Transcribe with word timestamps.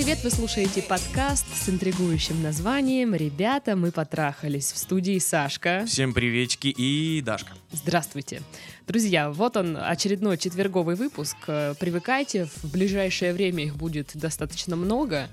Привет! 0.00 0.24
Вы 0.24 0.30
слушаете 0.30 0.80
подкаст 0.80 1.44
с 1.54 1.68
интригующим 1.68 2.42
названием 2.42 3.14
«Ребята, 3.14 3.76
мы 3.76 3.92
потрахались» 3.92 4.72
в 4.72 4.78
студии 4.78 5.18
Сашка. 5.18 5.84
Всем 5.86 6.14
приветики 6.14 6.68
и 6.68 7.20
Дашка. 7.20 7.52
Здравствуйте. 7.70 8.40
Друзья, 8.86 9.30
вот 9.30 9.58
он, 9.58 9.76
очередной 9.78 10.38
четверговый 10.38 10.96
выпуск. 10.96 11.36
Привыкайте, 11.44 12.46
в 12.46 12.72
ближайшее 12.72 13.34
время 13.34 13.64
их 13.64 13.76
будет 13.76 14.12
достаточно 14.14 14.74
много. 14.74 15.28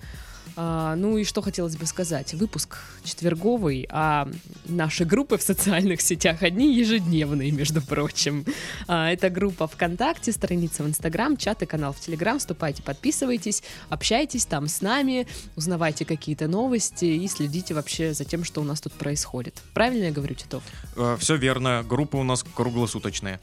А, 0.59 0.95
ну 0.95 1.17
и 1.17 1.23
что 1.23 1.43
хотелось 1.43 1.77
бы 1.77 1.85
сказать. 1.85 2.33
Выпуск 2.33 2.79
четверговый, 3.03 3.87
а 3.91 4.27
наши 4.65 5.05
группы 5.05 5.37
в 5.37 5.43
социальных 5.43 6.01
сетях 6.01 6.41
одни 6.41 6.73
ежедневные, 6.73 7.51
между 7.51 7.79
прочим. 7.79 8.43
А, 8.87 9.11
это 9.11 9.29
группа 9.29 9.67
ВКонтакте, 9.67 10.31
страница 10.31 10.81
в 10.81 10.87
Инстаграм, 10.87 11.37
чат 11.37 11.61
и 11.61 11.67
канал 11.67 11.93
в 11.93 11.99
Телеграм. 11.99 12.39
Вступайте, 12.39 12.81
подписывайтесь, 12.81 13.61
общайтесь 13.89 14.47
там 14.47 14.67
с 14.67 14.81
нами, 14.81 15.27
узнавайте 15.55 16.05
какие-то 16.05 16.47
новости 16.47 17.05
и 17.05 17.27
следите 17.27 17.75
вообще 17.75 18.15
за 18.15 18.25
тем, 18.25 18.43
что 18.43 18.61
у 18.61 18.63
нас 18.63 18.81
тут 18.81 18.93
происходит. 18.93 19.61
Правильно 19.75 20.05
я 20.05 20.11
говорю, 20.11 20.33
Титов? 20.33 20.63
Э, 20.95 21.17
все 21.19 21.35
верно. 21.35 21.85
Группы 21.87 22.17
у 22.17 22.23
нас 22.23 22.43
круглосуточные. 22.55 23.39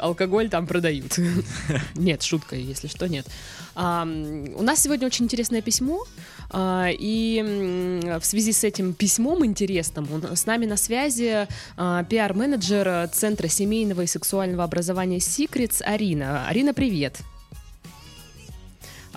Алкоголь 0.00 0.50
там 0.50 0.68
продают. 0.68 1.18
Нет, 1.96 2.22
шутка, 2.22 2.54
если 2.54 2.86
что, 2.86 3.08
нет. 3.08 3.26
У 3.74 3.80
нас 3.80 4.80
сегодня 4.80 5.06
очень 5.06 5.15
интересное 5.24 5.62
письмо, 5.62 6.04
а, 6.50 6.88
и 6.90 7.42
в 8.20 8.24
связи 8.24 8.52
с 8.52 8.64
этим 8.64 8.94
письмом 8.94 9.44
интересным 9.44 10.08
с 10.34 10.46
нами 10.46 10.66
на 10.66 10.76
связи 10.76 11.46
а, 11.76 12.04
пиар-менеджер 12.04 13.08
Центра 13.12 13.48
семейного 13.48 14.02
и 14.02 14.06
сексуального 14.06 14.64
образования 14.64 15.18
Secrets 15.18 15.82
Арина. 15.82 16.46
Арина, 16.48 16.74
привет! 16.74 17.20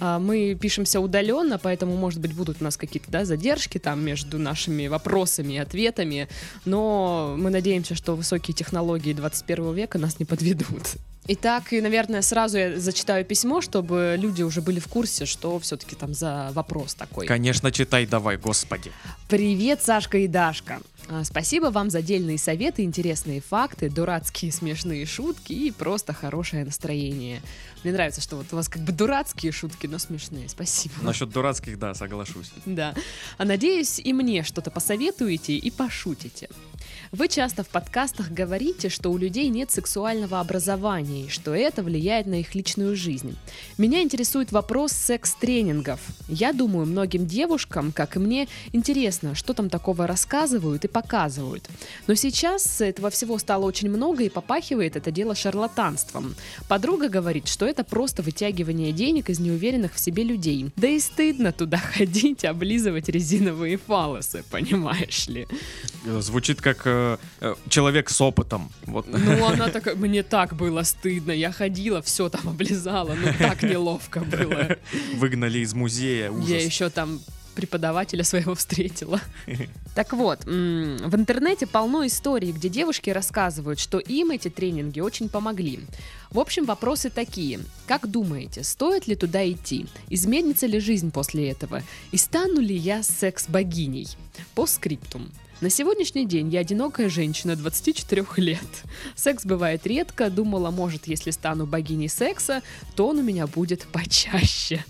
А, 0.01 0.17
мы 0.17 0.55
пишемся 0.59 1.01
удаленно, 1.01 1.59
поэтому, 1.59 1.95
может 1.95 2.21
быть, 2.21 2.33
будут 2.33 2.61
у 2.61 2.63
нас 2.63 2.77
какие-то 2.77 3.11
да, 3.11 3.25
задержки 3.25 3.77
там 3.77 4.03
между 4.03 4.39
нашими 4.39 4.87
вопросами 4.87 5.53
и 5.53 5.57
ответами, 5.57 6.29
но 6.65 7.35
мы 7.37 7.49
надеемся, 7.49 7.95
что 7.95 8.15
высокие 8.15 8.55
технологии 8.55 9.13
21 9.13 9.73
века 9.73 9.97
нас 9.97 10.19
не 10.19 10.25
подведут. 10.25 10.95
Итак, 11.31 11.73
и, 11.73 11.79
наверное, 11.79 12.23
сразу 12.23 12.57
я 12.57 12.79
зачитаю 12.79 13.23
письмо, 13.23 13.61
чтобы 13.61 14.15
люди 14.17 14.41
уже 14.41 14.61
были 14.61 14.79
в 14.79 14.87
курсе, 14.87 15.27
что 15.27 15.59
все-таки 15.59 15.95
там 15.95 16.15
за 16.15 16.49
вопрос 16.53 16.95
такой. 16.95 17.27
Конечно, 17.27 17.71
читай 17.71 18.07
давай, 18.07 18.37
господи. 18.37 18.91
Привет, 19.27 19.83
Сашка 19.83 20.17
и 20.17 20.27
Дашка. 20.27 20.79
А, 21.07 21.23
спасибо 21.23 21.67
вам 21.67 21.91
за 21.91 22.01
дельные 22.01 22.39
советы, 22.39 22.83
интересные 22.83 23.41
факты, 23.41 23.91
дурацкие 23.91 24.51
смешные 24.51 25.05
шутки 25.05 25.53
и 25.53 25.69
просто 25.69 26.13
хорошее 26.13 26.65
настроение. 26.65 27.41
Мне 27.83 27.93
нравится, 27.93 28.21
что 28.21 28.35
вот 28.35 28.47
у 28.51 28.55
вас 28.55 28.67
как 28.67 28.81
бы 28.81 28.91
дурацкие 28.91 29.51
шутки, 29.51 29.85
но 29.85 29.99
смешные. 29.99 30.49
Спасибо. 30.49 30.95
Насчет 31.03 31.29
дурацких, 31.29 31.77
да, 31.77 31.93
соглашусь. 31.93 32.51
Да. 32.65 32.95
А 33.37 33.45
надеюсь, 33.45 33.99
и 33.99 34.13
мне 34.13 34.43
что-то 34.43 34.71
посоветуете 34.71 35.53
и 35.53 35.69
пошутите. 35.69 36.49
Вы 37.11 37.27
часто 37.27 37.63
в 37.63 37.69
подкастах 37.69 38.29
говорите, 38.29 38.89
что 38.89 39.11
у 39.11 39.17
людей 39.17 39.49
нет 39.49 39.71
сексуального 39.71 40.39
образования 40.39 41.23
и 41.23 41.29
что 41.29 41.55
это 41.55 41.81
влияет 41.81 42.27
на 42.27 42.39
их 42.39 42.53
личную 42.53 42.95
жизнь. 42.95 43.35
Меня 43.79 44.03
интересует 44.03 44.51
вопрос 44.51 44.91
секс-тренингов. 44.91 45.99
Я 46.27 46.53
думаю, 46.53 46.85
многим 46.85 47.25
девушкам, 47.25 47.91
как 47.91 48.15
и 48.15 48.19
мне, 48.19 48.47
интересно, 48.73 49.33
что 49.33 49.55
там 49.55 49.71
такого 49.71 50.05
рассказывают 50.05 50.85
и 50.85 50.87
показывают. 50.87 51.67
Но 52.05 52.13
сейчас 52.13 52.79
этого 52.79 53.09
всего 53.09 53.39
стало 53.39 53.65
очень 53.65 53.89
много 53.89 54.23
и 54.23 54.29
попахивает 54.29 54.95
это 54.95 55.09
дело 55.09 55.33
шарлатанством. 55.33 56.35
Подруга 56.67 57.09
говорит, 57.09 57.47
что 57.47 57.65
это 57.65 57.83
просто 57.83 58.21
вытягивание 58.21 58.91
денег 58.91 59.31
из 59.31 59.39
неуверенных 59.39 59.95
в 59.95 59.99
себе 59.99 60.23
людей. 60.23 60.69
Да 60.75 60.87
и 60.87 60.99
стыдно 60.99 61.53
туда 61.53 61.77
ходить, 61.97 62.45
облизывать 62.45 63.09
резиновые 63.09 63.77
фалосы, 63.77 64.43
понимаешь 64.51 65.27
ли. 65.27 65.47
Звучит 66.05 66.61
как 66.61 66.85
э, 67.41 67.55
человек 67.69 68.09
с 68.09 68.21
опытом. 68.21 68.71
Вот. 68.85 69.05
Ну, 69.07 69.45
она 69.45 69.69
такая, 69.69 69.95
мне 69.95 70.23
так 70.23 70.55
было 70.55 70.83
стыдно, 70.83 71.31
я 71.31 71.51
ходила, 71.51 72.01
все 72.01 72.29
там 72.29 72.47
облизала, 72.49 73.15
ну 73.15 73.31
так 73.37 73.63
неловко 73.63 74.21
было. 74.21 74.77
Выгнали 75.15 75.59
из 75.59 75.73
музея, 75.73 76.31
ужас. 76.31 76.49
Я 76.49 76.63
еще 76.63 76.89
там 76.89 77.19
преподавателя 77.59 78.23
своего 78.23 78.55
встретила. 78.55 79.19
Так 79.95 80.13
вот, 80.13 80.45
в 80.45 81.15
интернете 81.15 81.67
полно 81.67 82.07
историй, 82.07 82.53
где 82.53 82.69
девушки 82.69 83.09
рассказывают, 83.09 83.79
что 83.79 83.99
им 83.99 84.31
эти 84.31 84.49
тренинги 84.49 85.01
очень 85.01 85.27
помогли. 85.27 85.81
В 86.31 86.39
общем, 86.39 86.63
вопросы 86.63 87.09
такие. 87.09 87.59
Как 87.85 88.07
думаете, 88.07 88.63
стоит 88.63 89.07
ли 89.07 89.15
туда 89.15 89.45
идти? 89.51 89.87
Изменится 90.09 90.67
ли 90.67 90.79
жизнь 90.79 91.11
после 91.11 91.49
этого? 91.49 91.81
И 92.11 92.17
стану 92.17 92.61
ли 92.61 92.77
я 92.77 93.03
секс-богиней? 93.03 94.07
По 94.55 94.65
скриптум. 94.67 95.29
На 95.61 95.69
сегодняшний 95.69 96.25
день 96.25 96.47
я 96.47 96.61
одинокая 96.61 97.09
женщина 97.09 97.57
24 97.57 98.25
лет. 98.37 98.59
Секс 99.15 99.45
бывает 99.45 99.85
редко, 99.85 100.29
думала, 100.29 100.71
может, 100.71 101.05
если 101.05 101.31
стану 101.31 101.65
богиней 101.65 102.07
секса, 102.07 102.63
то 102.95 103.09
он 103.09 103.17
у 103.19 103.23
меня 103.23 103.45
будет 103.45 103.83
почаще. 103.91 104.85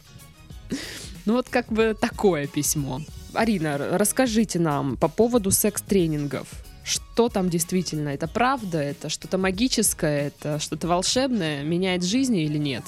Ну 1.26 1.34
вот 1.34 1.50
как 1.50 1.72
бы 1.72 1.98
такое 2.00 2.46
письмо. 2.46 3.02
Арина, 3.34 3.80
расскажите 3.80 4.60
нам 4.60 4.96
по 4.96 5.08
поводу 5.08 5.50
секс-тренингов 5.50 6.48
что 7.20 7.28
там 7.28 7.50
действительно? 7.50 8.08
Это 8.08 8.30
правда? 8.30 8.78
Это 8.82 9.10
что-то 9.10 9.38
магическое? 9.38 10.28
Это 10.28 10.58
что-то 10.58 10.88
волшебное? 10.88 11.64
Меняет 11.64 12.02
жизни 12.02 12.44
или 12.44 12.58
нет? 12.58 12.86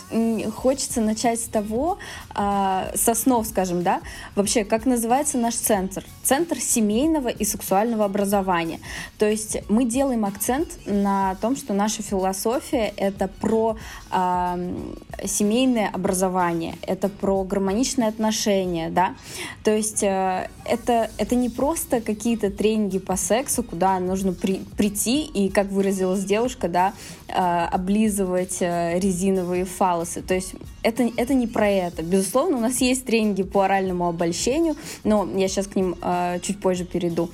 Хочется 0.56 1.02
начать 1.02 1.42
с 1.42 1.50
того, 1.50 1.98
э, 2.34 2.92
с 2.96 3.10
основ, 3.10 3.46
скажем, 3.46 3.84
да, 3.84 4.00
вообще, 4.36 4.64
как 4.64 4.86
называется 4.86 5.38
наш 5.38 5.56
центр? 5.56 6.06
Центр 6.24 6.58
семейного 6.62 7.28
и 7.28 7.44
сексуального 7.44 8.06
образования. 8.06 8.80
То 9.18 9.30
есть 9.30 9.58
мы 9.68 9.84
делаем 9.84 10.24
акцент 10.24 10.70
на 10.86 11.36
том, 11.42 11.58
что 11.58 11.74
наша 11.74 12.02
философия— 12.02 12.94
это 12.96 13.28
про 13.28 13.76
э, 14.12 14.76
семейное 15.26 15.90
образование, 15.90 16.76
это 16.84 17.10
про 17.10 17.44
гармоничные 17.44 18.08
отношения, 18.08 18.90
да. 18.90 19.14
То 19.66 19.76
есть 19.76 20.04
э, 20.04 20.48
это, 20.64 21.12
это 21.18 21.36
не 21.36 21.50
просто 21.50 22.00
какие-то 22.00 22.50
тренинги 22.50 22.98
по 22.98 23.18
сексу, 23.18 23.62
куда 23.62 24.00
нужно 24.00 24.21
при, 24.34 24.62
прийти 24.78 25.24
и, 25.24 25.50
как 25.50 25.68
выразилась 25.68 26.24
девушка, 26.24 26.68
да, 26.68 26.94
э, 27.28 27.34
облизывать 27.34 28.58
э, 28.62 29.00
резиновые 29.00 29.66
фалосы. 29.66 30.22
То 30.22 30.34
есть 30.34 30.54
это, 30.84 31.10
это 31.18 31.34
не 31.34 31.48
про 31.48 31.68
это. 31.68 32.04
Безусловно, 32.04 32.58
у 32.58 32.62
нас 32.62 32.80
есть 32.82 33.06
тренинги 33.06 33.44
по 33.44 33.66
оральному 33.66 34.08
обольщению, 34.08 34.76
но 35.04 35.28
я 35.36 35.48
сейчас 35.48 35.68
к 35.68 35.76
ним 35.76 35.96
э, 36.02 36.40
чуть 36.42 36.60
позже 36.60 36.86
перейду. 36.86 37.30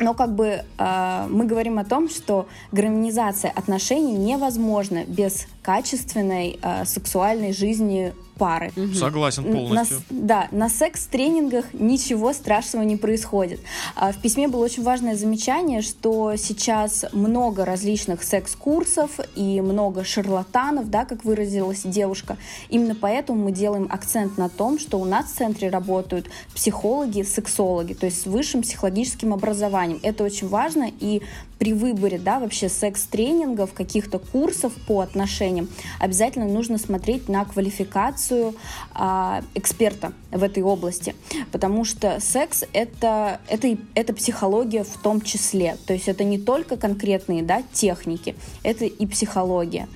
Но 0.00 0.14
как 0.14 0.34
бы 0.34 0.64
э, 0.78 1.26
мы 1.28 1.44
говорим 1.44 1.78
о 1.78 1.84
том, 1.84 2.08
что 2.08 2.48
гармонизация 2.72 3.50
отношений 3.50 4.14
невозможна 4.14 5.04
без 5.06 5.46
качественной 5.62 6.58
э, 6.62 6.84
сексуальной 6.84 7.52
жизни 7.52 8.12
пары. 8.40 8.72
Угу. 8.74 8.94
Согласен 8.94 9.44
полностью. 9.44 10.02
На, 10.08 10.20
да, 10.20 10.48
на 10.50 10.68
секс-тренингах 10.70 11.74
ничего 11.74 12.32
страшного 12.32 12.84
не 12.84 12.96
происходит. 12.96 13.60
А, 13.94 14.12
в 14.12 14.16
письме 14.16 14.48
было 14.48 14.64
очень 14.64 14.82
важное 14.82 15.14
замечание, 15.14 15.82
что 15.82 16.34
сейчас 16.36 17.04
много 17.12 17.66
различных 17.66 18.22
секс-курсов 18.22 19.10
и 19.36 19.60
много 19.60 20.04
шарлатанов, 20.04 20.88
да, 20.88 21.04
как 21.04 21.26
выразилась 21.26 21.82
девушка. 21.84 22.38
Именно 22.70 22.94
поэтому 22.94 23.44
мы 23.44 23.52
делаем 23.52 23.86
акцент 23.90 24.38
на 24.38 24.48
том, 24.48 24.78
что 24.78 24.98
у 24.98 25.04
нас 25.04 25.26
в 25.26 25.36
центре 25.36 25.68
работают 25.68 26.30
психологи, 26.54 27.22
сексологи, 27.22 27.92
то 27.92 28.06
есть 28.06 28.22
с 28.22 28.24
высшим 28.24 28.62
психологическим 28.62 29.34
образованием. 29.34 30.00
Это 30.02 30.24
очень 30.24 30.48
важно, 30.48 30.90
и 31.00 31.20
при 31.60 31.74
выборе 31.74 32.18
да, 32.18 32.38
вообще 32.38 32.70
секс-тренингов, 32.70 33.74
каких-то 33.74 34.18
курсов 34.18 34.72
по 34.86 35.00
отношениям, 35.00 35.59
обязательно 35.98 36.46
нужно 36.46 36.78
смотреть 36.78 37.28
на 37.28 37.44
квалификацию 37.44 38.54
а, 38.92 39.42
эксперта 39.54 40.12
в 40.30 40.42
этой 40.42 40.62
области, 40.62 41.14
потому 41.52 41.84
что 41.84 42.20
секс 42.20 42.64
это, 42.72 43.40
это, 43.48 43.76
это 43.94 44.14
психология 44.14 44.84
в 44.84 44.96
том 45.02 45.20
числе, 45.20 45.76
то 45.86 45.92
есть 45.92 46.08
это 46.08 46.24
не 46.24 46.38
только 46.38 46.76
конкретные 46.76 47.42
да, 47.42 47.62
техники, 47.72 48.34
это 48.62 48.84
и 48.84 49.06
психология. 49.06 49.88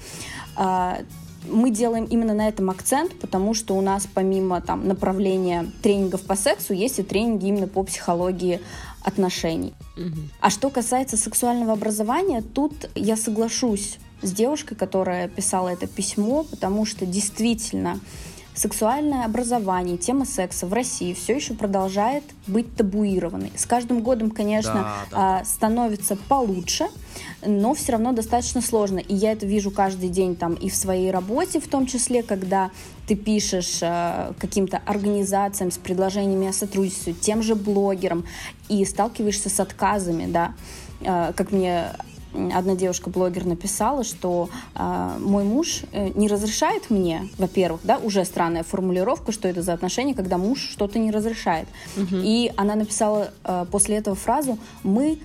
А, 0.56 0.98
мы 1.48 1.70
делаем 1.70 2.04
именно 2.04 2.34
на 2.34 2.48
этом 2.48 2.70
акцент, 2.70 3.18
потому 3.18 3.54
что 3.54 3.76
у 3.76 3.80
нас 3.80 4.08
помимо 4.12 4.60
там, 4.60 4.88
направления 4.88 5.70
тренингов 5.82 6.22
по 6.22 6.36
сексу 6.36 6.72
есть 6.72 6.98
и 6.98 7.02
тренинги 7.02 7.46
именно 7.46 7.68
по 7.68 7.82
психологии 7.82 8.60
отношений. 9.02 9.74
Угу. 9.96 10.20
А 10.40 10.50
что 10.50 10.70
касается 10.70 11.16
сексуального 11.16 11.72
образования, 11.74 12.42
тут 12.42 12.88
я 12.94 13.16
соглашусь 13.16 13.98
с 14.22 14.32
девушкой, 14.32 14.74
которая 14.74 15.28
писала 15.28 15.68
это 15.68 15.86
письмо, 15.86 16.44
потому 16.44 16.86
что 16.86 17.06
действительно 17.06 18.00
сексуальное 18.54 19.24
образование, 19.24 19.98
тема 19.98 20.24
секса 20.24 20.66
в 20.66 20.72
России 20.72 21.12
все 21.12 21.34
еще 21.34 21.54
продолжает 21.54 22.22
быть 22.46 22.74
табуированной. 22.76 23.52
С 23.56 23.66
каждым 23.66 24.00
годом, 24.00 24.30
конечно, 24.30 24.74
да, 24.74 24.96
да. 25.10 25.38
А, 25.40 25.44
становится 25.44 26.16
получше, 26.16 26.86
но 27.44 27.74
все 27.74 27.92
равно 27.92 28.12
достаточно 28.12 28.60
сложно. 28.60 28.98
И 28.98 29.14
я 29.14 29.32
это 29.32 29.44
вижу 29.44 29.70
каждый 29.70 30.08
день 30.08 30.36
там 30.36 30.54
и 30.54 30.70
в 30.70 30.76
своей 30.76 31.10
работе, 31.10 31.60
в 31.60 31.68
том 31.68 31.86
числе, 31.86 32.22
когда 32.22 32.70
ты 33.06 33.16
пишешь 33.16 33.80
э, 33.82 34.32
каким-то 34.38 34.80
организациям 34.86 35.70
с 35.70 35.76
предложениями 35.76 36.48
о 36.48 36.52
сотрудничестве, 36.52 37.12
тем 37.12 37.42
же 37.42 37.54
блогерам, 37.54 38.24
и 38.68 38.84
сталкиваешься 38.84 39.50
с 39.50 39.60
отказами, 39.60 40.30
да, 40.30 40.54
э, 41.00 41.32
как 41.34 41.50
мне 41.50 41.88
одна 42.54 42.74
девушка-блогер 42.74 43.44
написала, 43.46 44.04
что 44.04 44.48
э, 44.74 45.16
мой 45.20 45.44
муж 45.44 45.82
э, 45.92 46.10
не 46.14 46.28
разрешает 46.28 46.90
мне, 46.90 47.28
во-первых, 47.38 47.80
да, 47.84 47.98
уже 47.98 48.24
странная 48.24 48.62
формулировка, 48.62 49.32
что 49.32 49.48
это 49.48 49.62
за 49.62 49.72
отношения, 49.72 50.14
когда 50.14 50.38
муж 50.38 50.60
что-то 50.60 50.98
не 50.98 51.10
разрешает. 51.10 51.68
Угу. 51.96 52.16
И 52.22 52.52
она 52.56 52.74
написала 52.74 53.30
э, 53.44 53.66
после 53.70 53.96
этого 53.96 54.16
фразу 54.16 54.58
«мы 54.82 55.18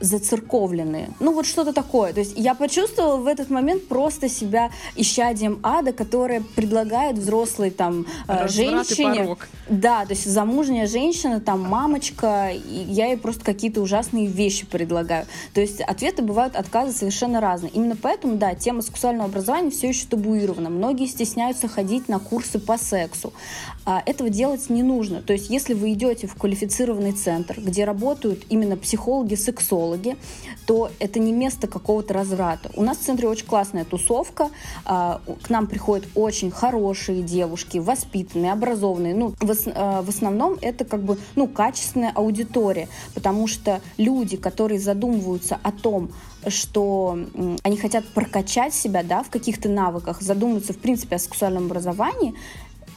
зацерковленные. 0.00 1.10
Ну 1.20 1.32
вот 1.32 1.46
что-то 1.46 1.72
такое. 1.72 2.12
То 2.12 2.20
есть 2.20 2.32
я 2.36 2.54
почувствовала 2.54 3.16
в 3.16 3.26
этот 3.26 3.50
момент 3.50 3.88
просто 3.88 4.28
себя 4.28 4.70
исчадием 4.96 5.60
ада, 5.62 5.92
которое 5.92 6.42
предлагает 6.54 7.18
взрослой 7.18 7.70
там 7.70 8.06
э, 8.28 8.44
Разврат 8.44 8.88
женщине. 8.88 9.36
Да, 9.68 10.04
то 10.04 10.12
есть 10.12 10.26
замужняя 10.26 10.86
женщина, 10.86 11.40
там 11.40 11.60
мамочка, 11.60 12.50
и 12.52 12.84
я 12.88 13.06
ей 13.06 13.16
просто 13.16 13.44
какие-то 13.44 13.80
ужасные 13.80 14.26
вещи 14.26 14.66
предлагаю. 14.66 15.26
То 15.54 15.60
есть 15.60 15.80
ответы 15.80 16.22
бывают 16.22 16.56
отказы 16.56 16.92
совершенно 16.92 17.40
разные. 17.40 17.70
Именно 17.72 17.96
поэтому, 18.00 18.36
да, 18.36 18.54
тема 18.54 18.82
сексуального 18.82 19.28
образования 19.28 19.70
все 19.70 19.88
еще 19.88 20.06
табуирована. 20.06 20.70
Многие 20.70 21.06
стесняются 21.06 21.68
ходить 21.68 22.08
на 22.08 22.18
курсы 22.18 22.58
по 22.58 22.76
сексу. 22.78 23.32
А 23.84 24.02
этого 24.04 24.30
делать 24.30 24.70
не 24.70 24.82
нужно. 24.82 25.22
То 25.22 25.32
есть 25.32 25.50
если 25.50 25.74
вы 25.74 25.92
идете 25.92 26.26
в 26.26 26.34
квалифицированный 26.34 27.12
центр, 27.12 27.60
где 27.60 27.84
работают 27.84 28.44
именно 28.48 28.76
психологи, 28.76 29.34
сексологи, 29.62 30.16
то 30.66 30.90
это 30.98 31.18
не 31.18 31.32
место 31.32 31.66
какого-то 31.66 32.14
разврата. 32.14 32.70
У 32.74 32.82
нас 32.82 32.98
в 32.98 33.02
центре 33.02 33.28
очень 33.28 33.46
классная 33.46 33.84
тусовка, 33.84 34.50
а, 34.84 35.20
к 35.42 35.50
нам 35.50 35.66
приходят 35.66 36.06
очень 36.14 36.50
хорошие 36.50 37.22
девушки, 37.22 37.78
воспитанные, 37.78 38.52
образованные. 38.52 39.14
Ну, 39.14 39.34
в, 39.40 39.52
а, 39.74 40.02
в 40.02 40.08
основном 40.08 40.56
это 40.60 40.84
как 40.84 41.02
бы, 41.02 41.18
ну, 41.36 41.48
качественная 41.48 42.12
аудитория, 42.14 42.88
потому 43.14 43.46
что 43.46 43.80
люди, 43.98 44.36
которые 44.36 44.80
задумываются 44.80 45.58
о 45.62 45.72
том, 45.72 46.10
что 46.48 47.18
они 47.62 47.76
хотят 47.76 48.04
прокачать 48.14 48.74
себя 48.74 49.04
да, 49.04 49.22
в 49.22 49.30
каких-то 49.30 49.68
навыках, 49.68 50.22
задумываются, 50.22 50.72
в 50.72 50.78
принципе, 50.78 51.16
о 51.16 51.18
сексуальном 51.18 51.66
образовании, 51.66 52.34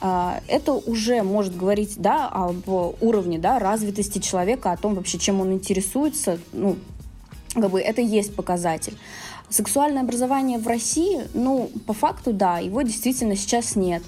это 0.02 0.74
уже 0.74 1.24
может 1.24 1.56
говорить 1.56 1.96
да, 1.98 2.28
об 2.28 2.68
уровне 2.68 3.40
да, 3.40 3.60
развитости 3.60 4.20
человека, 4.20 4.72
о 4.72 4.78
том 4.78 4.96
вообще, 4.96 5.18
чем 5.18 5.42
он 5.42 5.54
интересуется. 5.54 6.40
Ну, 6.54 6.78
как 7.54 7.72
бы 7.72 7.80
это 7.80 8.02
есть 8.02 8.36
показатель. 8.36 8.98
Сексуальное 9.48 10.02
образование 10.02 10.58
в 10.58 10.68
России, 10.68 11.22
ну, 11.36 11.70
по 11.86 11.94
факту, 11.94 12.34
да, 12.34 12.58
его 12.58 12.82
действительно 12.82 13.36
сейчас 13.36 13.76
нет. 13.76 14.02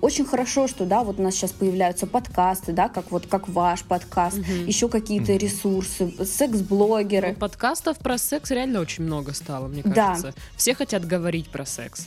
Очень 0.00 0.24
хорошо, 0.24 0.68
что, 0.68 0.86
да, 0.86 1.02
вот 1.02 1.18
у 1.18 1.22
нас 1.22 1.34
сейчас 1.34 1.50
появляются 1.50 2.06
подкасты, 2.06 2.72
да, 2.72 2.88
как 2.88 3.10
вот, 3.10 3.26
как 3.26 3.48
ваш 3.48 3.82
подкаст, 3.82 4.38
угу. 4.38 4.52
еще 4.66 4.88
какие-то 4.88 5.32
угу. 5.32 5.40
ресурсы, 5.40 6.24
секс-блогеры. 6.24 7.30
Ну, 7.30 7.34
подкастов 7.34 7.98
про 7.98 8.16
секс 8.16 8.50
реально 8.52 8.80
очень 8.80 9.04
много 9.04 9.34
стало, 9.34 9.66
мне 9.66 9.82
кажется. 9.82 10.28
Да. 10.28 10.42
Все 10.56 10.72
хотят 10.74 11.04
говорить 11.04 11.50
про 11.50 11.66
секс. 11.66 12.06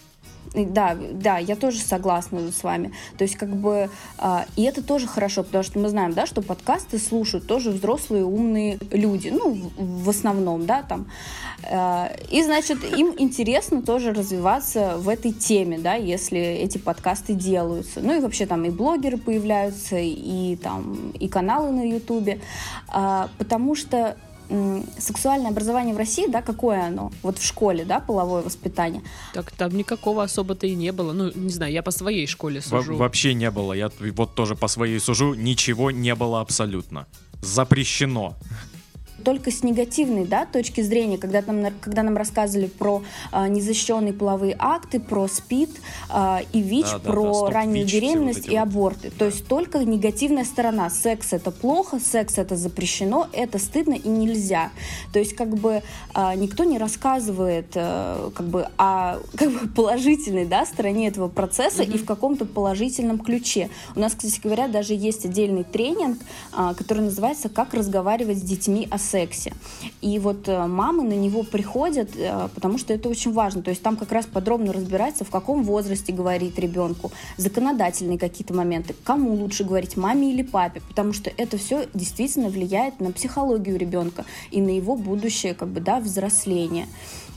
Да, 0.53 0.97
да, 1.13 1.37
я 1.37 1.55
тоже 1.55 1.79
согласна 1.79 2.51
с 2.51 2.63
вами. 2.63 2.91
То 3.17 3.23
есть, 3.23 3.35
как 3.35 3.49
бы, 3.55 3.89
э, 4.17 4.37
и 4.57 4.63
это 4.63 4.83
тоже 4.83 5.07
хорошо, 5.07 5.43
потому 5.43 5.63
что 5.63 5.79
мы 5.79 5.87
знаем, 5.87 6.13
да, 6.13 6.25
что 6.25 6.41
подкасты 6.41 6.99
слушают 6.99 7.47
тоже 7.47 7.71
взрослые 7.71 8.25
умные 8.25 8.77
люди, 8.91 9.29
ну, 9.29 9.51
в, 9.51 10.03
в 10.03 10.09
основном, 10.09 10.65
да, 10.65 10.83
там. 10.83 11.07
Э, 11.63 12.09
и, 12.29 12.43
значит, 12.43 12.83
им 12.97 13.13
интересно 13.17 13.81
тоже 13.81 14.13
развиваться 14.13 14.97
в 14.97 15.07
этой 15.07 15.31
теме, 15.31 15.77
да, 15.77 15.93
если 15.93 16.39
эти 16.39 16.77
подкасты 16.77 17.33
делаются. 17.33 18.01
Ну 18.01 18.17
и 18.17 18.19
вообще 18.19 18.45
там 18.45 18.65
и 18.65 18.69
блогеры 18.69 19.17
появляются, 19.17 19.97
и 19.97 20.57
там, 20.57 21.11
и 21.11 21.29
каналы 21.29 21.71
на 21.71 21.89
Ютубе, 21.89 22.41
э, 22.93 23.27
потому 23.37 23.75
что 23.75 24.17
сексуальное 24.97 25.51
образование 25.51 25.93
в 25.93 25.97
России, 25.97 26.27
да, 26.27 26.41
какое 26.41 26.87
оно? 26.87 27.11
Вот 27.23 27.37
в 27.37 27.45
школе, 27.45 27.85
да, 27.85 27.99
половое 27.99 28.41
воспитание? 28.41 29.01
Так 29.33 29.51
там 29.51 29.75
никакого 29.75 30.23
особо-то 30.23 30.67
и 30.67 30.75
не 30.75 30.91
было. 30.91 31.13
Ну, 31.13 31.31
не 31.35 31.49
знаю, 31.49 31.71
я 31.71 31.83
по 31.83 31.91
своей 31.91 32.27
школе 32.27 32.61
сужу. 32.61 32.93
Во 32.93 32.99
вообще 32.99 33.33
не 33.33 33.51
было. 33.51 33.73
Я 33.73 33.91
вот 34.15 34.35
тоже 34.35 34.55
по 34.55 34.67
своей 34.67 34.99
сужу. 34.99 35.33
Ничего 35.33 35.91
не 35.91 36.15
было 36.15 36.41
абсолютно. 36.41 37.05
Запрещено 37.41 38.35
только 39.23 39.51
с 39.51 39.63
негативной 39.63 40.25
да, 40.25 40.45
точки 40.45 40.81
зрения, 40.81 41.17
когда 41.17 41.41
нам, 41.45 41.73
когда 41.79 42.03
нам 42.03 42.17
рассказывали 42.17 42.67
про 42.67 43.03
э, 43.31 43.47
незащищенные 43.47 44.13
половые 44.13 44.55
акты, 44.57 44.99
про 44.99 45.27
СПИД 45.27 45.69
э, 46.09 46.37
и 46.53 46.61
ВИЧ, 46.61 46.85
да, 46.91 46.99
про 46.99 47.47
да, 47.47 47.53
раннюю 47.53 47.85
ВИЧ, 47.85 47.93
беременность 47.93 48.47
и 48.47 48.55
аборты. 48.55 49.09
Да. 49.09 49.15
То 49.19 49.25
есть 49.25 49.47
только 49.47 49.79
негативная 49.79 50.45
сторона. 50.45 50.89
Секс 50.89 51.33
это 51.33 51.51
плохо, 51.51 51.99
секс 51.99 52.37
это 52.37 52.55
запрещено, 52.55 53.27
это 53.33 53.59
стыдно 53.59 53.93
и 53.93 54.07
нельзя. 54.09 54.71
То 55.13 55.19
есть 55.19 55.35
как 55.35 55.49
бы 55.49 55.81
э, 56.13 56.35
никто 56.35 56.63
не 56.63 56.77
рассказывает 56.77 57.71
э, 57.75 58.29
как 58.33 58.47
бы 58.47 58.67
о 58.77 59.19
как 59.35 59.51
бы 59.51 59.67
положительной 59.67 60.45
да, 60.45 60.65
стороне 60.65 61.07
этого 61.07 61.27
процесса 61.27 61.83
mm-hmm. 61.83 61.95
и 61.95 61.97
в 61.97 62.05
каком-то 62.05 62.45
положительном 62.45 63.19
ключе. 63.19 63.69
У 63.95 63.99
нас, 63.99 64.13
кстати 64.13 64.39
говоря, 64.41 64.67
даже 64.67 64.93
есть 64.93 65.25
отдельный 65.25 65.63
тренинг, 65.63 66.19
э, 66.53 66.73
который 66.77 67.03
называется 67.03 67.49
«Как 67.49 67.73
разговаривать 67.73 68.39
с 68.39 68.41
детьми 68.41 68.87
о 68.89 68.97
сексе. 69.11 69.53
И 70.01 70.19
вот 70.19 70.47
э, 70.47 70.67
мамы 70.67 71.03
на 71.03 71.13
него 71.13 71.43
приходят, 71.43 72.09
э, 72.15 72.47
потому 72.55 72.77
что 72.77 72.93
это 72.93 73.09
очень 73.09 73.33
важно. 73.33 73.61
То 73.61 73.69
есть 73.69 73.81
там 73.81 73.97
как 73.97 74.11
раз 74.11 74.25
подробно 74.25 74.73
разбирается, 74.73 75.25
в 75.25 75.29
каком 75.29 75.63
возрасте 75.63 76.13
говорить 76.13 76.57
ребенку, 76.57 77.11
законодательные 77.37 78.17
какие-то 78.17 78.53
моменты, 78.53 78.95
кому 79.03 79.33
лучше 79.33 79.63
говорить, 79.63 79.97
маме 79.97 80.31
или 80.33 80.43
папе, 80.43 80.81
потому 80.87 81.13
что 81.13 81.31
это 81.35 81.57
все 81.57 81.87
действительно 81.93 82.49
влияет 82.49 82.99
на 82.99 83.11
психологию 83.11 83.77
ребенка 83.77 84.25
и 84.51 84.61
на 84.61 84.69
его 84.69 84.95
будущее 84.95 85.53
как 85.53 85.69
бы, 85.69 85.81
да, 85.81 85.99
взросление. 85.99 86.87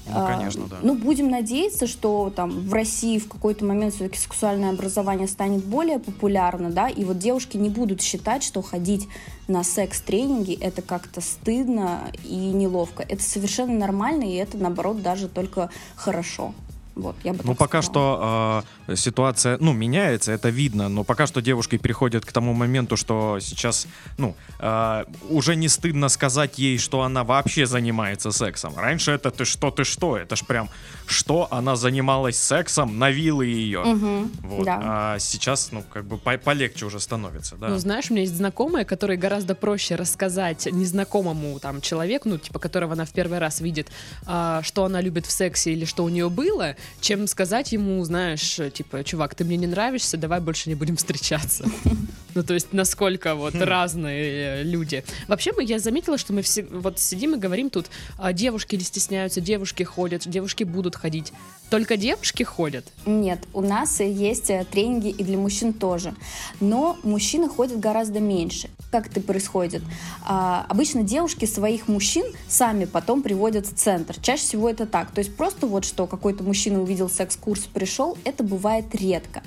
Ну, 0.07 0.13
а, 0.15 0.27
конечно, 0.27 0.67
да. 0.67 0.77
Ну, 0.83 0.95
будем 0.95 1.31
надеяться, 1.31 1.87
что 1.87 2.31
там 2.35 2.51
в 2.51 2.73
России 2.73 3.19
в 3.19 3.29
какой-то 3.29 3.65
момент 3.65 3.95
все-таки 3.95 4.19
сексуальное 4.19 4.71
образование 4.71 5.27
станет 5.27 5.65
более 5.65 5.99
популярно, 5.99 6.71
да, 6.71 6.89
и 6.89 7.05
вот 7.05 7.19
девушки 7.19 7.57
не 7.57 7.71
будут 7.71 8.03
считать, 8.03 8.43
что 8.43 8.61
ходить 8.61 9.09
на 9.49 9.65
секс-тренинги 9.65 10.55
это 10.61 10.83
как-то 10.83 11.21
стыдно 11.21 12.11
и 12.23 12.35
неловко. 12.35 13.03
Это 13.03 13.23
совершенно 13.23 13.79
нормально, 13.79 14.25
и 14.25 14.35
это, 14.35 14.59
наоборот, 14.59 15.03
даже 15.03 15.29
только 15.29 15.71
хорошо. 15.97 16.55
Вот, 16.95 17.17
я 17.25 17.33
бы 17.33 17.41
ну, 17.45 17.55
пока 17.55 17.83
сказала. 17.83 18.63
что 18.63 18.65
э, 18.87 18.97
ситуация, 18.97 19.59
ну, 19.61 19.73
меняется, 19.73 20.33
это 20.33 20.49
видно, 20.49 20.89
но 20.89 21.05
пока 21.05 21.27
что 21.27 21.41
девушки 21.41 21.77
переходят 21.77 22.25
к 22.25 22.33
тому 22.33 22.53
моменту, 22.55 22.97
что 22.97 23.39
сейчас, 23.41 23.87
ну, 24.17 24.37
э, 24.61 25.05
уже 25.29 25.57
не 25.57 25.69
стыдно 25.69 26.09
сказать 26.09 26.59
ей, 26.59 26.79
что 26.79 27.03
она 27.03 27.25
вообще 27.25 27.67
занимается 27.67 28.31
сексом. 28.31 28.75
Раньше 28.77 29.11
это 29.11 29.31
ты 29.31 29.45
что, 29.45 29.71
ты 29.71 29.85
что, 29.85 30.17
это 30.17 30.37
ж 30.37 30.45
прям, 30.47 30.69
что 31.07 31.49
она 31.51 31.77
занималась 31.77 32.37
сексом, 32.37 32.99
навилы 32.99 33.47
ее. 33.47 33.81
Угу, 33.81 34.31
вот. 34.43 34.65
да. 34.65 34.81
А 34.83 35.19
сейчас, 35.19 35.71
ну, 35.73 35.83
как 35.93 36.05
бы 36.05 36.19
по 36.19 36.37
полегче 36.39 36.87
уже 36.87 37.01
становится, 37.01 37.57
да. 37.57 37.69
Ну, 37.69 37.79
знаешь, 37.79 38.11
у 38.11 38.15
меня 38.15 38.23
есть 38.23 38.37
знакомые, 38.37 38.85
которые 38.85 39.19
гораздо 39.19 39.55
проще 39.55 39.95
рассказать 39.95 40.67
незнакомому 40.67 41.59
там 41.61 41.81
человеку, 41.81 42.29
ну, 42.29 42.39
типа, 42.39 42.59
которого 42.59 42.95
она 42.95 43.05
в 43.05 43.11
первый 43.11 43.39
раз 43.39 43.61
видит, 43.61 43.89
э, 44.27 44.61
что 44.63 44.85
она 44.85 45.01
любит 45.01 45.27
в 45.27 45.31
сексе 45.31 45.73
или 45.73 45.85
что 45.85 46.05
у 46.05 46.09
нее 46.09 46.31
было, 46.31 46.77
чем 47.01 47.27
сказать 47.27 47.73
ему, 47.73 48.03
знаешь, 48.05 48.61
типа, 48.73 49.05
чувак, 49.05 49.35
ты 49.35 49.45
мне 49.45 49.57
не 49.57 49.67
нравишься, 49.67 50.17
давай 50.17 50.41
больше 50.41 50.69
не 50.69 50.75
будем 50.75 50.97
встречаться. 50.97 51.65
Ну, 52.35 52.43
то 52.43 52.55
есть, 52.55 52.73
насколько 52.73 53.37
вот 53.37 53.55
хм. 53.55 53.63
разные 53.63 54.61
э, 54.61 54.63
люди. 54.65 55.05
Вообще, 55.29 55.53
я 55.61 55.79
заметила, 55.79 56.19
что 56.19 56.33
мы 56.33 56.43
все 56.43 56.65
вот 56.65 56.99
сидим 56.99 57.35
и 57.35 57.39
говорим 57.39 57.71
тут, 57.71 57.87
а, 58.19 58.33
девушки 58.33 58.75
не 58.75 58.83
стесняются, 58.83 59.41
девушки 59.41 59.85
ходят, 59.85 60.29
девушки 60.29 60.65
будут 60.65 60.94
ходить. 60.95 61.33
Только 61.71 61.97
девушки 61.97 62.43
ходят? 62.43 62.85
Нет, 63.07 63.41
у 63.53 63.61
нас 63.61 63.99
есть 64.01 64.51
э, 64.51 64.65
тренинги 64.71 65.09
и 65.09 65.25
для 65.25 65.37
мужчин 65.39 65.73
тоже. 65.73 66.15
Но 66.61 66.97
мужчины 67.03 67.49
ходят 67.49 67.81
гораздо 67.81 68.21
меньше. 68.21 68.71
Как 68.93 69.09
это 69.09 69.21
происходит? 69.21 69.83
А, 70.25 70.67
обычно 70.69 71.03
девушки 71.03 71.47
своих 71.47 71.89
мужчин 71.89 72.27
сами 72.49 72.85
потом 72.85 73.23
приводят 73.23 73.67
в 73.67 73.75
центр. 73.75 74.15
Чаще 74.21 74.43
всего 74.43 74.69
это 74.69 74.87
так. 74.87 75.11
То 75.11 75.21
есть 75.21 75.35
просто 75.37 75.67
вот 75.67 75.85
что 75.85 76.07
какой-то 76.07 76.45
мужчина 76.45 76.81
увидел 76.81 77.09
секс-курс, 77.09 77.63
пришел, 77.63 78.17
это 78.25 78.45
бывает 78.45 78.95
редко. 78.95 79.43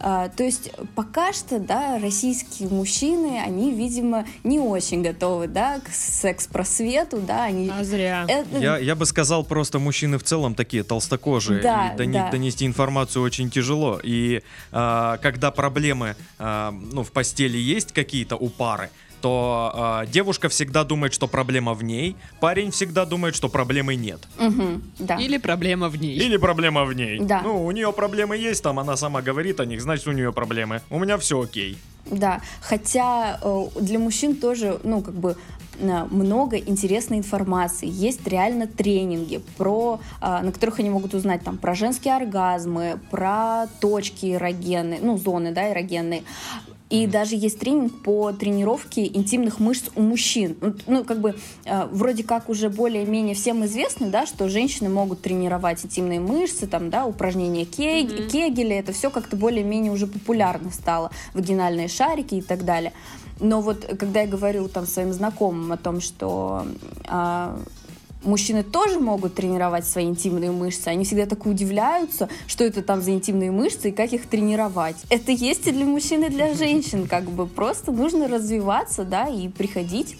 А, 0.00 0.28
то 0.28 0.42
есть 0.42 0.70
пока 0.94 1.32
что, 1.32 1.58
да, 1.58 1.98
российские 1.98 2.68
мужчины, 2.68 3.40
они, 3.44 3.72
видимо, 3.72 4.26
не 4.44 4.58
очень 4.58 5.02
готовы, 5.02 5.48
да, 5.48 5.80
к 5.80 5.88
секс-просвету, 5.92 7.20
да, 7.20 7.44
они... 7.44 7.70
А 7.70 7.84
зря. 7.84 8.24
Это... 8.28 8.58
Я, 8.58 8.78
я 8.78 8.94
бы 8.94 9.06
сказал, 9.06 9.44
просто 9.44 9.78
мужчины 9.78 10.18
в 10.18 10.22
целом 10.22 10.54
такие 10.54 10.82
толстокожие, 10.82 11.62
да, 11.62 11.88
и 11.88 11.96
до 11.96 12.04
да. 12.04 12.04
них 12.04 12.30
донести 12.30 12.66
информацию 12.66 13.22
очень 13.22 13.50
тяжело, 13.50 14.00
и 14.02 14.42
а, 14.72 15.18
когда 15.18 15.50
проблемы, 15.50 16.16
а, 16.38 16.70
ну, 16.70 17.02
в 17.02 17.12
постели 17.12 17.58
есть 17.58 17.92
какие-то 17.92 18.36
у 18.36 18.48
пары, 18.48 18.90
то 19.26 20.02
э, 20.04 20.06
девушка 20.06 20.48
всегда 20.48 20.84
думает, 20.84 21.12
что 21.12 21.26
проблема 21.26 21.74
в 21.74 21.82
ней, 21.82 22.14
парень 22.38 22.70
всегда 22.70 23.04
думает, 23.04 23.34
что 23.34 23.48
проблемы 23.48 23.96
нет. 23.96 24.20
Угу, 24.38 24.80
да. 25.00 25.16
Или 25.16 25.38
проблема 25.38 25.88
в 25.88 25.96
ней. 25.96 26.16
Или 26.16 26.36
проблема 26.36 26.84
в 26.84 26.92
ней. 26.92 27.18
Да. 27.18 27.42
Ну, 27.42 27.66
у 27.66 27.72
нее 27.72 27.92
проблемы 27.92 28.36
есть, 28.36 28.62
там 28.62 28.78
она 28.78 28.96
сама 28.96 29.22
говорит 29.22 29.58
о 29.58 29.64
них, 29.64 29.82
значит, 29.82 30.06
у 30.06 30.12
нее 30.12 30.32
проблемы. 30.32 30.80
У 30.90 31.00
меня 31.00 31.18
все 31.18 31.40
окей. 31.40 31.76
Да, 32.08 32.40
хотя 32.60 33.40
э, 33.42 33.80
для 33.80 33.98
мужчин 33.98 34.36
тоже, 34.36 34.78
ну, 34.84 35.02
как 35.02 35.14
бы 35.14 35.36
э, 35.80 36.04
много 36.08 36.56
интересной 36.56 37.18
информации. 37.18 37.88
Есть 37.90 38.24
реально 38.28 38.68
тренинги, 38.68 39.40
про, 39.56 39.98
э, 40.20 40.42
на 40.42 40.52
которых 40.52 40.78
они 40.78 40.90
могут 40.90 41.14
узнать 41.14 41.42
там, 41.42 41.58
про 41.58 41.74
женские 41.74 42.14
оргазмы, 42.14 43.00
про 43.10 43.66
точки 43.80 44.34
эрогенные, 44.34 45.00
ну, 45.02 45.18
зоны 45.18 45.50
да, 45.50 45.72
эрогенные. 45.72 46.22
И 46.88 47.06
даже 47.08 47.34
есть 47.34 47.58
тренинг 47.58 48.02
по 48.02 48.32
тренировке 48.32 49.06
интимных 49.06 49.58
мышц 49.58 49.90
у 49.96 50.02
мужчин. 50.02 50.56
Ну, 50.60 50.74
ну 50.86 51.04
как 51.04 51.20
бы, 51.20 51.34
э, 51.64 51.86
вроде 51.86 52.22
как 52.22 52.48
уже 52.48 52.70
более-менее 52.70 53.34
всем 53.34 53.64
известно, 53.64 54.08
да, 54.08 54.24
что 54.24 54.48
женщины 54.48 54.88
могут 54.88 55.20
тренировать 55.20 55.84
интимные 55.84 56.20
мышцы, 56.20 56.68
там, 56.68 56.90
да, 56.90 57.04
упражнения 57.06 57.64
кег... 57.64 58.10
mm-hmm. 58.10 58.30
кегеля, 58.30 58.78
это 58.78 58.92
все 58.92 59.10
как-то 59.10 59.36
более-менее 59.36 59.90
уже 59.90 60.06
популярно 60.06 60.70
стало, 60.70 61.10
вагинальные 61.34 61.88
шарики 61.88 62.36
и 62.36 62.42
так 62.42 62.64
далее. 62.64 62.92
Но 63.40 63.60
вот 63.60 63.84
когда 63.98 64.20
я 64.20 64.28
говорю 64.28 64.68
там 64.68 64.86
своим 64.86 65.12
знакомым 65.12 65.72
о 65.72 65.76
том, 65.76 66.00
что 66.00 66.66
э, 67.04 67.58
мужчины 68.26 68.62
тоже 68.62 68.98
могут 68.98 69.34
тренировать 69.34 69.86
свои 69.86 70.04
интимные 70.06 70.50
мышцы. 70.50 70.88
Они 70.88 71.04
всегда 71.04 71.26
так 71.26 71.46
удивляются, 71.46 72.28
что 72.46 72.64
это 72.64 72.82
там 72.82 73.00
за 73.00 73.12
интимные 73.12 73.50
мышцы 73.50 73.90
и 73.90 73.92
как 73.92 74.12
их 74.12 74.26
тренировать. 74.26 74.96
Это 75.10 75.32
есть 75.32 75.66
и 75.66 75.72
для 75.72 75.84
мужчин, 75.84 76.24
и 76.24 76.28
для 76.28 76.54
женщин. 76.54 77.06
Как 77.06 77.24
бы 77.24 77.46
просто 77.46 77.92
нужно 77.92 78.28
развиваться, 78.28 79.04
да, 79.04 79.28
и 79.28 79.48
приходить 79.48 80.16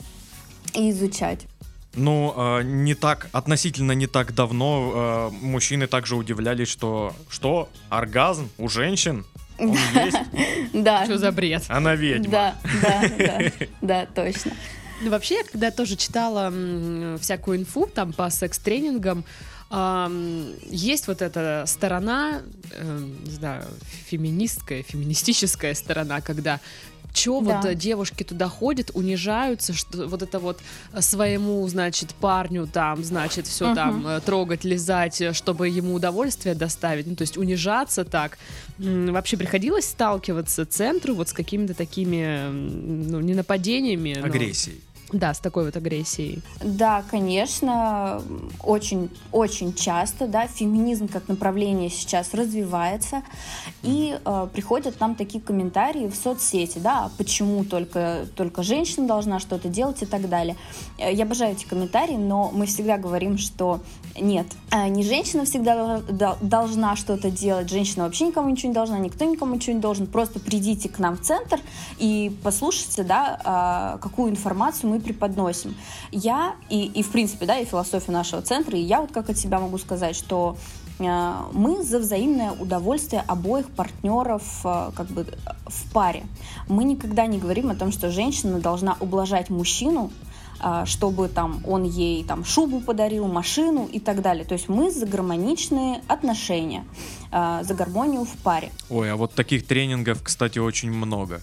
и 0.75 0.91
изучать. 0.91 1.47
Ну, 1.95 2.35
э, 2.37 2.63
не 2.63 2.95
так, 2.95 3.29
относительно 3.33 3.93
не 3.93 4.07
так 4.07 4.35
давно 4.35 5.31
э, 5.33 5.45
мужчины 5.45 5.87
также 5.87 6.15
удивлялись, 6.15 6.69
что 6.69 7.15
что, 7.31 7.71
оргазм 7.89 8.51
у 8.59 8.69
женщин? 8.69 9.25
Он 9.59 9.71
есть? 9.71 10.19
Да. 10.75 11.07
Что 11.07 11.17
за 11.17 11.33
бред? 11.33 11.65
Она 11.69 11.95
ведьма. 11.95 12.31
Да, 12.31 12.55
да, 12.83 13.03
да, 13.19 13.67
да, 13.81 14.07
точно. 14.07 14.53
Ну, 15.03 15.11
вообще, 15.11 15.37
я 15.37 15.45
когда 15.45 15.71
тоже 15.71 15.97
читала 15.97 16.53
всякую 17.19 17.59
инфу 17.59 17.87
там 17.87 18.13
по 18.13 18.31
секс-тренингам, 18.31 19.25
есть 20.71 21.09
вот 21.09 21.23
эта 21.23 21.65
сторона, 21.67 22.43
э, 22.71 23.09
не 23.25 23.33
знаю, 23.33 23.65
феминистская, 24.07 24.85
феминистическая 24.85 25.75
сторона, 25.75 26.21
когда 26.21 26.61
Че 27.17 27.41
да. 27.41 27.57
вот 27.57 27.65
э, 27.65 27.75
девушки 27.75 28.25
туда 28.25 28.47
ходят, 28.47 28.91
унижаются, 28.93 29.73
что 29.73 30.07
вот 30.07 30.23
это 30.23 30.39
вот 30.39 30.59
э, 30.93 31.01
своему, 31.01 31.67
значит, 31.67 32.15
парню 32.15 32.67
там, 32.67 33.03
значит, 33.03 33.47
все 33.47 33.71
uh-huh. 33.71 33.75
там 33.75 34.07
э, 34.07 34.21
трогать, 34.21 34.65
лизать, 34.65 35.35
чтобы 35.35 35.71
ему 35.71 35.95
удовольствие 35.95 36.55
доставить, 36.55 37.07
ну, 37.07 37.17
то 37.17 37.23
есть 37.23 37.39
унижаться 37.39 38.05
так. 38.05 38.37
Вообще 38.77 39.39
приходилось 39.39 39.87
сталкиваться 39.87 40.67
центру 40.67 41.15
вот 41.15 41.31
с 41.31 41.33
какими-то 41.33 41.73
такими, 41.73 42.51
ну, 42.51 43.21
не 43.21 43.33
нападениями. 43.33 44.21
Агрессией. 44.21 44.83
Да, 45.13 45.33
с 45.33 45.39
такой 45.39 45.67
вот 45.67 45.77
агрессией. 45.77 46.43
Да, 46.61 47.05
конечно, 47.09 48.23
очень, 48.63 49.09
очень 49.31 49.73
часто, 49.73 50.27
да, 50.27 50.49
феминизм 50.49 51.07
как 51.07 51.29
направление 51.29 51.91
сейчас 51.91 52.35
развивается, 52.35 53.23
и 53.85 54.19
э, 54.25 54.49
приходят 54.53 54.99
нам 54.99 55.15
такие 55.15 55.43
комментарии 55.43 56.09
в 56.09 56.17
соцсети, 56.17 56.79
да, 56.79 57.11
почему 57.19 57.65
только, 57.65 58.27
только 58.35 58.65
женщина 58.65 59.07
должна 59.07 59.39
что-то 59.39 59.69
делать 59.69 60.03
и 60.03 60.07
так 60.07 60.29
далее. 60.29 60.57
Э, 60.99 61.13
я 61.13 61.23
обожаю 61.23 61.53
эти 61.53 61.67
комментарии, 61.67 62.17
но 62.17 62.51
мы 62.53 62.67
всегда 62.67 62.99
говорим, 62.99 63.39
что 63.39 63.81
нет, 64.21 64.47
э, 64.71 64.89
не 64.89 65.03
женщина 65.03 65.45
всегда 65.45 66.01
должна 66.41 66.97
что-то 66.97 67.31
делать, 67.31 67.71
женщина 67.71 68.05
вообще 68.05 68.27
никому 68.27 68.51
ничего 68.51 68.69
не 68.69 68.75
должна, 68.75 68.99
никто 68.99 69.25
никому 69.25 69.55
ничего 69.55 69.75
не 69.75 69.81
должен, 69.81 70.07
просто 70.07 70.41
придите 70.41 70.89
к 70.89 70.99
нам 70.99 71.17
в 71.17 71.23
центр 71.23 71.61
и 71.99 72.35
послушайте, 72.43 73.03
да, 73.03 73.97
э, 73.97 74.03
какую 74.03 74.31
информацию 74.31 74.91
мы 74.91 75.01
преподносим. 75.01 75.75
Я 76.11 76.55
и, 76.69 76.85
и 76.87 77.03
в 77.03 77.11
принципе, 77.11 77.47
да, 77.47 77.59
и 77.59 77.65
философия 77.65 78.13
нашего 78.13 78.43
центра, 78.43 78.77
и 78.79 78.83
я 78.83 79.01
вот 79.01 79.13
как 79.13 79.31
от 79.31 79.39
себя 79.39 79.59
могу 79.59 79.79
сказать, 79.79 80.17
что 80.17 80.57
э, 80.99 81.35
мы 81.53 81.83
за 81.83 81.99
взаимное 81.99 82.53
удовольствие 82.53 83.23
обоих 83.27 83.71
партнеров 83.71 84.43
как 84.63 85.07
бы 85.07 85.27
в 85.67 85.93
паре. 85.93 86.25
Мы 86.69 86.85
никогда 86.85 87.27
не 87.27 87.39
говорим 87.39 87.71
о 87.71 87.75
том, 87.75 87.93
что 87.93 88.11
женщина 88.11 88.61
должна 88.61 88.97
ублажать 89.01 89.51
мужчину, 89.51 90.11
чтобы 90.85 91.29
там 91.29 91.63
он 91.67 91.85
ей 91.85 92.25
там 92.25 92.45
шубу 92.45 92.81
подарил, 92.81 93.27
машину 93.27 93.87
и 93.87 94.01
так 94.01 94.23
далее. 94.23 94.45
То 94.45 94.55
есть 94.55 94.69
мы 94.69 94.91
за 94.91 95.07
гармоничные 95.07 96.03
отношения, 96.09 96.85
за 97.31 97.75
гармонию 97.75 98.25
в 98.25 98.37
паре. 98.43 98.71
Ой, 98.91 99.11
а 99.11 99.17
вот 99.17 99.35
таких 99.35 99.67
тренингов, 99.67 100.23
кстати, 100.23 100.59
очень 100.59 100.93
много 100.93 101.41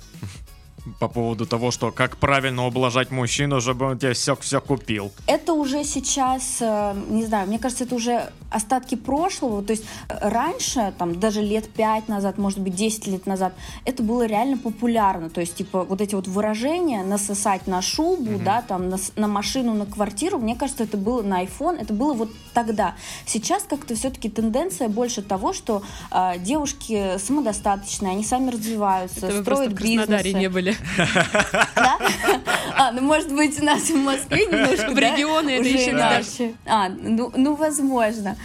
по 0.99 1.07
поводу 1.07 1.45
того, 1.45 1.71
что 1.71 1.91
как 1.91 2.17
правильно 2.17 2.65
ублажать 2.67 3.11
мужчину, 3.11 3.61
чтобы 3.61 3.85
он 3.85 3.97
тебе 3.97 4.13
все, 4.13 4.35
все 4.35 4.59
купил. 4.59 5.11
Это 5.27 5.53
уже 5.53 5.83
сейчас, 5.83 6.57
э, 6.59 6.95
не 7.09 7.25
знаю, 7.25 7.47
мне 7.47 7.59
кажется, 7.59 7.85
это 7.85 7.95
уже 7.95 8.31
остатки 8.49 8.95
прошлого. 8.95 9.63
То 9.63 9.71
есть 9.71 9.85
э, 10.09 10.29
раньше, 10.29 10.93
там, 10.97 11.19
даже 11.19 11.41
лет 11.41 11.69
пять 11.69 12.07
назад, 12.07 12.37
может 12.37 12.59
быть, 12.59 12.75
10 12.75 13.07
лет 13.07 13.25
назад, 13.25 13.53
это 13.85 14.03
было 14.03 14.25
реально 14.25 14.57
популярно. 14.57 15.29
То 15.29 15.41
есть, 15.41 15.55
типа, 15.55 15.83
вот 15.83 16.01
эти 16.01 16.15
вот 16.15 16.27
выражения, 16.27 17.03
насосать 17.03 17.67
на 17.67 17.81
шубу, 17.81 18.31
mm-hmm. 18.31 18.43
да, 18.43 18.61
там, 18.61 18.89
на, 18.89 18.97
на 19.15 19.27
машину, 19.27 19.73
на 19.73 19.85
квартиру, 19.85 20.37
мне 20.37 20.55
кажется, 20.55 20.83
это 20.83 20.97
было 20.97 21.21
на 21.21 21.43
iPhone, 21.43 21.79
это 21.79 21.93
было 21.93 22.13
вот 22.13 22.29
тогда. 22.53 22.95
Сейчас 23.25 23.63
как-то 23.63 23.95
все-таки 23.95 24.29
тенденция 24.29 24.89
больше 24.89 25.21
того, 25.21 25.53
что 25.53 25.81
э, 26.11 26.39
девушки 26.39 27.17
самодостаточные, 27.17 28.11
они 28.11 28.23
сами 28.23 28.51
развиваются, 28.51 29.27
это 29.27 29.41
строят 29.41 29.73
бизнесы. 29.73 30.33
не 30.33 30.49
были. 30.49 30.72
Да? 31.75 31.97
А, 32.75 32.91
ну, 32.91 33.01
может 33.01 33.31
быть, 33.33 33.59
у 33.61 33.65
нас 33.65 33.89
в 33.89 33.95
Москве 33.95 34.45
немножко, 34.51 34.91
В 34.91 34.97
регионы 34.97 35.51
это 35.51 35.67
еще 35.67 35.91
не 35.91 35.97
дальше. 35.97 36.53
А, 36.65 36.89
ну, 36.89 37.31
ну, 37.35 37.55
возможно. 37.55 38.35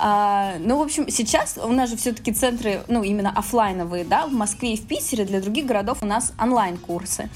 А, 0.00 0.54
ну, 0.60 0.78
в 0.78 0.82
общем, 0.82 1.08
сейчас 1.10 1.58
у 1.62 1.72
нас 1.72 1.90
же 1.90 1.96
все-таки 1.96 2.32
центры, 2.32 2.82
ну, 2.88 3.02
именно 3.02 3.30
офлайновые, 3.30 4.04
да, 4.04 4.26
в 4.26 4.32
Москве 4.32 4.74
и 4.74 4.76
в 4.76 4.86
Питере, 4.86 5.24
для 5.24 5.40
других 5.40 5.66
городов 5.66 5.98
у 6.02 6.06
нас 6.06 6.32
онлайн-курсы. 6.40 7.28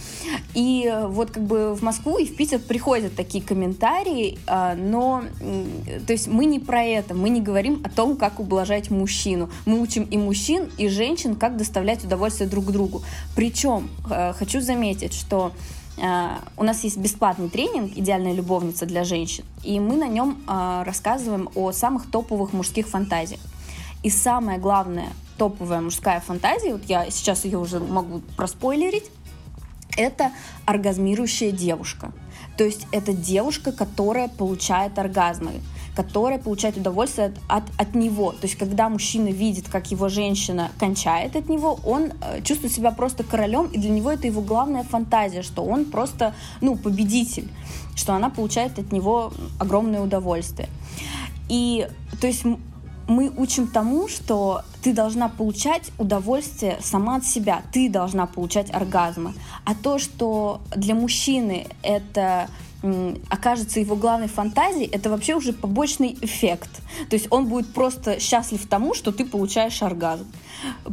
И 0.55 0.93
вот 1.07 1.31
как 1.31 1.43
бы 1.43 1.75
в 1.75 1.83
Москву 1.83 2.19
и 2.19 2.25
в 2.25 2.37
Питер 2.37 2.61
приходят 2.61 3.17
такие 3.17 3.43
комментарии, 3.43 4.39
а, 4.47 4.75
но, 4.75 5.25
то 6.07 6.13
есть 6.13 6.29
мы 6.29 6.45
не 6.45 6.61
про 6.61 6.83
это, 6.85 7.15
мы 7.15 7.31
не 7.31 7.41
говорим 7.41 7.83
о 7.85 7.89
том, 7.89 8.17
как 8.17 8.39
ублажать 8.39 8.91
мужчину. 8.91 9.51
Мы 9.67 9.81
учим 9.81 10.05
и 10.05 10.17
мужчин, 10.17 10.71
и 10.79 10.89
женщин, 10.89 11.35
как 11.35 11.57
доставлять 11.57 12.05
удовольствие 12.05 12.49
друг 12.49 12.67
другу. 12.67 13.03
Причем, 13.35 13.91
э, 14.11 14.33
хочу 14.35 14.61
заметить, 14.61 15.15
что 15.15 15.53
у 15.99 16.65
нас 16.65 16.85
есть 16.85 16.97
бесплатный 16.97 17.51
тренинг 17.51 17.93
«Идеальная 17.97 18.33
любовница 18.33 18.87
для 18.87 19.05
женщин», 19.05 19.45
и 19.63 19.79
мы 19.79 19.97
на 19.97 20.09
нем 20.09 20.43
uh, 20.47 20.85
рассказываем 20.85 21.51
о 21.55 21.73
самых 21.73 22.11
топовых 22.11 22.55
мужских 22.55 22.89
фантазиях. 22.89 23.41
И 24.03 24.11
самое 24.11 24.59
главное, 24.59 25.11
топовая 25.37 25.81
мужская 25.81 26.21
фантазия, 26.21 26.73
вот 26.73 26.85
я 26.87 27.11
сейчас 27.11 27.45
ее 27.45 27.59
уже 27.59 27.79
могу 27.79 28.21
проспойлерить, 28.37 29.11
это 29.97 30.33
оргазмирующая 30.65 31.53
девушка. 31.53 32.13
То 32.57 32.65
есть 32.65 32.87
это 32.93 33.13
девушка, 33.13 33.73
которая 33.73 34.29
получает 34.29 34.99
оргазмы 34.99 35.61
которая 35.95 36.39
получает 36.39 36.77
удовольствие 36.77 37.35
от, 37.49 37.63
от, 37.63 37.81
от 37.81 37.95
него. 37.95 38.33
То 38.33 38.47
есть, 38.47 38.57
когда 38.57 38.89
мужчина 38.89 39.29
видит, 39.29 39.69
как 39.69 39.91
его 39.91 40.09
женщина 40.09 40.71
кончает 40.79 41.37
от 41.37 41.49
него, 41.49 41.79
он 41.85 42.13
э, 42.21 42.43
чувствует 42.43 42.73
себя 42.73 42.91
просто 42.93 43.25
королем, 43.25 43.67
и 43.67 43.79
для 43.79 43.91
него 43.91 44.11
это 44.11 44.27
его 44.27 44.41
главная 44.41 44.85
фантазия, 44.85 45.43
что 45.43 45.63
он 45.65 45.85
просто, 45.85 46.35
ну, 46.61 46.77
победитель, 46.77 47.49
что 47.95 48.15
она 48.15 48.31
получает 48.31 48.79
от 48.79 48.93
него 48.93 49.33
огромное 49.59 50.01
удовольствие. 50.01 50.69
И, 51.49 51.87
то 52.21 52.27
есть, 52.27 52.45
мы 53.09 53.31
учим 53.37 53.67
тому, 53.67 54.09
что 54.09 54.63
ты 54.83 54.93
должна 54.93 55.29
получать 55.29 55.91
удовольствие 55.99 56.79
сама 56.81 57.17
от 57.17 57.25
себя, 57.25 57.63
ты 57.73 57.91
должна 57.91 58.27
получать 58.27 58.73
оргазмы. 58.73 59.35
А 59.65 59.75
то, 59.75 59.99
что 59.99 60.61
для 60.75 60.95
мужчины 60.95 61.67
это 61.83 62.49
окажется 63.29 63.81
его 63.81 63.95
главной 63.97 64.29
фантазией, 64.29 64.89
это 64.91 65.09
вообще 65.09 65.35
уже 65.35 65.53
побочный 65.53 66.19
эффект. 66.21 66.71
То 67.09 67.15
есть 67.15 67.29
он 67.31 67.47
будет 67.47 67.73
просто 67.73 68.19
счастлив 68.19 68.67
тому, 68.67 68.95
что 68.95 69.13
ты 69.13 69.25
получаешь 69.25 69.83
оргазм. 69.83 70.27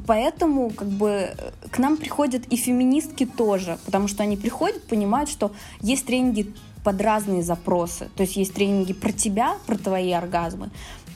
Поэтому 0.05 0.69
как 0.69 0.87
бы 0.87 1.35
к 1.71 1.79
нам 1.79 1.97
приходят 1.97 2.45
и 2.47 2.55
феминистки 2.55 3.25
тоже, 3.25 3.79
потому 3.85 4.07
что 4.07 4.23
они 4.23 4.37
приходят, 4.37 4.83
понимают, 4.83 5.29
что 5.29 5.51
есть 5.81 6.05
тренинги 6.05 6.53
под 6.83 7.01
разные 7.01 7.43
запросы. 7.43 8.09
То 8.15 8.23
есть 8.23 8.35
есть 8.35 8.53
тренинги 8.53 8.93
про 8.93 9.11
тебя, 9.11 9.57
про 9.65 9.77
твои 9.77 10.11
оргазмы. 10.11 10.69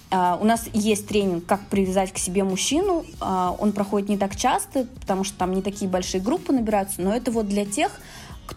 Uh, 0.10 0.39
у 0.39 0.46
нас 0.46 0.70
есть 0.74 1.08
тренинг, 1.08 1.44
как 1.48 1.65
привязать 1.70 2.13
к 2.13 2.20
себе 2.20 2.44
мужчину. 2.44 3.03
Uh, 3.20 3.56
он 3.60 3.72
проходит 3.72 4.10
не 4.10 4.18
так 4.18 4.36
часто, 4.36 4.86
потому 5.00 5.24
что 5.24 5.36
там 5.39 5.53
не 5.53 5.63
такие 5.63 5.89
большие 5.89 6.22
группы 6.22 6.53
набираются, 6.53 7.01
но 7.01 7.15
это 7.15 7.32
вот 7.32 7.48
для 7.48 7.65
тех, 7.65 8.00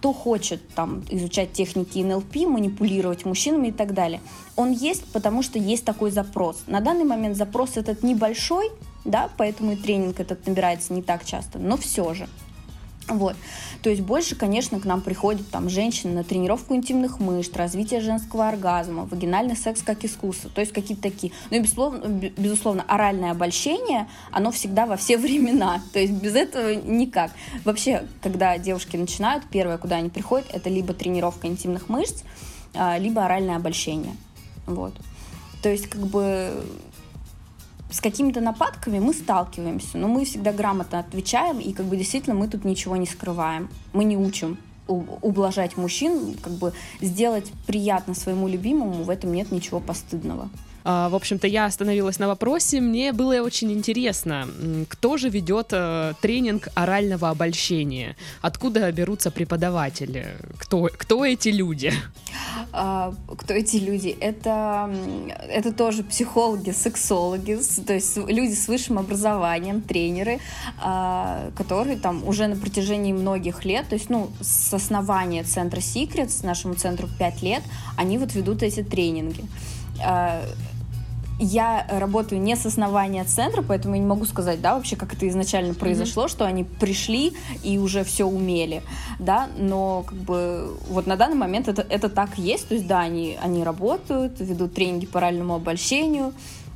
кто 0.07 0.13
хочет 0.13 0.61
там 0.69 1.03
изучать 1.11 1.53
техники 1.53 1.99
НЛП, 1.99 2.47
манипулировать 2.47 3.25
мужчинами 3.25 3.69
и 3.69 3.73
так 3.73 3.93
далее. 3.93 4.21
Он 4.55 4.71
есть, 4.71 5.05
потому 5.13 5.43
что 5.43 5.59
есть 5.59 5.85
такой 5.85 6.13
запрос. 6.13 6.63
На 6.69 6.81
данный 6.81 7.03
момент 7.03 7.37
запрос 7.37 7.77
этот 7.77 8.05
небольшой, 8.05 8.71
да, 9.05 9.29
поэтому 9.37 9.73
и 9.73 9.77
тренинг 9.77 10.21
этот 10.21 10.47
набирается 10.47 10.93
не 10.93 11.03
так 11.03 11.25
часто, 11.25 11.59
но 11.59 11.77
все 11.77 12.15
же. 12.15 12.29
Вот. 13.09 13.37
То 13.83 13.91
есть 13.91 14.03
больше, 14.03 14.35
конечно, 14.35 14.81
к 14.81 14.85
нам 14.85 15.01
приходят 15.01 15.49
там 15.49 15.69
женщины 15.69 16.13
на 16.13 16.25
тренировку 16.25 16.75
интимных 16.75 17.21
мышц, 17.21 17.55
развитие 17.55 18.01
женского 18.01 18.49
оргазма, 18.49 19.05
вагинальный 19.05 19.57
секс 19.57 19.83
как 19.83 20.05
искусство, 20.05 20.51
то 20.51 20.61
есть 20.61 20.73
какие-то 20.73 21.05
такие. 21.05 21.33
Ну 21.51 21.59
и 21.59 21.61
безусловно, 21.61 22.09
безусловно, 22.09 22.85
оральное 22.89 23.31
обольщение, 23.31 24.09
оно 24.33 24.51
всегда 24.51 24.87
во 24.87 24.97
все 24.97 25.19
времена, 25.19 25.81
то 25.93 26.01
есть 26.01 26.15
без 26.15 26.35
этого 26.35 26.75
никак. 26.75 27.31
Вообще, 27.65 28.07
когда 28.23 28.59
девушки 28.59 28.97
начинают, 28.97 29.45
первое, 29.51 29.79
куда 29.79 29.97
они 29.97 30.09
приходят, 30.09 30.49
это 30.53 30.69
либо 30.69 30.93
тренировка 30.93 31.47
интимных 31.47 31.89
мышц, 31.89 32.25
а, 32.75 32.99
либо 32.99 33.25
оральное 33.25 33.57
обольщение. 33.57 34.17
Вот. 34.67 34.95
То 35.63 35.69
есть, 35.69 35.87
как 35.89 36.03
бы 36.03 36.65
с 37.91 38.01
какими-то 38.01 38.41
нападками 38.41 38.99
мы 38.99 39.15
сталкиваемся, 39.15 39.99
но 39.99 40.09
мы 40.09 40.25
всегда 40.25 40.53
грамотно 40.53 40.99
отвечаем, 40.99 41.61
и 41.61 41.73
как 41.73 41.87
бы 41.87 41.97
действительно 41.97 42.35
мы 42.35 42.49
тут 42.49 42.65
ничего 42.65 42.97
не 42.97 43.07
скрываем. 43.07 43.69
Мы 43.93 44.05
не 44.05 44.17
учим 44.17 44.59
ублажать 44.89 45.77
мужчин, 45.77 46.37
как 46.41 46.53
бы 46.53 46.73
сделать 47.01 47.51
приятно 47.67 48.15
своему 48.15 48.47
любимому, 48.47 49.03
в 49.03 49.11
этом 49.11 49.33
нет 49.33 49.51
ничего 49.51 49.81
постыдного. 49.81 50.49
А, 50.89 51.09
в 51.09 51.17
общем-то, 51.17 51.49
я 51.49 51.65
остановилась 51.65 52.21
на 52.21 52.29
вопросе. 52.29 52.81
Мне 52.81 53.13
было 53.13 53.43
очень 53.43 53.73
интересно, 53.73 54.49
кто 54.89 55.17
же 55.17 55.29
ведет 55.29 55.71
э, 55.73 56.13
тренинг 56.21 56.69
орального 56.75 57.29
обольщения? 57.29 58.15
Откуда 58.41 58.93
берутся 58.93 59.33
преподаватели? 59.33 60.37
Кто, 60.59 60.89
кто 60.97 61.25
эти 61.25 61.49
люди? 61.49 61.93
А, 62.73 63.13
кто 63.37 63.55
эти 63.55 63.79
люди? 63.79 64.17
Это, 64.21 64.89
это 65.49 65.73
тоже 65.73 66.05
психологи, 66.05 66.71
сексологи, 66.71 67.59
то 67.85 67.95
есть 67.95 68.17
люди 68.17 68.55
с 68.55 68.69
высшим 68.69 69.01
образованием, 69.01 69.83
тренеры, 69.83 70.39
а, 70.81 71.51
которые 71.57 71.97
там 71.97 72.23
уже 72.29 72.47
на 72.47 72.55
протяжении 72.55 73.13
многих 73.13 73.65
лет, 73.65 73.89
то 73.89 73.97
есть, 73.97 74.09
ну, 74.09 74.31
с 74.41 74.73
основания 74.73 75.43
центра 75.43 75.81
Secrets, 75.81 76.47
нашему 76.47 76.75
центру 76.75 77.09
5 77.19 77.43
лет, 77.43 77.63
они 77.97 78.19
вот 78.19 78.35
ведут 78.35 78.63
эти 78.63 78.85
тренинги 78.85 79.45
я 81.39 81.87
работаю 81.91 82.41
не 82.41 82.57
с 82.57 82.65
основания 82.65 83.25
центра, 83.25 83.63
поэтому 83.63 83.95
я 83.95 84.01
не 84.01 84.07
могу 84.07 84.25
сказать, 84.25 84.61
да, 84.61 84.75
вообще, 84.75 84.97
как 84.97 85.13
это 85.13 85.29
изначально 85.29 85.75
произошло, 85.75 86.25
mm-hmm. 86.25 86.31
что 86.31 86.47
они 86.47 86.65
пришли 86.65 87.35
и 87.63 87.79
уже 87.79 88.05
все 88.05 88.25
умели, 88.25 88.83
да, 89.19 89.49
но 89.59 90.05
как 90.07 90.19
бы 90.19 90.77
вот 90.89 91.07
на 91.07 91.17
данный 91.17 91.37
момент 91.37 91.69
это, 91.69 91.85
это 91.89 92.09
так 92.09 92.39
есть, 92.39 92.69
то 92.69 92.75
есть, 92.75 92.87
да, 92.87 93.01
они, 93.01 93.39
они 93.43 93.65
работают, 93.65 94.41
ведут 94.41 94.75
тренинги 94.75 95.07
по 95.07 95.19
оральному 95.19 95.55
обольщению, 95.55 96.33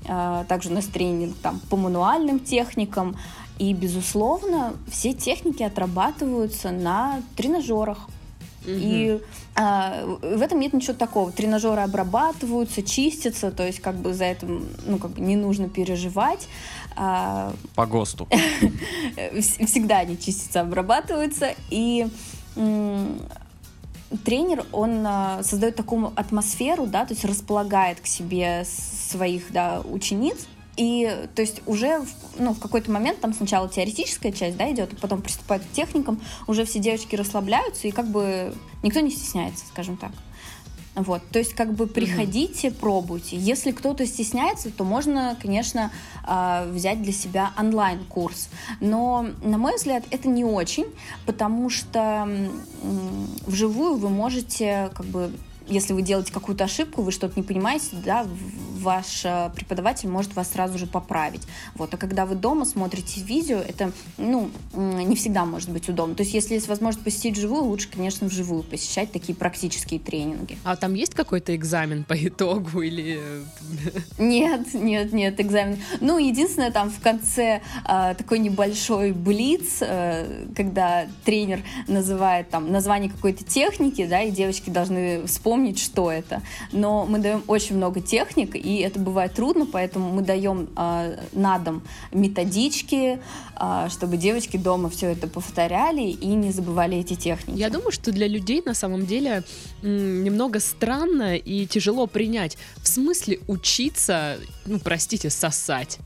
э, 0.06 0.44
также 0.46 0.70
у 0.70 0.74
нас 0.74 0.84
тренинг 0.86 1.36
там 1.42 1.60
по 1.70 1.76
мануальным 1.76 2.38
техникам, 2.38 3.16
и, 3.58 3.74
безусловно, 3.74 4.72
все 4.90 5.12
техники 5.12 5.62
отрабатываются 5.62 6.70
на 6.70 7.20
тренажерах. 7.36 8.08
Угу. 8.62 8.72
И 8.74 9.20
а, 9.54 10.04
в 10.04 10.42
этом 10.42 10.60
нет 10.60 10.72
ничего 10.72 10.94
такого. 10.94 11.32
Тренажеры 11.32 11.80
обрабатываются, 11.80 12.82
чистятся, 12.82 13.50
то 13.50 13.66
есть 13.66 13.80
как 13.80 13.96
бы 13.96 14.12
за 14.14 14.24
этим 14.24 14.68
ну, 14.86 14.98
как 14.98 15.12
бы 15.12 15.20
не 15.20 15.36
нужно 15.36 15.68
переживать. 15.68 16.48
А, 16.96 17.52
По 17.74 17.86
ГОСТу. 17.86 18.28
Всегда 19.40 19.98
они 19.98 20.18
чистятся, 20.18 20.60
обрабатываются. 20.60 21.54
И 21.70 22.06
тренер, 24.24 24.64
он 24.72 25.04
а, 25.06 25.42
создает 25.42 25.76
такую 25.76 26.12
атмосферу, 26.16 26.86
да, 26.86 27.04
то 27.06 27.14
есть 27.14 27.24
располагает 27.24 28.00
к 28.00 28.06
себе 28.06 28.64
своих 28.64 29.52
да, 29.52 29.80
учениц, 29.80 30.46
и 30.76 31.26
то 31.34 31.42
есть 31.42 31.62
уже 31.66 32.02
ну, 32.38 32.54
в 32.54 32.60
какой-то 32.60 32.90
момент 32.90 33.20
там 33.20 33.34
сначала 33.34 33.68
теоретическая 33.68 34.32
часть 34.32 34.56
да, 34.56 34.70
идет, 34.70 34.92
а 34.92 34.96
потом 34.96 35.22
приступают 35.22 35.64
к 35.64 35.70
техникам, 35.72 36.20
уже 36.46 36.64
все 36.64 36.78
девочки 36.78 37.16
расслабляются, 37.16 37.88
и 37.88 37.90
как 37.90 38.08
бы 38.08 38.54
никто 38.82 39.00
не 39.00 39.10
стесняется, 39.10 39.64
скажем 39.66 39.96
так. 39.96 40.12
Вот, 40.96 41.22
то 41.30 41.38
есть 41.38 41.54
как 41.54 41.72
бы 41.72 41.86
приходите, 41.86 42.68
mm-hmm. 42.68 42.74
пробуйте. 42.80 43.36
Если 43.36 43.70
кто-то 43.70 44.04
стесняется, 44.06 44.70
то 44.70 44.82
можно, 44.82 45.36
конечно, 45.40 45.92
а, 46.24 46.66
взять 46.66 47.00
для 47.00 47.12
себя 47.12 47.52
онлайн-курс. 47.56 48.48
Но, 48.80 49.26
на 49.42 49.56
мой 49.56 49.76
взгляд, 49.76 50.02
это 50.10 50.28
не 50.28 50.44
очень, 50.44 50.86
потому 51.26 51.70
что 51.70 52.28
вживую 53.46 53.96
вы 53.96 54.08
можете 54.08 54.90
как 54.94 55.06
бы 55.06 55.30
если 55.70 55.92
вы 55.92 56.02
делаете 56.02 56.32
какую-то 56.32 56.64
ошибку, 56.64 57.02
вы 57.02 57.12
что-то 57.12 57.34
не 57.36 57.42
понимаете, 57.42 57.86
да, 58.04 58.26
ваш 58.80 59.24
э, 59.24 59.50
преподаватель 59.54 60.08
может 60.08 60.34
вас 60.34 60.50
сразу 60.52 60.78
же 60.78 60.86
поправить. 60.86 61.42
Вот. 61.74 61.92
А 61.94 61.96
когда 61.96 62.26
вы 62.26 62.34
дома 62.34 62.64
смотрите 62.64 63.20
видео, 63.20 63.58
это, 63.58 63.92
ну, 64.16 64.50
не 64.74 65.14
всегда 65.16 65.44
может 65.44 65.70
быть 65.70 65.88
удобно. 65.88 66.14
То 66.14 66.22
есть, 66.22 66.34
если 66.34 66.54
есть 66.54 66.68
возможность 66.68 67.04
посетить 67.04 67.36
вживую, 67.36 67.64
лучше, 67.64 67.88
конечно, 67.90 68.26
вживую 68.26 68.62
посещать 68.62 69.12
такие 69.12 69.34
практические 69.34 70.00
тренинги. 70.00 70.58
А 70.64 70.76
там 70.76 70.94
есть 70.94 71.14
какой-то 71.14 71.54
экзамен 71.54 72.04
по 72.04 72.14
итогу 72.14 72.82
или... 72.82 73.20
Нет, 74.18 74.74
нет, 74.74 75.12
нет, 75.12 75.40
экзамен. 75.40 75.78
Ну, 76.00 76.18
единственное, 76.18 76.70
там 76.70 76.90
в 76.90 77.00
конце 77.00 77.60
э, 77.86 78.14
такой 78.16 78.38
небольшой 78.38 79.12
блиц, 79.12 79.78
э, 79.80 80.46
когда 80.56 81.06
тренер 81.24 81.60
называет 81.86 82.48
там 82.50 82.72
название 82.72 83.10
какой-то 83.10 83.44
техники, 83.44 84.06
да, 84.06 84.22
и 84.22 84.30
девочки 84.30 84.70
должны 84.70 85.26
вспомнить, 85.26 85.59
что 85.78 86.10
это. 86.10 86.42
Но 86.72 87.06
мы 87.06 87.18
даем 87.18 87.42
очень 87.46 87.76
много 87.76 88.00
техник, 88.00 88.54
и 88.54 88.78
это 88.78 88.98
бывает 88.98 89.34
трудно, 89.34 89.66
поэтому 89.66 90.10
мы 90.12 90.22
даем 90.22 90.68
э, 90.76 91.18
на 91.32 91.58
дом 91.58 91.82
методички, 92.12 93.18
э, 93.58 93.88
чтобы 93.90 94.16
девочки 94.16 94.56
дома 94.56 94.88
все 94.88 95.08
это 95.08 95.26
повторяли 95.28 96.02
и 96.02 96.26
не 96.26 96.52
забывали 96.52 96.98
эти 96.98 97.14
техники. 97.14 97.58
Я 97.58 97.70
думаю, 97.70 97.92
что 97.92 98.12
для 98.12 98.26
людей 98.26 98.62
на 98.64 98.74
самом 98.74 99.06
деле 99.06 99.44
немного 99.82 100.60
странно 100.60 101.36
и 101.36 101.66
тяжело 101.66 102.06
принять. 102.06 102.58
В 102.76 102.88
смысле 102.88 103.40
учиться, 103.46 104.38
ну, 104.66 104.78
простите, 104.78 105.30
сосать. 105.30 105.98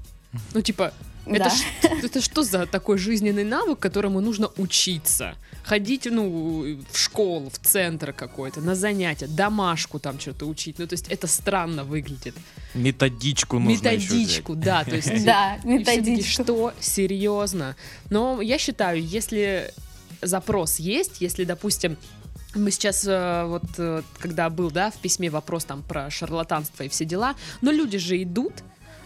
Ну, 0.52 0.60
типа, 0.60 0.92
это, 1.26 1.44
да. 1.44 1.50
ш, 1.50 1.64
это 2.02 2.20
что 2.20 2.42
за 2.42 2.66
такой 2.66 2.98
жизненный 2.98 3.44
навык, 3.44 3.78
которому 3.78 4.20
нужно 4.20 4.50
учиться? 4.56 5.34
Ходить, 5.62 6.06
ну, 6.10 6.78
в 6.90 6.98
школу, 6.98 7.50
в 7.50 7.58
центр 7.58 8.12
какой-то, 8.12 8.60
на 8.60 8.74
занятия, 8.74 9.26
домашку 9.26 9.98
там 9.98 10.20
что-то 10.20 10.46
учить. 10.46 10.78
Ну, 10.78 10.86
то 10.86 10.94
есть 10.94 11.08
это 11.08 11.26
странно 11.26 11.84
выглядит. 11.84 12.34
Методичку 12.74 13.58
нужно 13.58 13.90
Методичку, 13.90 14.54
да, 14.54 14.84
то 14.84 14.96
есть... 14.96 15.24
Да, 15.24 15.58
методичку. 15.64 16.42
Что? 16.42 16.74
Серьезно? 16.80 17.76
Но 18.10 18.42
я 18.42 18.58
считаю, 18.58 19.02
если 19.02 19.72
запрос 20.20 20.78
есть, 20.78 21.20
если, 21.20 21.44
допустим, 21.44 21.96
мы 22.54 22.70
сейчас, 22.70 23.04
э, 23.06 23.44
вот, 23.46 23.64
э, 23.78 24.02
когда 24.18 24.50
был, 24.50 24.70
да, 24.70 24.90
в 24.90 24.96
письме 24.96 25.30
вопрос 25.30 25.64
там 25.64 25.82
про 25.82 26.10
шарлатанство 26.10 26.84
и 26.84 26.88
все 26.88 27.04
дела, 27.04 27.34
но 27.60 27.70
люди 27.70 27.98
же 27.98 28.22
идут, 28.22 28.52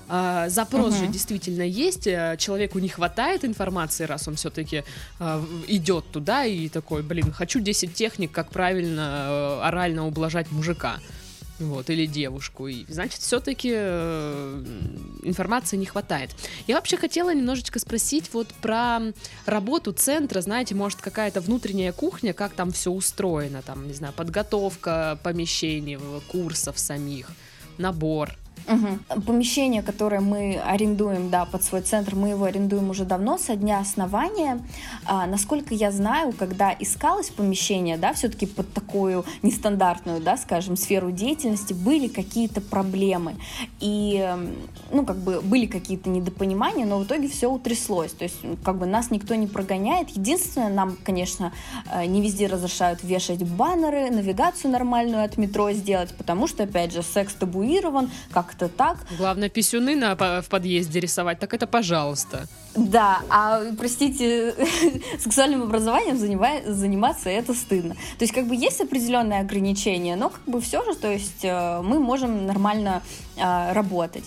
а, 0.09 0.49
запрос 0.49 0.95
угу. 0.95 1.05
же 1.05 1.07
действительно 1.09 1.63
есть, 1.63 2.07
э, 2.07 2.37
человеку 2.39 2.79
не 2.79 2.89
хватает 2.89 3.45
информации, 3.45 4.05
раз 4.05 4.27
он 4.27 4.37
все-таки 4.37 4.85
а, 5.21 5.45
идет 5.67 6.11
туда 6.11 6.45
и 6.45 6.69
такой, 6.69 7.03
блин, 7.03 7.33
хочу 7.33 7.61
10 7.61 7.95
техник, 7.95 8.33
как 8.33 8.51
правильно 8.51 9.27
э, 9.29 9.61
орально 9.65 10.07
ублажать 10.07 10.51
мужика. 10.51 10.99
Вот, 11.59 11.91
или 11.91 12.07
девушку. 12.07 12.69
И, 12.69 12.85
значит, 12.89 13.21
все-таки 13.21 13.73
э, 13.75 14.65
информации 15.25 15.77
не 15.77 15.87
хватает. 15.87 16.31
Я 16.69 16.77
вообще 16.77 16.97
хотела 16.97 17.35
немножечко 17.35 17.81
спросить 17.81 18.33
вот 18.33 18.47
про 18.63 19.01
работу 19.45 19.93
центра, 19.93 20.41
знаете, 20.41 20.77
может, 20.77 21.01
какая-то 21.01 21.41
внутренняя 21.41 21.93
кухня, 21.93 22.33
как 22.33 22.53
там 22.53 22.71
все 22.71 22.93
устроено, 22.93 23.63
там, 23.63 23.89
не 23.89 23.95
знаю, 23.95 24.15
подготовка 24.15 25.19
помещений, 25.25 25.99
курсов 26.29 26.79
самих, 26.79 27.29
набор. 27.77 28.37
Угу. 28.69 29.23
Помещение, 29.23 29.83
которое 29.83 30.21
мы 30.21 30.61
арендуем, 30.65 31.31
да, 31.31 31.47
под 31.47 31.63
свой 31.63 31.81
центр, 31.81 32.15
мы 32.15 32.31
его 32.31 32.45
арендуем 32.45 32.91
уже 32.91 33.05
давно, 33.05 33.39
со 33.39 33.57
дня 33.57 33.81
основания. 33.81 34.61
А, 35.07 35.27
насколько 35.27 35.75
я 35.75 35.91
знаю, 35.91 36.33
когда 36.33 36.75
искалось 36.79 37.31
помещение, 37.31 37.97
да, 37.97 38.13
все-таки 38.13 38.47
под 38.47 38.73
такую 38.73 39.25
нестандартную, 39.43 40.21
да, 40.21 40.37
скажем, 40.37 40.77
сферу 40.77 41.11
деятельности, 41.11 41.73
были 41.73 42.09
какие-то 42.09 42.61
проблемы. 42.61 43.37
И, 43.81 44.29
ну, 44.93 45.07
как 45.07 45.17
бы 45.17 45.41
были 45.41 45.67
какие-то 45.67 46.11
недопонимания, 46.11 46.85
но 46.85 46.99
в 46.99 47.05
итоге 47.05 47.29
все 47.29 47.51
утряслось. 47.51 48.13
То 48.13 48.25
есть, 48.25 48.37
как 48.65 48.77
бы 48.77 48.85
нас 48.85 49.11
никто 49.11 49.35
не 49.35 49.47
прогоняет. 49.47 50.11
Единственное, 50.11 50.69
нам, 50.69 50.97
конечно, 51.03 51.53
э, 51.91 52.05
не 52.05 52.21
везде 52.21 52.49
разрешают 52.49 53.03
вешать 53.03 53.43
баннеры, 53.43 54.11
навигацию 54.11 54.71
нормальную 54.71 55.25
от 55.25 55.39
метро 55.39 55.73
сделать, 55.73 56.15
потому 56.17 56.47
что, 56.47 56.65
опять 56.65 56.93
же, 56.93 57.03
секс 57.03 57.33
табуирован, 57.33 58.11
как 58.31 58.58
как-то 58.59 58.69
так. 58.69 58.99
Главное, 59.17 59.49
писюны 59.49 59.97
на, 59.97 60.15
в 60.17 60.49
подъезде 60.49 61.01
рисовать, 61.01 61.39
так 61.39 61.55
это 61.55 61.67
пожалуйста. 61.67 62.47
Да, 62.75 63.21
а, 63.29 63.63
простите, 63.79 64.55
сексуальным 65.19 65.63
образованием 65.63 66.19
заниматься 66.19 67.31
это 67.31 67.55
стыдно. 67.55 67.95
То 67.95 68.25
есть, 68.25 68.33
как 68.33 68.47
бы 68.47 68.55
есть 68.55 68.81
определенные 68.81 69.41
ограничения, 69.41 70.17
но 70.17 70.31
как 70.31 70.45
бы 70.47 70.61
все 70.61 70.85
же, 70.85 70.95
то 70.97 71.11
есть 71.11 71.45
э, 71.45 71.81
мы 71.83 71.99
можем 71.99 72.47
нормально 72.47 73.03
а, 73.41 73.73
работать. 73.73 74.25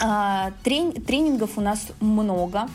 А, 0.00 0.52
тренингов 0.62 1.56
у 1.56 1.60
нас 1.60 1.86
много. 2.00 2.68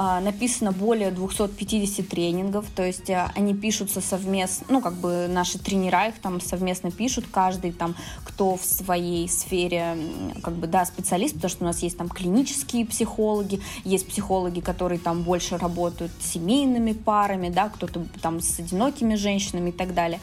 А, 0.00 0.20
написано 0.20 0.70
более 0.70 1.10
250 1.10 2.06
тренингов, 2.06 2.66
то 2.70 2.86
есть 2.86 3.10
а, 3.10 3.32
они 3.34 3.52
пишутся 3.52 4.00
совместно, 4.00 4.64
ну, 4.68 4.80
как 4.80 4.94
бы 4.94 5.26
наши 5.28 5.58
тренера 5.58 6.06
их 6.06 6.20
там 6.20 6.40
совместно 6.40 6.92
пишут, 6.92 7.24
каждый 7.32 7.72
там, 7.72 7.96
кто 8.38 8.56
в 8.56 8.64
своей 8.64 9.28
сфере, 9.28 9.96
как 10.44 10.54
бы, 10.54 10.68
да, 10.68 10.84
специалист, 10.84 11.34
потому 11.34 11.50
что 11.50 11.64
у 11.64 11.66
нас 11.66 11.80
есть 11.80 11.98
там 11.98 12.08
клинические 12.08 12.86
психологи, 12.86 13.60
есть 13.82 14.06
психологи, 14.06 14.60
которые 14.60 15.00
там 15.00 15.24
больше 15.24 15.58
работают 15.58 16.12
с 16.20 16.34
семейными 16.34 16.92
парами, 16.92 17.48
да, 17.48 17.68
кто-то 17.68 18.06
там 18.22 18.40
с 18.40 18.60
одинокими 18.60 19.16
женщинами 19.16 19.70
и 19.70 19.72
так 19.72 19.92
далее. 19.92 20.20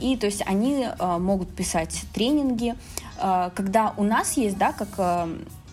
И, 0.00 0.16
то 0.16 0.26
есть, 0.26 0.42
они 0.44 0.88
э, 0.88 1.18
могут 1.18 1.54
писать 1.54 2.02
тренинги, 2.12 2.74
э, 3.20 3.50
когда 3.54 3.94
у 3.96 4.02
нас 4.02 4.36
есть, 4.36 4.58
да, 4.58 4.72
как 4.72 4.88
э, 4.98 5.28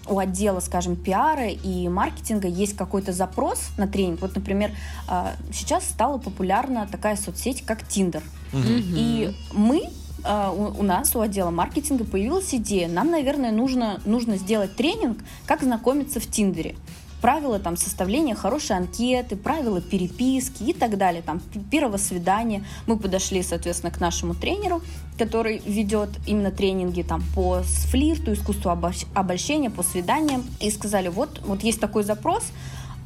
у 0.08 0.20
отдела, 0.20 0.60
скажем, 0.60 0.96
пиара 0.96 1.48
и 1.48 1.88
маркетинга 1.88 2.48
есть 2.48 2.78
какой-то 2.78 3.14
запрос 3.14 3.70
на 3.78 3.88
тренинг. 3.88 4.22
Вот, 4.22 4.36
например, 4.36 4.72
а, 5.08 5.34
сейчас 5.54 5.86
стала 5.86 6.18
популярна 6.18 6.88
такая 6.92 7.16
соцсеть, 7.16 7.64
как 7.64 7.82
Tinder. 7.84 8.24
Угу. 8.52 8.64
И 8.66 9.36
мы 9.54 9.84
а, 10.24 10.52
у, 10.52 10.84
нас, 10.84 11.16
у 11.16 11.22
отдела 11.22 11.50
маркетинга, 11.50 12.04
появилась 12.04 12.54
идея. 12.54 12.88
Нам, 12.88 13.12
наверное, 13.12 13.52
нужно, 13.52 14.00
нужно 14.06 14.38
сделать 14.38 14.76
тренинг, 14.76 15.20
как 15.46 15.62
знакомиться 15.62 16.20
в 16.20 16.28
Тиндере 16.28 16.76
правила 17.22 17.60
там 17.60 17.78
составления 17.78 18.36
хорошей 18.36 18.78
анкеты, 18.78 19.36
правила 19.36 19.82
переписки 19.82 20.64
и 20.64 20.74
так 20.74 20.98
далее, 20.98 21.22
там 21.22 21.42
первого 21.70 21.98
свидания. 21.98 22.64
Мы 22.88 22.98
подошли, 22.98 23.44
соответственно, 23.44 23.92
к 23.92 24.00
нашему 24.00 24.36
тренеру, 24.36 24.82
который 25.18 25.62
ведет 25.66 26.10
именно 26.26 26.52
тренинги 26.52 27.02
там 27.02 27.22
по 27.36 27.62
флирту, 27.64 28.34
искусству 28.34 28.72
обольщения, 29.14 29.70
по 29.70 29.84
свиданиям, 29.84 30.46
и 30.60 30.72
сказали, 30.72 31.10
вот, 31.10 31.42
вот 31.44 31.64
есть 31.64 31.80
такой 31.80 32.04
запрос, 32.04 32.44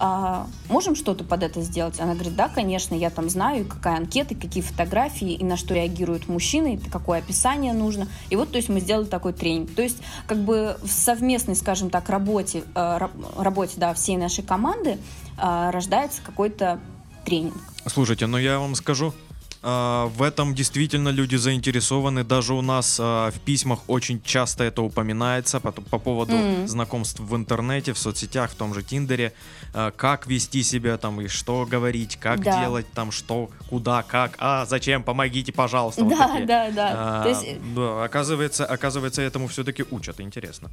а, 0.06 0.48
можем 0.68 0.98
что-то 0.98 1.24
под 1.24 1.44
это 1.44 1.62
сделать? 1.62 1.98
Она 2.02 2.13
говорит, 2.13 2.36
да, 2.36 2.50
конечно, 2.50 2.94
я 2.94 3.10
там 3.10 3.30
знаю, 3.30 3.63
какая 3.63 3.96
анкета, 3.96 4.36
какие 4.36 4.62
фотографии, 4.62 5.32
и 5.32 5.46
на 5.46 5.56
что 5.56 5.74
реагируют 5.74 6.28
мужчины, 6.28 6.76
и 6.76 6.89
какое 6.89 7.20
описание 7.20 7.72
нужно. 7.72 8.10
И 8.30 8.36
вот, 8.36 8.52
то 8.52 8.58
есть, 8.58 8.68
мы 8.68 8.82
сделали 8.82 9.06
такой 9.06 9.32
тренинг. 9.32 9.74
То 9.74 9.82
есть, 9.82 10.00
как 10.28 10.39
бы 10.39 10.76
в 10.84 10.89
совместной, 10.89 11.56
скажем 11.56 11.89
так, 11.89 12.10
работе, 12.10 12.66
э, 12.76 13.00
работе 13.38 13.76
да, 13.78 13.94
всей 13.94 14.18
нашей 14.18 14.44
команды 14.44 14.98
э, 15.38 15.70
рождается 15.72 16.22
какой-то 16.22 16.82
тренинг. 17.24 17.56
Слушайте, 17.86 18.28
ну 18.28 18.38
я 18.38 18.60
вам 18.60 18.76
скажу, 18.76 19.13
в 19.63 20.21
этом 20.21 20.54
действительно 20.54 21.10
люди 21.10 21.38
заинтересованы. 21.38 22.23
Даже 22.26 22.54
у 22.54 22.62
нас 22.62 22.97
а, 22.99 23.32
в 23.32 23.39
письмах 23.39 23.80
очень 23.88 24.21
часто 24.21 24.65
это 24.65 24.82
упоминается 24.82 25.62
по, 25.62 25.71
по 25.71 25.99
поводу 25.99 26.34
mm. 26.34 26.67
знакомств 26.67 27.21
в 27.21 27.36
интернете, 27.36 27.93
в 27.93 27.97
соцсетях, 27.97 28.52
в 28.52 28.56
том 28.56 28.73
же 28.73 28.84
Тиндере. 28.84 29.32
А, 29.73 29.91
как 29.91 30.28
вести 30.28 30.63
себя 30.63 30.97
там 30.97 31.21
и 31.21 31.28
что 31.28 31.65
говорить, 31.65 32.17
как 32.17 32.41
да. 32.41 32.60
делать 32.62 32.86
там, 32.93 33.12
что, 33.12 33.49
куда, 33.69 34.04
как, 34.04 34.36
а 34.38 34.65
зачем, 34.65 35.02
помогите, 35.02 35.54
пожалуйста. 35.54 36.04
Да, 36.04 36.28
вот 36.28 36.45
да, 36.45 36.69
да. 36.69 37.23
А, 37.23 37.28
есть... 37.30 37.73
да. 37.73 38.04
Оказывается, 38.04 38.65
оказывается, 38.65 39.21
этому 39.21 39.47
все-таки 39.47 39.86
учат. 39.89 40.19
Интересно. 40.19 40.69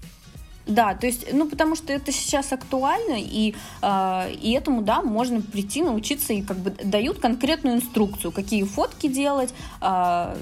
Да, 0.71 0.95
то 0.95 1.07
есть, 1.07 1.33
ну, 1.33 1.49
потому 1.49 1.75
что 1.75 1.93
это 1.93 2.13
сейчас 2.13 2.53
актуально, 2.53 3.17
и, 3.19 3.55
э, 3.83 4.33
и 4.41 4.53
этому, 4.53 4.83
да, 4.83 5.03
можно 5.03 5.41
прийти, 5.41 5.83
научиться, 5.83 6.33
и 6.33 6.43
как 6.43 6.59
бы 6.59 6.71
дают 6.71 7.19
конкретную 7.19 7.77
инструкцию, 7.77 8.31
какие 8.31 8.63
фотки 8.63 9.09
делать, 9.09 9.53
э, 9.83 10.37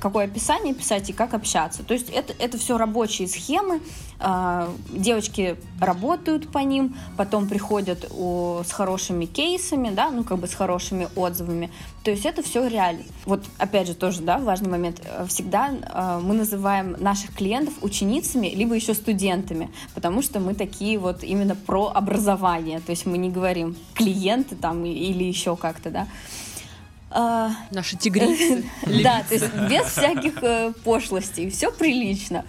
какое 0.00 0.24
описание 0.24 0.72
писать 0.74 1.10
и 1.10 1.12
как 1.12 1.34
общаться. 1.34 1.82
То 1.82 1.92
есть 1.92 2.08
это, 2.08 2.32
это 2.38 2.56
все 2.56 2.78
рабочие 2.78 3.28
схемы, 3.28 3.82
э, 4.20 4.68
девочки 4.90 5.56
работают 5.84 6.50
по 6.50 6.58
ним, 6.58 6.96
потом 7.16 7.48
приходят 7.48 8.06
у, 8.10 8.62
с 8.66 8.72
хорошими 8.72 9.26
кейсами, 9.26 9.90
да, 9.90 10.10
ну, 10.10 10.24
как 10.24 10.38
бы 10.38 10.46
с 10.46 10.54
хорошими 10.54 11.08
отзывами. 11.16 11.70
То 12.02 12.10
есть 12.10 12.26
это 12.26 12.42
все 12.42 12.66
реально. 12.66 13.02
Вот, 13.24 13.44
опять 13.58 13.86
же, 13.86 13.94
тоже, 13.94 14.20
да, 14.20 14.38
важный 14.38 14.68
момент. 14.68 15.00
Всегда 15.28 15.70
э, 15.70 16.20
мы 16.22 16.34
называем 16.34 16.96
наших 16.98 17.34
клиентов 17.34 17.74
ученицами, 17.82 18.48
либо 18.48 18.74
еще 18.74 18.94
студентами 18.94 19.70
потому 19.94 20.22
что 20.22 20.40
мы 20.40 20.54
такие 20.54 20.98
вот 20.98 21.22
именно 21.22 21.54
про 21.54 21.90
образование, 21.94 22.80
то 22.80 22.90
есть 22.90 23.06
мы 23.06 23.18
не 23.18 23.30
говорим 23.30 23.76
клиенты 23.94 24.56
там 24.56 24.84
или 24.84 25.24
еще 25.24 25.56
как-то, 25.56 25.90
да. 25.90 26.06
А, 27.10 27.50
Наши 27.70 27.96
тигрицы. 27.96 28.64
Да, 29.02 29.22
то 29.28 29.34
есть 29.34 29.54
без 29.70 29.86
всяких 29.86 30.42
э, 30.42 30.72
пошлостей, 30.84 31.48
все 31.48 31.70
прилично. 31.70 32.44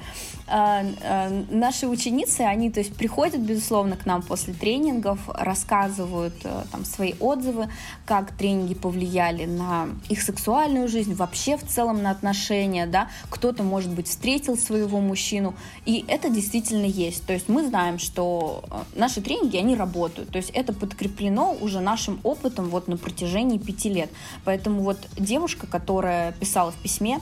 А, 0.48 0.84
а, 1.02 1.44
наши 1.50 1.88
ученицы, 1.88 2.42
они, 2.42 2.70
то 2.70 2.80
есть, 2.80 2.96
приходят, 2.96 3.40
безусловно, 3.40 3.98
к 3.98 4.06
нам 4.06 4.22
после 4.22 4.54
тренингов, 4.54 5.20
рассказывают 5.28 6.36
э, 6.44 6.64
там 6.72 6.86
свои 6.86 7.14
отзывы, 7.20 7.70
как 8.06 8.32
тренинги 8.32 8.76
повлияли 8.76 9.46
на 9.46 9.88
их 10.08 10.22
сексуальную 10.22 10.88
жизнь, 10.88 11.16
вообще 11.16 11.58
в 11.58 11.66
целом 11.66 12.04
на 12.04 12.12
отношения, 12.12 12.86
да, 12.86 13.10
кто-то, 13.32 13.64
может 13.64 13.90
быть, 13.90 14.08
встретил 14.08 14.56
своего 14.56 15.00
мужчину, 15.00 15.56
и 15.86 16.06
это 16.08 16.30
действительно 16.30 16.86
есть. 16.86 17.26
То 17.26 17.34
есть 17.34 17.50
мы 17.50 17.68
знаем, 17.68 17.98
что 17.98 18.66
э, 18.70 19.00
наши 19.00 19.22
тренинги, 19.22 19.58
они 19.58 19.76
работают, 19.76 20.30
то 20.30 20.38
есть 20.38 20.52
это 20.52 20.74
подкреплено 20.74 21.58
уже 21.60 21.80
нашим 21.80 22.20
опытом 22.22 22.70
вот 22.70 22.88
на 22.88 22.98
протяжении 22.98 23.58
пяти 23.58 23.90
лет. 23.90 24.12
Поэтому 24.44 24.84
вот 24.84 25.00
девушка, 25.18 25.66
которая 25.66 26.34
писала 26.34 26.72
в 26.72 26.76
письме, 26.76 27.20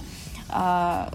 а, 0.50 1.10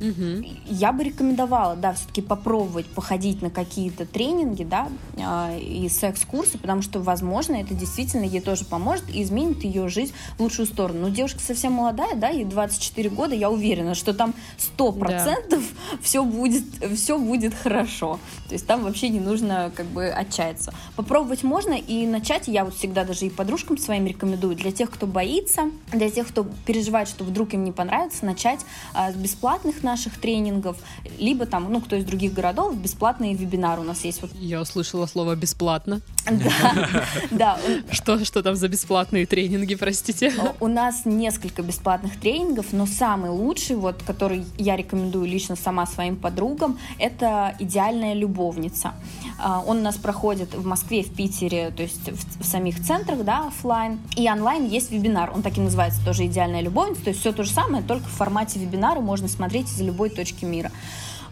Угу. 0.00 0.46
Я 0.66 0.92
бы 0.92 1.04
рекомендовала, 1.04 1.74
да, 1.74 1.94
все-таки 1.94 2.20
попробовать 2.20 2.86
походить 2.86 3.40
на 3.40 3.50
какие-то 3.50 4.04
тренинги, 4.04 4.62
да, 4.62 4.88
э, 5.16 5.58
и 5.58 5.88
секс-курсы, 5.88 6.58
потому 6.58 6.82
что, 6.82 7.00
возможно, 7.00 7.54
это 7.56 7.72
действительно 7.74 8.24
ей 8.24 8.40
тоже 8.40 8.64
поможет 8.64 9.08
и 9.08 9.22
изменит 9.22 9.64
ее 9.64 9.88
жизнь 9.88 10.12
в 10.36 10.42
лучшую 10.42 10.66
сторону. 10.66 11.00
Но 11.00 11.08
девушка 11.08 11.40
совсем 11.40 11.72
молодая, 11.72 12.14
да, 12.14 12.28
ей 12.28 12.44
24 12.44 13.08
года, 13.10 13.34
я 13.34 13.50
уверена, 13.50 13.94
что 13.94 14.12
там 14.12 14.34
100% 14.76 15.48
да. 15.48 15.58
все 16.02 16.24
будет, 16.24 16.64
все 16.94 17.18
будет 17.18 17.54
хорошо. 17.54 18.18
То 18.48 18.52
есть 18.52 18.66
там 18.66 18.84
вообще 18.84 19.08
не 19.08 19.20
нужно 19.20 19.72
как 19.74 19.86
бы 19.86 20.08
отчаяться. 20.08 20.74
Попробовать 20.94 21.42
можно 21.42 21.72
и 21.72 22.06
начать, 22.06 22.48
я 22.48 22.64
вот 22.64 22.74
всегда 22.74 23.04
даже 23.04 23.26
и 23.26 23.30
подружкам 23.30 23.78
своим 23.78 24.06
рекомендую, 24.06 24.56
для 24.56 24.72
тех, 24.72 24.90
кто 24.90 25.06
боится, 25.06 25.70
для 25.92 26.10
тех, 26.10 26.28
кто 26.28 26.46
переживает, 26.66 27.08
что 27.08 27.24
вдруг 27.24 27.54
им 27.54 27.64
не 27.64 27.72
понравится, 27.72 28.26
начать 28.26 28.60
э, 28.94 29.12
с 29.12 29.14
бесплатных 29.14 29.82
наших 29.86 30.18
тренингов, 30.20 30.76
либо 31.18 31.46
там, 31.46 31.72
ну, 31.72 31.80
кто 31.80 31.96
из 31.96 32.04
других 32.04 32.34
городов, 32.34 32.76
бесплатные 32.76 33.34
вебинары 33.34 33.80
у 33.80 33.84
нас 33.84 34.04
есть. 34.04 34.20
Вот. 34.20 34.30
Я 34.34 34.60
услышала 34.60 35.06
слово 35.06 35.34
«бесплатно». 35.36 36.00
Да, 36.26 36.88
да. 37.30 37.58
Что, 37.90 38.24
что 38.24 38.42
там 38.42 38.56
за 38.56 38.68
бесплатные 38.68 39.26
тренинги, 39.26 39.76
простите? 39.76 40.32
У 40.58 40.66
нас 40.66 41.04
несколько 41.04 41.62
бесплатных 41.62 42.18
тренингов, 42.18 42.66
но 42.72 42.86
самый 42.86 43.30
лучший, 43.30 43.76
вот, 43.76 44.02
который 44.02 44.44
я 44.58 44.76
рекомендую 44.76 45.26
лично 45.26 45.54
сама 45.56 45.86
своим 45.86 46.16
подругам, 46.16 46.78
это 46.98 47.54
«Идеальная 47.60 48.14
любовница». 48.14 48.92
А, 49.38 49.62
он 49.66 49.78
у 49.78 49.82
нас 49.82 49.96
проходит 49.96 50.54
в 50.54 50.66
Москве, 50.66 51.02
в 51.02 51.14
Питере, 51.14 51.70
то 51.70 51.82
есть 51.82 52.08
в, 52.08 52.42
в 52.42 52.44
самих 52.44 52.84
центрах, 52.84 53.24
да, 53.24 53.46
офлайн. 53.48 54.00
И 54.16 54.28
онлайн 54.28 54.66
есть 54.66 54.90
вебинар, 54.90 55.30
он 55.32 55.42
так 55.42 55.56
и 55.58 55.60
называется 55.60 56.04
тоже 56.04 56.26
«Идеальная 56.26 56.62
любовница», 56.62 57.04
то 57.04 57.10
есть 57.10 57.20
все 57.20 57.32
то 57.32 57.44
же 57.44 57.50
самое, 57.50 57.84
только 57.84 58.06
в 58.06 58.12
формате 58.12 58.58
вебинара 58.58 59.00
можно 59.00 59.28
смотреть 59.28 59.68
из 59.76 59.80
любой 59.82 60.10
точки 60.10 60.44
мира. 60.44 60.70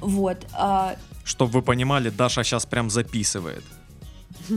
Вот. 0.00 0.38
А, 0.52 0.96
Чтобы 1.24 1.52
вы 1.52 1.62
понимали, 1.62 2.10
Даша 2.10 2.44
сейчас 2.44 2.66
прям 2.66 2.90
записывает. 2.90 3.64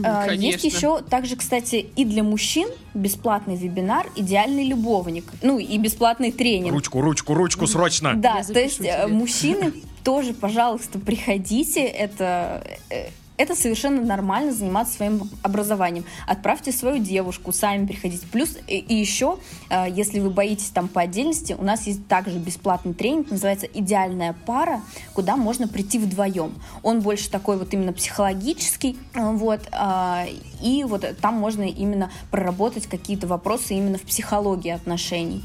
А, 0.04 0.26
Конечно. 0.26 0.44
Есть 0.44 0.64
еще 0.64 1.00
также, 1.00 1.36
кстати, 1.36 1.86
и 1.96 2.04
для 2.04 2.22
мужчин 2.22 2.68
бесплатный 2.94 3.56
вебинар 3.56 4.06
«Идеальный 4.16 4.66
любовник». 4.66 5.24
Ну 5.42 5.58
и 5.58 5.78
бесплатный 5.78 6.32
тренинг. 6.32 6.72
Ручку, 6.72 7.00
ручку, 7.00 7.34
ручку, 7.34 7.66
срочно! 7.66 8.14
Да, 8.14 8.42
то 8.42 8.58
есть 8.58 8.80
э, 8.80 9.04
тебе. 9.04 9.06
мужчины 9.06 9.72
тоже, 10.04 10.34
пожалуйста, 10.34 10.98
приходите. 10.98 11.84
Это 11.84 12.66
э, 12.90 13.08
это 13.38 13.54
совершенно 13.54 14.02
нормально 14.02 14.52
заниматься 14.52 14.94
своим 14.94 15.30
образованием. 15.42 16.04
Отправьте 16.26 16.72
свою 16.72 16.98
девушку, 16.98 17.52
сами 17.52 17.86
приходите. 17.86 18.26
Плюс 18.26 18.58
и, 18.66 18.78
и 18.78 18.94
еще, 18.96 19.38
э, 19.70 19.86
если 19.88 20.18
вы 20.18 20.30
боитесь 20.30 20.70
там 20.70 20.88
по 20.88 21.02
отдельности, 21.02 21.54
у 21.56 21.62
нас 21.62 21.86
есть 21.86 22.06
также 22.08 22.38
бесплатный 22.38 22.94
тренинг, 22.94 23.30
называется 23.30 23.66
«Идеальная 23.66 24.34
пара», 24.44 24.82
куда 25.14 25.36
можно 25.36 25.68
прийти 25.68 26.00
вдвоем. 26.00 26.52
Он 26.82 27.00
больше 27.00 27.30
такой 27.30 27.56
вот 27.58 27.72
именно 27.72 27.92
психологический, 27.92 28.98
э, 29.14 29.32
вот, 29.32 29.60
э, 29.70 30.26
и 30.60 30.82
вот 30.84 31.06
там 31.20 31.34
можно 31.34 31.62
именно 31.62 32.10
проработать 32.32 32.88
какие-то 32.88 33.28
вопросы 33.28 33.74
именно 33.74 33.98
в 33.98 34.02
психологии 34.02 34.70
отношений. 34.70 35.44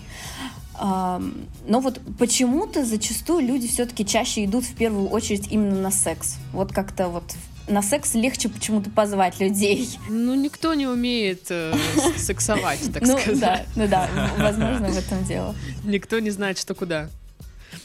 Но 0.75 1.79
вот 1.79 2.01
почему-то 2.17 2.83
зачастую 2.83 3.45
люди 3.45 3.67
все-таки 3.67 4.03
чаще 4.03 4.43
идут 4.43 4.65
в 4.65 4.73
первую 4.73 5.07
очередь 5.07 5.49
именно 5.51 5.79
на 5.79 5.91
секс. 5.91 6.37
Вот 6.51 6.73
как-то 6.73 7.09
вот 7.09 7.35
на 7.67 7.81
секс 7.81 8.13
легче 8.13 8.49
почему-то 8.49 8.89
позвать 8.89 9.39
людей. 9.39 9.89
Ну, 10.09 10.35
никто 10.35 10.73
не 10.73 10.87
умеет 10.87 11.45
э, 11.49 11.73
сексовать, 12.17 12.79
так 12.93 13.03
ну, 13.03 13.17
сказать. 13.17 13.39
Да, 13.39 13.65
ну 13.75 13.87
да, 13.87 14.09
возможно, 14.37 14.89
в 14.89 14.97
этом 14.97 15.23
дело. 15.25 15.55
Никто 15.83 16.19
не 16.19 16.29
знает, 16.29 16.57
что 16.57 16.75
куда. 16.75 17.09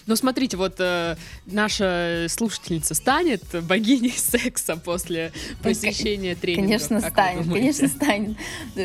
Ну, 0.09 0.17
смотрите, 0.17 0.57
вот 0.57 0.77
э, 0.79 1.17
наша 1.45 2.27
слушательница 2.31 2.95
станет 2.95 3.43
богиней 3.63 4.15
секса 4.17 4.79
после 4.79 5.33
посещения 5.63 6.35
тренинга. 6.35 6.67
Конечно, 6.67 7.01
станет, 7.01 7.47
конечно, 7.47 7.89
станет. 7.89 8.37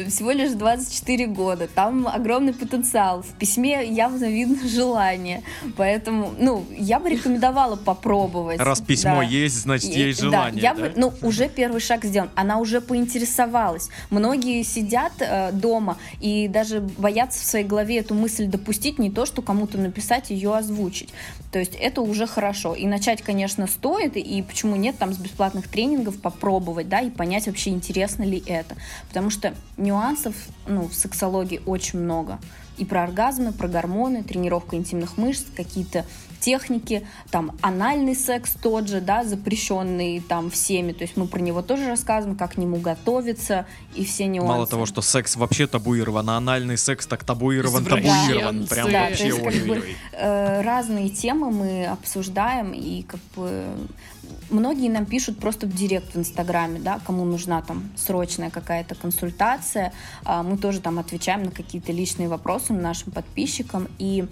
Всего 0.09 0.31
лишь 0.31 0.51
24 0.51 1.27
года, 1.27 1.69
там 1.73 2.09
огромный 2.09 2.53
потенциал. 2.53 3.21
В 3.21 3.37
письме 3.39 3.87
явно 3.87 4.25
видно 4.25 4.67
желание. 4.67 5.43
Поэтому, 5.77 6.33
ну, 6.37 6.65
я 6.77 6.99
бы 6.99 7.09
рекомендовала 7.09 7.77
попробовать. 7.77 8.59
Раз 8.59 8.81
письмо 8.81 9.21
да. 9.21 9.23
есть, 9.23 9.61
значит, 9.61 9.91
и, 9.95 9.99
есть 10.01 10.19
желание. 10.19 10.61
Да, 10.61 10.67
я 10.67 10.73
да? 10.73 10.81
бы, 10.81 10.93
ну, 10.97 11.13
уже 11.21 11.47
первый 11.47 11.79
шаг 11.79 12.03
сделан. 12.03 12.31
Она 12.35 12.57
уже 12.57 12.81
поинтересовалась. 12.81 13.87
Многие 14.09 14.61
сидят 14.63 15.13
э, 15.19 15.53
дома 15.53 15.97
и 16.19 16.49
даже 16.49 16.81
боятся 16.81 17.39
в 17.39 17.45
своей 17.45 17.65
голове 17.65 17.99
эту 17.99 18.13
мысль 18.13 18.45
допустить, 18.47 18.99
не 18.99 19.09
то, 19.09 19.25
что 19.25 19.41
кому-то 19.41 19.77
написать, 19.77 20.29
ее 20.29 20.53
озвучить. 20.53 21.12
То 21.51 21.59
есть 21.59 21.75
это 21.75 22.01
уже 22.01 22.25
хорошо. 22.27 22.73
И 22.73 22.87
начать, 22.87 23.21
конечно, 23.21 23.67
стоит, 23.67 24.17
и 24.17 24.41
почему 24.41 24.75
нет 24.75 24.97
там 24.97 25.13
с 25.13 25.17
бесплатных 25.17 25.67
тренингов 25.67 26.19
попробовать, 26.19 26.89
да, 26.89 27.01
и 27.01 27.09
понять 27.09 27.47
вообще, 27.47 27.69
интересно 27.69 28.23
ли 28.23 28.43
это. 28.45 28.75
Потому 29.07 29.29
что 29.29 29.53
нюансов, 29.77 30.35
ну, 30.67 30.87
в 30.87 30.93
сексологии 30.93 31.61
очень 31.65 31.99
много. 31.99 32.39
И 32.77 32.85
про 32.85 33.03
оргазмы, 33.03 33.51
про 33.51 33.67
гормоны, 33.67 34.23
тренировка 34.23 34.75
интимных 34.75 35.17
мышц, 35.17 35.45
какие-то 35.55 36.05
техники, 36.43 37.07
там 37.31 37.51
анальный 37.61 38.15
секс 38.15 38.53
тот 38.61 38.89
же, 38.89 38.99
да, 38.99 39.23
запрещенный 39.23 40.19
там 40.19 40.49
всеми, 40.49 40.91
то 40.91 41.03
есть 41.03 41.15
мы 41.15 41.25
про 41.25 41.39
него 41.39 41.61
тоже 41.61 41.87
рассказываем, 41.87 42.37
как 42.37 42.53
к 42.53 42.57
нему 42.57 42.77
готовиться 42.77 43.65
и 43.95 44.03
все 44.03 44.25
нюансы. 44.25 44.51
Мало 44.51 44.67
того, 44.67 44.85
что 44.85 45.01
секс 45.01 45.37
вообще 45.37 45.67
табуирован, 45.67 46.29
а 46.29 46.37
анальный 46.37 46.77
секс 46.77 47.07
так 47.07 47.23
табуирован, 47.23 47.85
табуирован, 47.85 48.67
прям 48.67 48.91
да, 48.91 49.07
вообще 49.07 49.27
есть, 49.27 49.41
как 49.41 49.53
бы, 49.65 49.83
э, 50.11 50.61
разные 50.61 51.09
темы 51.09 51.49
мы 51.49 51.85
обсуждаем 51.85 52.73
и 52.73 53.03
как 53.03 53.21
бы 53.35 53.63
многие 54.53 54.89
нам 54.89 55.05
пишут 55.05 55.39
просто 55.39 55.67
в 55.67 55.73
директ 55.73 56.13
в 56.13 56.17
Инстаграме, 56.17 56.79
да, 56.79 56.99
кому 57.05 57.25
нужна 57.25 57.61
там 57.61 57.91
срочная 57.95 58.49
какая-то 58.49 58.95
консультация, 58.95 59.91
а 60.23 60.43
мы 60.43 60.57
тоже 60.57 60.79
там 60.79 60.99
отвечаем 60.99 61.43
на 61.43 61.51
какие-то 61.51 61.91
личные 61.91 62.29
вопросы 62.29 62.73
нашим 62.73 63.11
подписчикам. 63.11 63.87
И 63.99 64.25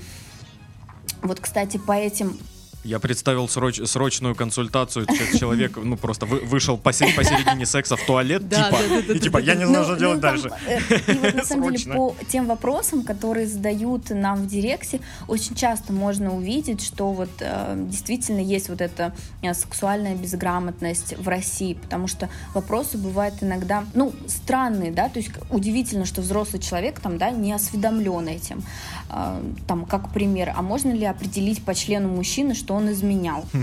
вот, 1.22 1.40
кстати, 1.40 1.78
по 1.78 1.94
этим 1.94 2.38
я 2.84 3.00
представил 3.00 3.48
сроч, 3.48 3.80
срочную 3.86 4.36
консультацию, 4.36 5.06
человек, 5.38 5.78
ну, 5.78 5.98
просто 5.98 6.26
вы, 6.26 6.40
вышел 6.40 6.78
посередине, 6.78 7.18
посередине 7.18 7.66
секса 7.66 7.96
в 7.96 8.06
туалет, 8.06 8.44
типа, 8.50 9.14
и 9.14 9.20
типа, 9.20 9.38
я 9.38 9.56
не 9.56 9.66
знаю, 9.66 9.84
что 9.84 9.94
ну, 9.94 10.00
делать 10.00 10.16
ну, 10.16 10.22
дальше. 10.22 10.52
Э, 10.68 10.80
и 11.12 11.18
вот, 11.18 11.34
на 11.36 11.44
самом 11.44 11.74
деле, 11.74 11.94
по 11.94 12.16
тем 12.28 12.48
вопросам, 12.48 13.04
которые 13.04 13.48
задают 13.48 14.10
нам 14.10 14.42
в 14.42 14.48
директе, 14.48 15.00
очень 15.28 15.56
часто 15.56 15.94
можно 15.94 16.36
увидеть, 16.36 16.82
что 16.82 17.12
вот 17.12 17.30
э, 17.40 17.76
действительно 17.90 18.40
есть 18.40 18.70
вот 18.70 18.82
эта 18.82 19.14
э, 19.42 19.54
сексуальная 19.54 20.16
безграмотность 20.16 21.18
в 21.18 21.28
России, 21.28 21.74
потому 21.74 22.08
что 22.08 22.30
вопросы 22.54 22.98
бывают 22.98 23.36
иногда, 23.42 23.86
ну, 23.94 24.14
странные, 24.28 24.92
да, 24.92 25.10
то 25.10 25.20
есть 25.20 25.32
удивительно, 25.50 26.06
что 26.06 26.22
взрослый 26.22 26.62
человек 26.62 27.00
там, 27.00 27.18
да, 27.18 27.32
не 27.32 27.54
осведомлен 27.54 28.28
этим. 28.28 28.64
Там, 29.68 29.86
как 29.86 30.12
пример, 30.14 30.54
а 30.56 30.62
можно 30.62 30.92
ли 30.92 31.06
определить 31.06 31.64
по 31.64 31.76
члену 31.76 32.10
мужчины, 32.10 32.56
что 32.56 32.72
что 32.72 32.78
он 32.78 32.90
изменял. 32.92 33.44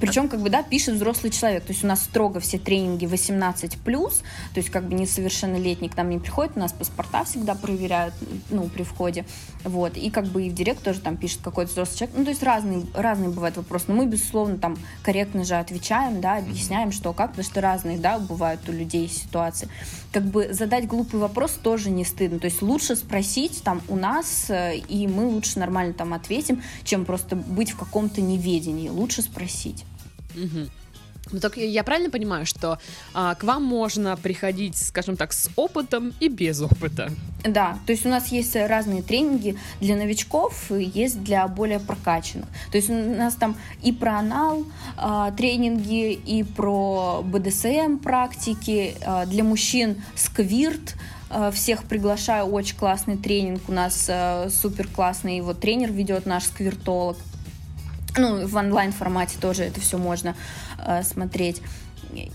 Причем, 0.00 0.28
как 0.28 0.40
бы, 0.40 0.48
да, 0.48 0.62
пишет 0.62 0.94
взрослый 0.94 1.30
человек. 1.30 1.64
То 1.64 1.72
есть 1.72 1.84
у 1.84 1.86
нас 1.86 2.02
строго 2.02 2.40
все 2.40 2.58
тренинги 2.58 3.04
18+, 3.04 3.78
то 3.84 4.12
есть 4.54 4.70
как 4.70 4.84
бы 4.88 4.94
несовершеннолетний 4.94 5.88
к 5.90 5.96
нам 5.96 6.08
не 6.08 6.18
приходит, 6.18 6.52
у 6.56 6.60
нас 6.60 6.72
паспорта 6.72 7.24
всегда 7.24 7.54
проверяют, 7.54 8.14
ну, 8.50 8.68
при 8.68 8.84
входе. 8.84 9.26
Вот. 9.64 9.96
И 9.96 10.10
как 10.10 10.24
бы 10.26 10.44
и 10.44 10.50
в 10.50 10.54
директ 10.54 10.82
тоже 10.82 11.00
там 11.00 11.16
пишет 11.16 11.40
какой-то 11.42 11.72
взрослый 11.72 11.98
человек. 11.98 12.16
Ну, 12.18 12.24
то 12.24 12.30
есть 12.30 12.42
разные, 12.42 12.86
разные 12.94 13.28
бывают 13.28 13.56
вопросы. 13.58 13.84
Но 13.88 13.94
мы, 13.94 14.06
безусловно, 14.06 14.56
там 14.56 14.78
корректно 15.02 15.44
же 15.44 15.56
отвечаем, 15.56 16.20
да, 16.22 16.38
объясняем, 16.38 16.90
что 16.90 17.12
как, 17.12 17.30
потому 17.30 17.44
что 17.44 17.60
разные, 17.60 17.98
да, 17.98 18.18
бывают 18.18 18.66
у 18.68 18.72
людей 18.72 19.08
ситуации. 19.08 19.68
Как 20.10 20.24
бы 20.24 20.54
задать 20.54 20.86
глупый 20.86 21.20
вопрос 21.20 21.52
тоже 21.62 21.90
не 21.90 22.04
стыдно. 22.04 22.38
То 22.38 22.46
есть 22.46 22.62
лучше 22.62 22.85
спросить 22.94 23.62
там 23.64 23.82
у 23.88 23.96
нас, 23.96 24.50
э, 24.50 24.76
и 24.76 25.06
мы 25.08 25.26
лучше 25.26 25.58
нормально 25.58 25.94
там 25.94 26.14
ответим, 26.14 26.62
чем 26.84 27.04
просто 27.04 27.34
быть 27.34 27.70
в 27.70 27.76
каком-то 27.76 28.20
неведении. 28.20 28.88
Лучше 28.88 29.22
спросить. 29.22 29.84
Угу. 30.34 30.68
Ну, 31.32 31.40
так 31.40 31.56
я 31.56 31.82
правильно 31.82 32.10
понимаю, 32.10 32.46
что 32.46 32.78
а, 33.12 33.34
к 33.34 33.42
вам 33.42 33.64
можно 33.64 34.16
приходить, 34.16 34.76
скажем 34.76 35.16
так, 35.16 35.32
с 35.32 35.50
опытом 35.56 36.14
и 36.20 36.28
без 36.28 36.60
опыта? 36.60 37.10
Да, 37.44 37.78
то 37.84 37.92
есть 37.92 38.06
у 38.06 38.08
нас 38.08 38.28
есть 38.28 38.54
разные 38.54 39.02
тренинги 39.02 39.58
для 39.80 39.96
новичков, 39.96 40.70
есть 40.70 41.22
для 41.24 41.48
более 41.48 41.80
прокачанных. 41.80 42.46
То 42.70 42.78
есть 42.78 42.90
у 42.90 42.94
нас 42.94 43.34
там 43.34 43.56
и 43.82 43.90
про 43.92 44.18
анал 44.18 44.64
а, 44.96 45.32
тренинги, 45.32 46.12
и 46.12 46.44
про 46.44 47.22
БДСМ 47.24 47.98
практики, 47.98 48.94
а, 49.04 49.26
для 49.26 49.42
мужчин 49.42 50.02
сквирт, 50.14 50.94
всех 51.52 51.84
приглашаю, 51.84 52.46
очень 52.46 52.76
классный 52.76 53.16
тренинг 53.16 53.68
у 53.68 53.72
нас, 53.72 54.06
э, 54.08 54.48
супер 54.50 54.88
классный 54.88 55.38
его 55.38 55.54
тренер 55.54 55.92
ведет 55.92 56.26
наш 56.26 56.44
сквиртолог. 56.44 57.16
Ну, 58.16 58.46
в 58.46 58.56
онлайн 58.56 58.92
формате 58.92 59.36
тоже 59.40 59.64
это 59.64 59.80
все 59.80 59.98
можно 59.98 60.36
э, 60.78 61.02
смотреть. 61.02 61.60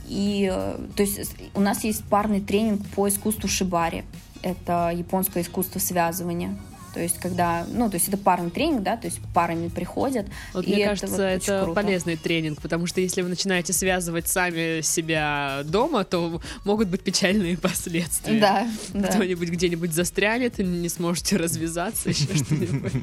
И, 0.08 0.52
то 0.96 1.04
есть, 1.04 1.34
у 1.56 1.62
нас 1.62 1.84
есть 1.84 2.04
парный 2.04 2.42
тренинг 2.42 2.86
по 2.90 3.08
искусству 3.08 3.48
шибари. 3.48 4.04
Это 4.42 4.92
японское 4.94 5.42
искусство 5.42 5.80
связывания. 5.80 6.58
То 6.94 7.00
есть, 7.00 7.20
когда, 7.20 7.66
ну, 7.72 7.90
то 7.90 7.96
есть 7.96 8.10
это 8.10 8.18
парный 8.18 8.50
тренинг, 8.50 8.84
да, 8.84 8.98
то 8.98 9.08
есть 9.08 9.20
парами 9.34 9.70
приходят. 9.70 10.28
Вот 10.54 10.68
мне 10.68 10.86
кажется, 10.86 11.08
вот 11.08 11.20
это 11.20 11.64
круто. 11.64 11.82
полезный 11.82 12.18
тренинг, 12.18 12.62
потому 12.62 12.86
что 12.86 13.00
если 13.00 13.22
вы 13.22 13.30
начинаете 13.30 13.72
связывать 13.72 14.28
сами 14.28 14.82
себя 14.82 15.62
дома, 15.66 16.04
то 16.04 16.42
могут 16.66 16.90
быть 16.90 17.02
печальные 17.02 17.58
последствия. 17.58 18.40
Да, 18.40 18.68
Кто-нибудь 19.10 19.50
где-нибудь 19.50 19.94
застрянет, 19.94 20.58
не 20.58 20.90
сможете 20.90 21.38
развязаться, 21.38 22.10
еще 22.10 22.26
что-нибудь. 22.36 22.92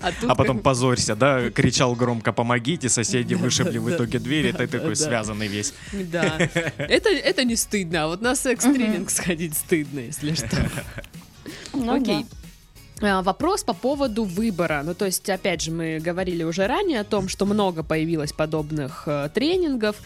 А, 0.00 0.12
а 0.28 0.34
потом 0.34 0.58
позорься, 0.58 1.16
да, 1.16 1.50
кричал 1.50 1.94
громко 1.94 2.32
«помогите», 2.32 2.88
соседи 2.88 3.34
вышибли 3.44 3.78
в 3.78 3.90
итоге 3.90 4.18
двери, 4.18 4.52
ты 4.52 4.66
такой 4.66 4.96
связанный 4.96 5.46
весь. 5.46 5.72
Да, 5.92 6.36
это, 6.76 7.08
это 7.08 7.44
не 7.44 7.56
стыдно, 7.56 8.04
а 8.04 8.06
вот 8.08 8.20
на 8.20 8.34
секс-тренинг 8.34 9.10
сходить 9.10 9.56
стыдно, 9.56 10.00
если 10.00 10.34
что. 10.34 10.70
Ну 11.72 11.94
Окей. 11.94 12.26
Вопрос 13.00 13.64
по 13.64 13.74
поводу 13.74 14.24
выбора. 14.24 14.82
Ну, 14.84 14.94
то 14.94 15.06
есть, 15.06 15.28
опять 15.28 15.62
же, 15.62 15.70
мы 15.70 15.98
говорили 15.98 16.44
уже 16.44 16.66
ранее 16.66 17.00
о 17.00 17.04
том, 17.04 17.28
что 17.28 17.46
много 17.46 17.82
появилось 17.82 18.32
подобных 18.32 19.04
э, 19.06 19.28
тренингов 19.34 19.96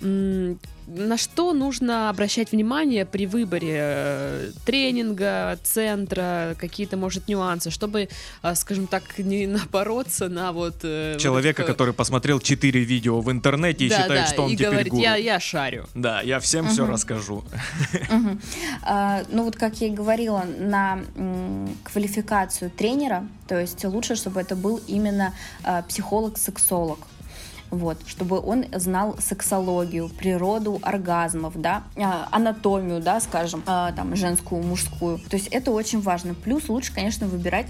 на 0.00 1.16
что 1.16 1.52
нужно 1.52 2.10
обращать 2.10 2.52
внимание 2.52 3.06
при 3.06 3.26
выборе 3.26 3.76
э, 3.76 4.50
тренинга, 4.66 5.58
центра, 5.62 6.54
какие-то, 6.58 6.96
может, 6.96 7.28
нюансы, 7.28 7.70
чтобы, 7.70 8.08
э, 8.42 8.54
скажем 8.54 8.86
так, 8.86 9.18
не 9.18 9.46
напороться 9.46 10.28
на 10.28 10.52
вот... 10.52 10.76
Э, 10.82 11.16
Человека, 11.18 11.62
вот, 11.62 11.68
который 11.68 11.94
посмотрел 11.94 12.40
4 12.40 12.80
видео 12.80 13.20
в 13.20 13.30
интернете 13.30 13.86
и 13.86 13.88
да, 13.88 14.02
считает, 14.02 14.20
да, 14.22 14.26
что 14.26 14.42
он 14.42 14.50
и 14.50 14.56
теперь 14.56 14.70
говорит, 14.70 14.88
гуру. 14.88 15.02
Я, 15.02 15.16
я 15.16 15.40
шарю. 15.40 15.86
Да, 15.94 16.20
я 16.20 16.38
всем 16.40 16.66
угу. 16.66 16.74
все 16.74 16.86
расскажу. 16.86 17.44
Угу. 18.10 18.38
А, 18.82 19.22
ну 19.30 19.44
вот, 19.44 19.56
как 19.56 19.80
я 19.80 19.88
и 19.88 19.90
говорила, 19.90 20.44
на 20.58 21.00
квалификацию 21.84 22.70
тренера, 22.70 23.26
то 23.48 23.58
есть 23.58 23.84
лучше, 23.84 24.16
чтобы 24.16 24.40
это 24.40 24.56
был 24.56 24.80
именно 24.86 25.34
психолог-сексолог 25.88 26.98
вот, 27.78 27.98
чтобы 28.06 28.40
он 28.40 28.66
знал 28.72 29.16
сексологию, 29.18 30.08
природу 30.08 30.78
оргазмов, 30.82 31.54
да, 31.60 31.84
а, 31.96 32.28
анатомию, 32.30 33.00
да, 33.00 33.20
скажем, 33.20 33.62
а, 33.66 33.92
там, 33.92 34.14
женскую, 34.16 34.62
мужскую. 34.62 35.18
То 35.18 35.36
есть 35.36 35.48
это 35.48 35.70
очень 35.70 36.00
важно. 36.00 36.34
Плюс 36.34 36.68
лучше, 36.68 36.94
конечно, 36.94 37.26
выбирать 37.26 37.66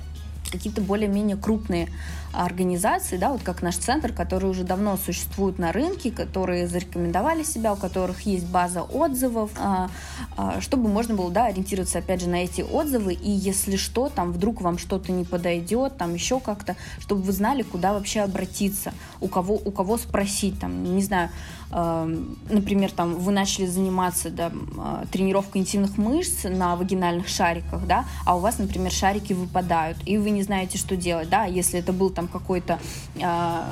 какие-то 0.54 0.80
более-менее 0.80 1.36
крупные 1.36 1.88
организации, 2.32 3.16
да, 3.16 3.30
вот 3.30 3.42
как 3.42 3.62
наш 3.62 3.76
центр, 3.76 4.12
которые 4.12 4.50
уже 4.50 4.64
давно 4.64 4.96
существуют 4.96 5.58
на 5.58 5.72
рынке, 5.72 6.10
которые 6.10 6.66
зарекомендовали 6.66 7.42
себя, 7.42 7.72
у 7.72 7.76
которых 7.76 8.22
есть 8.22 8.46
база 8.46 8.82
отзывов, 8.82 9.50
а, 9.58 9.88
а, 10.36 10.60
чтобы 10.60 10.88
можно 10.88 11.14
было, 11.14 11.30
да, 11.30 11.46
ориентироваться, 11.46 11.98
опять 11.98 12.20
же, 12.20 12.28
на 12.28 12.44
эти 12.44 12.62
отзывы, 12.62 13.14
и 13.14 13.30
если 13.30 13.76
что, 13.76 14.08
там, 14.08 14.32
вдруг 14.32 14.60
вам 14.60 14.78
что-то 14.78 15.12
не 15.12 15.24
подойдет, 15.24 15.96
там, 15.96 16.14
еще 16.14 16.40
как-то, 16.40 16.76
чтобы 16.98 17.22
вы 17.22 17.32
знали, 17.32 17.62
куда 17.62 17.92
вообще 17.92 18.20
обратиться, 18.20 18.92
у 19.20 19.28
кого, 19.28 19.54
у 19.54 19.70
кого 19.70 19.96
спросить, 19.96 20.58
там, 20.60 20.96
не 20.96 21.02
знаю, 21.02 21.30
например, 21.74 22.92
там 22.92 23.14
вы 23.14 23.32
начали 23.32 23.66
заниматься 23.66 24.30
да, 24.30 24.52
а, 24.78 25.04
тренировкой 25.10 25.62
интимных 25.62 25.98
мышц 25.98 26.44
на 26.44 26.76
вагинальных 26.76 27.26
шариках, 27.26 27.86
да, 27.86 28.04
а 28.24 28.36
у 28.36 28.40
вас, 28.40 28.58
например, 28.58 28.92
шарики 28.92 29.32
выпадают, 29.32 29.98
и 30.06 30.16
вы 30.16 30.30
не 30.30 30.44
знаете, 30.44 30.78
что 30.78 30.96
делать, 30.96 31.28
да, 31.28 31.46
если 31.46 31.80
это 31.80 31.92
был 31.92 32.10
там 32.10 32.28
какой-то 32.28 32.78
э, 33.16 33.62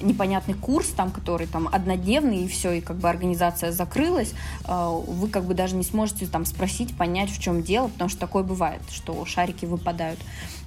непонятный 0.00 0.54
курс, 0.54 0.88
там, 0.88 1.10
который 1.10 1.46
там 1.46 1.68
однодневный, 1.70 2.44
и 2.44 2.48
все, 2.48 2.72
и 2.72 2.80
как 2.80 2.96
бы 2.96 3.08
организация 3.08 3.72
закрылась, 3.72 4.32
э, 4.66 5.02
вы 5.06 5.28
как 5.28 5.44
бы 5.44 5.54
даже 5.54 5.76
не 5.76 5.84
сможете 5.84 6.26
там 6.26 6.44
спросить, 6.44 6.96
понять, 6.96 7.30
в 7.30 7.40
чем 7.40 7.62
дело, 7.62 7.88
потому 7.88 8.10
что 8.10 8.20
такое 8.20 8.42
бывает, 8.42 8.82
что 8.90 9.24
шарики 9.24 9.64
выпадают. 9.64 10.18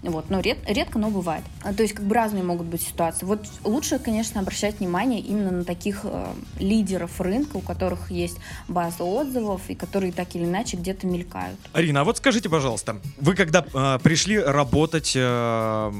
Вот, 0.03 0.29
но 0.29 0.39
ред, 0.39 0.57
редко, 0.65 0.97
но 0.97 1.09
бывает. 1.11 1.43
А, 1.61 1.73
то 1.73 1.83
есть 1.83 1.93
как 1.93 2.05
бы 2.05 2.15
разные 2.15 2.43
могут 2.43 2.65
быть 2.65 2.81
ситуации. 2.81 3.25
Вот 3.25 3.45
лучше, 3.63 3.99
конечно, 3.99 4.41
обращать 4.41 4.79
внимание 4.79 5.19
именно 5.19 5.51
на 5.51 5.63
таких 5.63 6.01
э, 6.03 6.33
лидеров 6.59 7.21
рынка, 7.21 7.57
у 7.57 7.61
которых 7.61 8.09
есть 8.09 8.37
база 8.67 9.03
отзывов 9.03 9.61
и 9.69 9.75
которые 9.75 10.11
так 10.11 10.35
или 10.35 10.45
иначе 10.45 10.77
где-то 10.77 11.05
мелькают. 11.05 11.59
Арина, 11.73 12.01
а 12.01 12.03
вот 12.03 12.17
скажите, 12.17 12.49
пожалуйста, 12.49 12.97
вы 13.17 13.35
когда 13.35 13.63
э, 13.73 13.99
пришли 14.01 14.39
работать 14.39 15.13
э, 15.15 15.91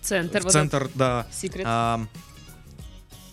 в 0.00 0.06
центр, 0.06 0.40
в 0.40 0.44
вот 0.44 0.52
центр, 0.52 0.90
да, 0.94 1.26
э, 1.42 1.98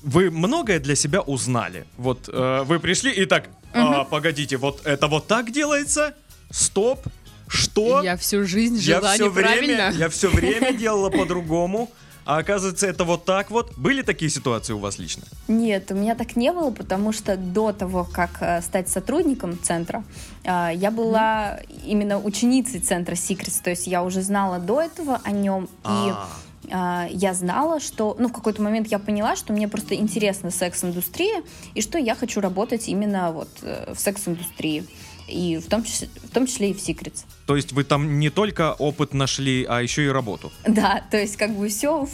вы 0.03 0.31
многое 0.31 0.79
для 0.79 0.95
себя 0.95 1.21
узнали? 1.21 1.85
Вот 1.97 2.29
э, 2.31 2.63
вы 2.63 2.79
пришли 2.79 3.11
и 3.11 3.25
так, 3.25 3.49
угу. 3.73 4.05
погодите, 4.09 4.57
вот 4.57 4.85
это 4.85 5.07
вот 5.07 5.27
так 5.27 5.51
делается? 5.51 6.15
Стоп, 6.49 7.05
что? 7.47 8.01
Я 8.03 8.17
всю 8.17 8.45
жизнь 8.45 8.79
жила 8.79 9.09
я 9.09 9.15
все 9.15 9.25
неправильно. 9.27 9.87
Время, 9.87 9.91
я 9.91 10.09
все 10.09 10.29
время 10.29 10.73
делала 10.73 11.09
по-другому. 11.09 11.89
А 12.25 12.39
оказывается, 12.39 12.87
это 12.87 13.05
вот 13.05 13.23
так 13.23 13.51
вот. 13.51 13.77
Были 13.77 14.01
такие 14.01 14.29
ситуации 14.29 14.73
у 14.73 14.79
вас 14.79 14.99
лично? 14.99 15.23
Нет, 15.47 15.89
у 15.91 15.95
меня 15.95 16.13
так 16.13 16.35
не 16.35 16.51
было, 16.51 16.71
потому 16.71 17.13
что 17.13 17.37
до 17.37 17.71
того, 17.71 18.03
как 18.03 18.41
э, 18.41 18.61
стать 18.61 18.89
сотрудником 18.89 19.57
центра, 19.63 20.03
э, 20.43 20.71
я 20.75 20.91
была 20.91 21.57
mm. 21.61 21.85
именно 21.85 22.19
ученицей 22.19 22.81
центра 22.81 23.15
Secrets. 23.15 23.63
То 23.63 23.69
есть 23.69 23.87
я 23.87 24.03
уже 24.03 24.21
знала 24.21 24.59
до 24.59 24.81
этого 24.81 25.21
о 25.23 25.31
нем. 25.31 25.69
А. 25.85 26.05
И 26.05 26.11
э, 26.11 26.46
я 26.69 27.33
знала, 27.33 27.79
что, 27.79 28.15
ну, 28.19 28.27
в 28.27 28.33
какой-то 28.33 28.61
момент 28.61 28.87
я 28.89 28.99
поняла, 28.99 29.35
что 29.35 29.53
мне 29.53 29.67
просто 29.67 29.95
интересна 29.95 30.51
секс-индустрия, 30.51 31.43
и 31.73 31.81
что 31.81 31.97
я 31.97 32.15
хочу 32.15 32.41
работать 32.41 32.87
именно 32.87 33.31
вот 33.31 33.49
в 33.61 33.95
секс-индустрии 33.97 34.85
и 35.27 35.57
в 35.57 35.67
том 35.67 35.83
числе, 35.83 36.09
в 36.23 36.29
том 36.29 36.47
числе 36.47 36.71
и 36.71 36.73
в 36.73 36.77
Secrets. 36.77 37.25
То 37.45 37.55
есть 37.55 37.71
вы 37.71 37.83
там 37.83 38.19
не 38.19 38.29
только 38.29 38.73
опыт 38.73 39.13
нашли, 39.13 39.65
а 39.67 39.81
еще 39.81 40.05
и 40.05 40.07
работу? 40.09 40.51
Да, 40.65 41.03
то 41.09 41.17
есть 41.17 41.37
как 41.37 41.51
бы 41.55 41.67
все, 41.69 42.07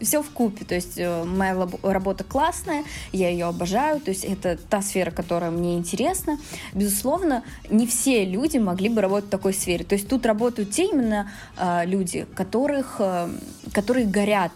все 0.00 0.22
в 0.22 0.30
купе. 0.30 0.64
То 0.64 0.74
есть 0.74 0.98
э, 0.98 1.24
моя 1.24 1.68
работа 1.82 2.24
классная, 2.24 2.84
я 3.12 3.30
ее 3.30 3.46
обожаю, 3.46 4.00
то 4.00 4.10
есть 4.10 4.24
это 4.24 4.56
та 4.56 4.82
сфера, 4.82 5.10
которая 5.10 5.50
мне 5.50 5.76
интересна. 5.76 6.38
Безусловно, 6.74 7.42
не 7.70 7.86
все 7.86 8.24
люди 8.24 8.58
могли 8.58 8.88
бы 8.88 9.00
работать 9.00 9.28
в 9.28 9.30
такой 9.30 9.54
сфере. 9.54 9.84
То 9.84 9.94
есть 9.94 10.08
тут 10.08 10.26
работают 10.26 10.70
те 10.70 10.84
именно 10.86 11.30
э, 11.56 11.86
люди, 11.86 12.26
которых, 12.34 12.96
э, 12.98 13.28
которые 13.72 14.06
горят 14.06 14.52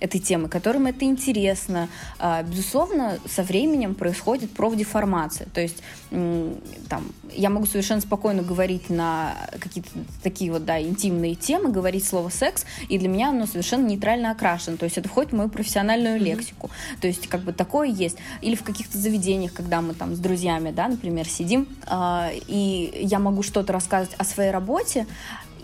этой 0.00 0.20
темы, 0.20 0.48
которым 0.48 0.86
это 0.86 1.04
интересно. 1.04 1.88
А, 2.18 2.42
безусловно, 2.42 3.18
со 3.28 3.42
временем 3.42 3.94
происходит 3.94 4.50
профдеформация. 4.52 5.48
То 5.52 5.60
есть 5.60 5.82
там, 6.10 7.04
я 7.32 7.50
могу 7.50 7.66
совершенно 7.66 8.00
спокойно 8.00 8.42
говорить 8.42 8.88
на 8.88 9.34
какие-то 9.60 9.90
такие 10.22 10.50
вот, 10.50 10.64
да, 10.64 10.80
интимные 10.80 11.34
темы, 11.34 11.70
говорить 11.70 12.06
слово 12.06 12.30
секс, 12.30 12.64
и 12.88 12.98
для 12.98 13.08
меня 13.08 13.30
оно 13.30 13.46
совершенно 13.46 13.86
нейтрально 13.86 14.30
окрашено. 14.30 14.76
То 14.76 14.84
есть 14.84 14.96
это 14.98 15.08
входит 15.08 15.32
в 15.32 15.36
мою 15.36 15.48
профессиональную 15.48 16.18
лексику. 16.18 16.70
То 17.00 17.06
есть 17.06 17.26
как 17.28 17.42
бы 17.42 17.52
такое 17.52 17.88
есть. 17.88 18.16
Или 18.40 18.54
в 18.54 18.62
каких-то 18.62 18.96
заведениях, 18.98 19.52
когда 19.52 19.80
мы 19.80 19.94
там 19.94 20.14
с 20.14 20.18
друзьями, 20.18 20.70
да, 20.70 20.88
например, 20.88 21.28
сидим, 21.28 21.68
э, 21.86 22.30
и 22.46 22.90
я 23.02 23.18
могу 23.18 23.42
что-то 23.42 23.72
рассказывать 23.72 24.16
о 24.18 24.24
своей 24.24 24.50
работе, 24.50 25.06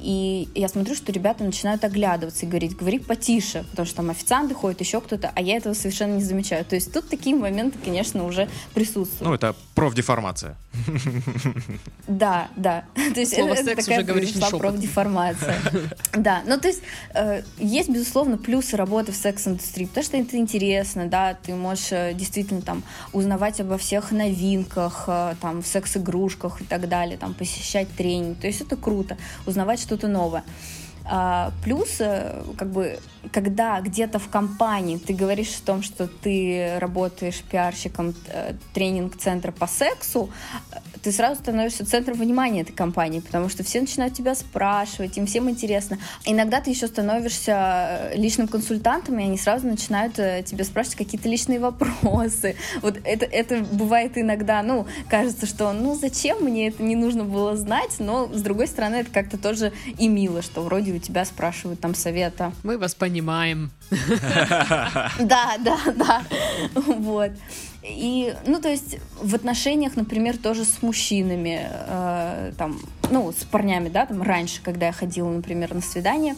и 0.04 0.48
я 0.54 0.68
смотрю, 0.68 0.94
что 0.94 1.10
ребята 1.12 1.44
начинают 1.44 1.82
оглядываться 1.82 2.44
и 2.44 2.48
говорить, 2.48 2.76
говори 2.76 2.98
потише, 2.98 3.64
потому 3.70 3.86
что 3.86 3.96
там 3.96 4.10
официанты 4.10 4.54
ходят, 4.54 4.80
еще 4.80 5.00
кто-то, 5.00 5.32
а 5.34 5.40
я 5.40 5.56
этого 5.56 5.72
совершенно 5.72 6.16
не 6.16 6.22
замечаю. 6.22 6.62
То 6.66 6.74
есть 6.74 6.92
тут 6.92 7.08
такие 7.08 7.34
моменты, 7.34 7.78
конечно, 7.82 8.26
уже 8.26 8.48
присутствуют. 8.74 9.22
Ну, 9.22 9.34
это 9.34 9.56
профдеформация. 9.74 10.56
Да, 12.06 12.48
да. 12.56 12.84
То 13.14 13.20
есть 13.20 13.34
Слово 13.34 13.54
это, 13.54 13.64
секс 13.64 13.88
уже 13.88 14.02
говоришь 14.02 14.34
не 14.34 14.58
профдеформация. 14.58 15.56
Да, 16.16 16.42
ну 16.46 16.58
то 16.58 16.68
есть 16.68 16.80
э, 17.14 17.42
есть, 17.58 17.88
безусловно, 17.88 18.38
плюсы 18.38 18.76
работы 18.76 19.10
в 19.10 19.16
секс-индустрии, 19.16 19.86
потому 19.86 20.04
что 20.04 20.16
это 20.16 20.36
интересно, 20.36 21.06
да, 21.06 21.34
ты 21.34 21.54
можешь 21.54 21.90
э, 21.90 22.12
действительно 22.14 22.62
там 22.62 22.82
узнавать 23.12 23.60
обо 23.60 23.78
всех 23.78 24.12
новинках, 24.12 25.04
э, 25.08 25.34
там, 25.40 25.62
в 25.62 25.66
секс-игрушках 25.66 26.60
и 26.60 26.64
так 26.64 26.88
далее, 26.88 27.18
там, 27.18 27.34
посещать 27.34 27.88
тренинг, 27.96 28.38
то 28.38 28.46
есть 28.46 28.60
это 28.60 28.76
круто, 28.76 29.16
узнавать 29.44 29.80
что 29.80 29.93
что-то 29.94 30.08
новое. 30.08 30.44
А, 31.06 31.52
плюс, 31.62 31.96
э, 31.98 32.42
как 32.56 32.70
бы, 32.70 32.98
когда 33.30 33.80
где-то 33.80 34.18
в 34.18 34.28
компании 34.28 34.96
ты 34.96 35.12
говоришь 35.12 35.58
о 35.62 35.66
том, 35.66 35.82
что 35.82 36.08
ты 36.08 36.78
работаешь 36.78 37.42
пиарщиком 37.42 38.14
э, 38.28 38.54
тренинг-центра 38.72 39.52
по 39.52 39.66
сексу, 39.66 40.30
ты 41.02 41.12
сразу 41.12 41.42
становишься 41.42 41.84
центром 41.84 42.16
внимания 42.16 42.62
этой 42.62 42.72
компании, 42.72 43.20
потому 43.20 43.50
что 43.50 43.62
все 43.62 43.82
начинают 43.82 44.14
тебя 44.14 44.34
спрашивать, 44.34 45.18
им 45.18 45.26
всем 45.26 45.50
интересно. 45.50 45.98
Иногда 46.24 46.62
ты 46.62 46.70
еще 46.70 46.86
становишься 46.86 47.52
э, 48.12 48.16
личным 48.16 48.48
консультантом, 48.48 49.18
и 49.18 49.24
они 49.24 49.36
сразу 49.36 49.66
начинают 49.66 50.14
тебе 50.14 50.64
спрашивать 50.64 50.96
какие-то 50.96 51.28
личные 51.28 51.60
вопросы. 51.60 52.56
Вот 52.80 52.98
это, 53.04 53.26
это 53.26 53.62
бывает 53.72 54.16
иногда, 54.16 54.62
ну, 54.62 54.86
кажется, 55.10 55.44
что, 55.44 55.72
ну, 55.72 55.94
зачем 55.94 56.42
мне 56.42 56.68
это 56.68 56.82
не 56.82 56.96
нужно 56.96 57.24
было 57.24 57.56
знать, 57.56 57.96
но, 57.98 58.30
с 58.32 58.40
другой 58.40 58.68
стороны, 58.68 58.96
это 58.96 59.10
как-то 59.10 59.36
тоже 59.36 59.72
и 59.98 60.08
мило, 60.08 60.40
что 60.40 60.62
вроде 60.62 60.93
у 60.94 60.98
тебя 60.98 61.24
спрашивают 61.24 61.80
там 61.80 61.94
совета. 61.94 62.52
Мы 62.62 62.78
вас 62.78 62.94
понимаем. 62.94 63.70
Да, 65.18 65.56
да, 65.58 65.78
да. 65.94 66.22
Вот. 66.74 67.30
И, 67.82 68.34
ну, 68.46 68.60
то 68.60 68.68
есть 68.68 68.98
в 69.20 69.34
отношениях, 69.34 69.96
например, 69.96 70.38
тоже 70.38 70.64
с 70.64 70.82
мужчинами, 70.82 71.68
э, 71.70 72.52
там, 72.56 72.80
ну, 73.10 73.30
с 73.30 73.44
парнями, 73.44 73.88
да, 73.88 74.06
там 74.06 74.22
раньше, 74.22 74.62
когда 74.62 74.86
я 74.86 74.92
ходила, 74.92 75.28
например, 75.28 75.74
на 75.74 75.82
свидание, 75.82 76.34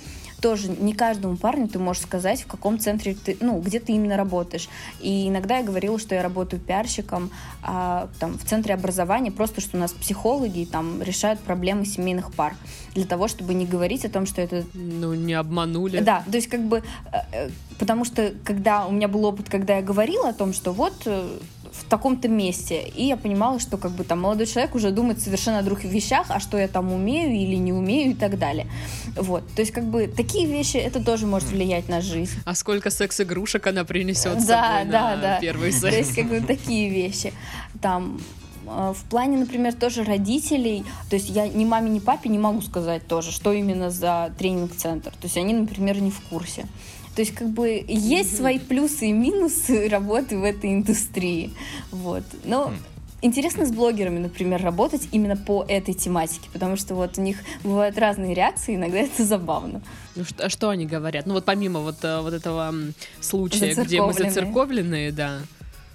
тоже 0.47 0.69
не 0.69 0.95
каждому 0.95 1.37
парню 1.37 1.67
ты 1.67 1.81
можешь 1.81 2.05
сказать, 2.05 2.43
в 2.43 2.47
каком 2.47 2.79
центре 2.79 3.17
ты, 3.17 3.37
ну, 3.41 3.59
где 3.61 3.81
ты 3.81 3.95
именно 3.95 4.17
работаешь. 4.17 4.69
И 5.01 5.27
иногда 5.27 5.59
я 5.59 5.65
говорила, 5.65 5.99
что 5.99 6.15
я 6.15 6.23
работаю 6.23 6.63
пиарщиком 6.63 7.33
а, 7.65 8.09
там, 8.21 8.39
в 8.39 8.45
центре 8.45 8.73
образования, 8.73 9.33
просто 9.33 9.61
что 9.61 9.77
у 9.77 9.81
нас 9.81 9.93
психологи 9.93 10.65
там 10.71 11.03
решают 11.03 11.41
проблемы 11.41 11.85
семейных 11.85 12.33
пар. 12.33 12.55
Для 12.95 13.07
того, 13.07 13.27
чтобы 13.27 13.55
не 13.55 13.67
говорить 13.67 14.05
о 14.05 14.09
том, 14.09 14.25
что 14.25 14.41
это... 14.41 14.65
Ну, 14.75 15.15
не 15.15 15.35
обманули. 15.35 15.99
Да, 15.99 16.23
то 16.31 16.37
есть 16.37 16.47
как 16.47 16.63
бы... 16.63 16.85
Э, 17.13 17.17
э, 17.33 17.51
потому 17.81 18.05
что 18.05 18.33
когда 18.45 18.87
у 18.87 18.93
меня 18.93 19.09
был 19.09 19.25
опыт, 19.25 19.49
когда 19.49 19.79
я 19.79 19.83
говорила 19.83 20.29
о 20.29 20.33
том, 20.33 20.53
что 20.53 20.73
вот 20.73 20.95
э, 21.07 21.39
в 21.81 21.85
таком-то 21.85 22.29
месте. 22.29 22.89
И 22.95 23.05
я 23.07 23.17
понимала, 23.17 23.59
что 23.61 23.77
как 23.77 23.93
бы 23.93 24.05
там 24.05 24.21
молодой 24.21 24.47
человек 24.47 24.75
уже 24.75 24.91
думает 24.91 25.21
совершенно 25.21 25.59
о 25.59 25.62
других 25.62 25.91
вещах, 25.91 26.27
а 26.29 26.41
что 26.41 26.59
я 26.59 26.69
там 26.69 26.93
умею 26.93 27.35
или 27.35 27.57
не 27.57 27.73
умею 27.73 28.12
и 28.12 28.15
так 28.15 28.39
далее. 28.39 28.67
Вот. 29.15 29.45
То 29.55 29.62
есть 29.62 29.73
как 29.73 29.85
бы 29.85 30.07
такие 30.07 30.47
вещи, 30.47 30.77
это 30.77 31.05
тоже 31.05 31.27
может 31.27 31.49
влиять 31.49 31.89
на 31.89 32.01
жизнь. 32.01 32.33
А 32.45 32.55
сколько 32.55 32.91
секс-игрушек 32.91 33.67
она 33.67 33.85
принесет 33.85 34.41
с 34.41 34.45
да, 34.45 34.79
собой 34.79 34.93
да, 34.93 35.17
на 35.17 35.23
да. 35.23 35.39
первый 35.41 35.73
секс? 35.73 35.95
То 35.95 35.99
есть 35.99 36.15
как 36.15 36.29
бы 36.29 36.41
такие 36.41 36.91
вещи. 36.91 37.33
Там 37.81 38.21
э, 38.67 38.95
в 38.97 39.09
плане, 39.09 39.39
например, 39.39 39.75
тоже 39.75 40.05
родителей, 40.05 40.85
то 41.11 41.17
есть 41.17 41.31
я 41.31 41.47
ни 41.47 41.65
маме, 41.65 41.91
ни 41.91 41.99
папе 41.99 42.29
не 42.29 42.39
могу 42.39 42.62
сказать 42.62 43.07
тоже, 43.07 43.33
что 43.33 43.53
именно 43.53 43.91
за 43.91 44.33
тренинг-центр. 44.39 45.11
То 45.11 45.25
есть 45.25 45.37
они, 45.37 45.55
например, 45.55 46.01
не 46.01 46.11
в 46.11 46.21
курсе. 46.29 46.67
То 47.16 47.22
есть 47.22 47.35
как 47.35 47.48
бы 47.48 47.83
есть 47.88 48.35
mm-hmm. 48.35 48.37
свои 48.37 48.59
плюсы 48.59 49.09
и 49.09 49.12
минусы 49.12 49.88
работы 49.90 50.38
в 50.38 50.44
этой 50.44 50.72
индустрии. 50.72 51.50
Вот. 51.90 52.24
Но 52.44 52.68
mm. 52.68 52.76
Интересно 53.22 53.64
с 53.64 53.72
блогерами, 53.72 54.18
например, 54.18 54.62
работать 54.62 55.09
именно 55.11 55.38
по 55.38 55.64
этой 55.66 55.94
тематике, 55.94 56.48
потому 56.52 56.76
что 56.76 56.94
вот 56.94 57.16
у 57.16 57.22
них 57.22 57.38
бывают 57.64 57.98
разные 57.98 58.35
реакции, 58.35 58.76
иногда 58.76 58.98
это 59.00 59.24
забавно. 59.24 59.81
Ну 60.14 60.24
что, 60.24 60.44
а 60.44 60.48
что 60.50 60.68
они 60.68 60.87
говорят? 60.87 61.24
Ну 61.24 61.33
вот 61.33 61.46
помимо 61.46 61.81
вот, 61.81 62.05
э, 62.05 62.20
вот 62.20 62.35
этого 62.35 62.74
случая, 63.20 63.74
где 63.74 64.02
мы 64.02 64.12
зацерковленные, 64.12 65.12
да. 65.12 65.40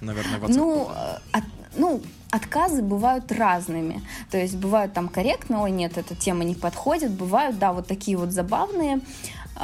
Наверное, 0.00 0.40
в 0.40 0.50
Ну, 0.50 0.90
а, 1.32 1.42
ну, 1.76 2.02
отказы 2.30 2.82
бывают 2.82 3.30
разными. 3.30 4.02
То 4.30 4.38
есть 4.38 4.56
бывают 4.56 4.92
там 4.92 5.08
корректно, 5.08 5.62
ой, 5.62 5.70
нет, 5.70 5.96
эта 5.96 6.16
тема 6.16 6.42
не 6.42 6.56
подходит. 6.56 7.12
Бывают, 7.12 7.58
да, 7.58 7.72
вот 7.72 7.86
такие 7.86 8.16
вот 8.16 8.32
забавные. 8.32 9.00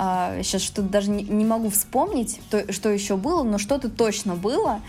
А, 0.00 0.44
сейчас 0.44 0.62
что-то 0.62 0.88
даже 0.88 1.10
не, 1.10 1.24
не 1.24 1.44
могу 1.44 1.70
вспомнить, 1.70 2.40
то, 2.50 2.72
что 2.72 2.88
еще 2.88 3.16
было, 3.16 3.42
но 3.42 3.58
что-то 3.58 3.88
точно 3.88 4.36
было. 4.36 4.80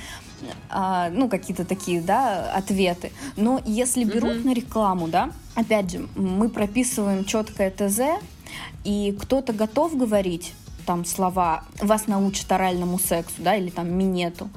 А, 0.70 1.10
ну, 1.10 1.28
какие-то 1.28 1.66
такие, 1.66 2.00
да, 2.00 2.52
ответы. 2.54 3.12
Но 3.36 3.60
если 3.66 4.04
берут 4.04 4.34
mm-hmm. 4.34 4.46
на 4.46 4.54
рекламу, 4.54 5.08
да, 5.08 5.32
опять 5.56 5.92
же, 5.92 6.08
мы 6.16 6.48
прописываем 6.48 7.26
четкое 7.26 7.72
ТЗ, 7.72 8.22
и 8.84 9.18
кто-то 9.20 9.52
готов 9.52 9.98
говорить 9.98 10.54
там 10.86 11.06
слова 11.06 11.64
«вас 11.82 12.06
научат 12.06 12.52
оральному 12.52 13.00
сексу», 13.00 13.36
да, 13.40 13.56
или 13.56 13.72
там 13.72 13.92
«минету», 13.92 14.48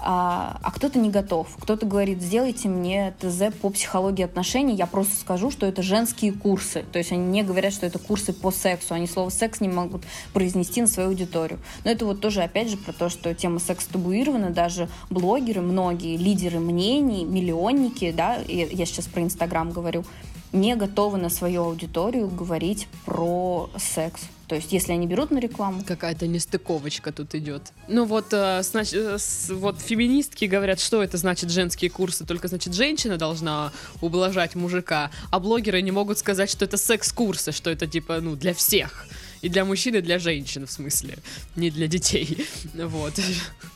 а, 0.00 0.58
а 0.62 0.70
кто-то 0.70 0.98
не 0.98 1.10
готов. 1.10 1.48
Кто-то 1.60 1.86
говорит, 1.86 2.22
сделайте 2.22 2.68
мне 2.68 3.14
ТЗ 3.20 3.54
по 3.60 3.70
психологии 3.70 4.24
отношений, 4.24 4.74
я 4.74 4.86
просто 4.86 5.16
скажу, 5.16 5.50
что 5.50 5.66
это 5.66 5.82
женские 5.82 6.32
курсы. 6.32 6.84
То 6.92 6.98
есть 6.98 7.12
они 7.12 7.26
не 7.26 7.42
говорят, 7.42 7.72
что 7.72 7.86
это 7.86 7.98
курсы 7.98 8.32
по 8.32 8.50
сексу, 8.50 8.94
они 8.94 9.06
слово 9.06 9.30
«секс» 9.30 9.60
не 9.60 9.68
могут 9.68 10.02
произнести 10.32 10.80
на 10.80 10.86
свою 10.86 11.10
аудиторию. 11.10 11.58
Но 11.84 11.90
это 11.90 12.04
вот 12.04 12.20
тоже, 12.20 12.42
опять 12.42 12.70
же, 12.70 12.76
про 12.76 12.92
то, 12.92 13.08
что 13.08 13.34
тема 13.34 13.58
секса 13.58 13.90
табуирована, 13.92 14.50
даже 14.50 14.88
блогеры, 15.10 15.60
многие 15.60 16.16
лидеры 16.16 16.60
мнений, 16.60 17.24
миллионники, 17.24 18.12
да, 18.12 18.36
я 18.46 18.86
сейчас 18.86 19.06
про 19.06 19.22
Инстаграм 19.22 19.70
говорю, 19.70 20.04
не 20.52 20.76
готовы 20.76 21.18
на 21.18 21.28
свою 21.28 21.64
аудиторию 21.64 22.28
говорить 22.28 22.88
про 23.04 23.68
секс. 23.76 24.22
То 24.48 24.54
есть, 24.54 24.72
если 24.72 24.92
они 24.92 25.06
берут 25.06 25.30
на 25.30 25.38
рекламу... 25.38 25.82
Какая-то 25.86 26.26
нестыковочка 26.26 27.12
тут 27.12 27.34
идет. 27.34 27.72
Ну 27.86 28.06
вот, 28.06 28.28
э, 28.32 28.62
значит, 28.62 28.94
э, 28.94 29.18
вот 29.50 29.78
феминистки 29.78 30.46
говорят, 30.46 30.80
что 30.80 31.02
это 31.02 31.18
значит 31.18 31.50
женские 31.50 31.90
курсы, 31.90 32.24
только 32.24 32.48
значит 32.48 32.72
женщина 32.72 33.18
должна 33.18 33.72
ублажать 34.00 34.54
мужика, 34.54 35.10
а 35.30 35.38
блогеры 35.38 35.82
не 35.82 35.90
могут 35.90 36.16
сказать, 36.16 36.50
что 36.50 36.64
это 36.64 36.78
секс-курсы, 36.78 37.52
что 37.52 37.68
это 37.70 37.86
типа, 37.86 38.20
ну, 38.22 38.36
для 38.36 38.54
всех. 38.54 39.06
И 39.42 39.48
для 39.48 39.64
мужчин, 39.64 39.94
и 39.94 40.00
для 40.00 40.18
женщин, 40.18 40.66
в 40.66 40.70
смысле. 40.70 41.18
Не 41.54 41.70
для 41.70 41.86
детей. 41.86 42.46
Вот. 42.74 43.12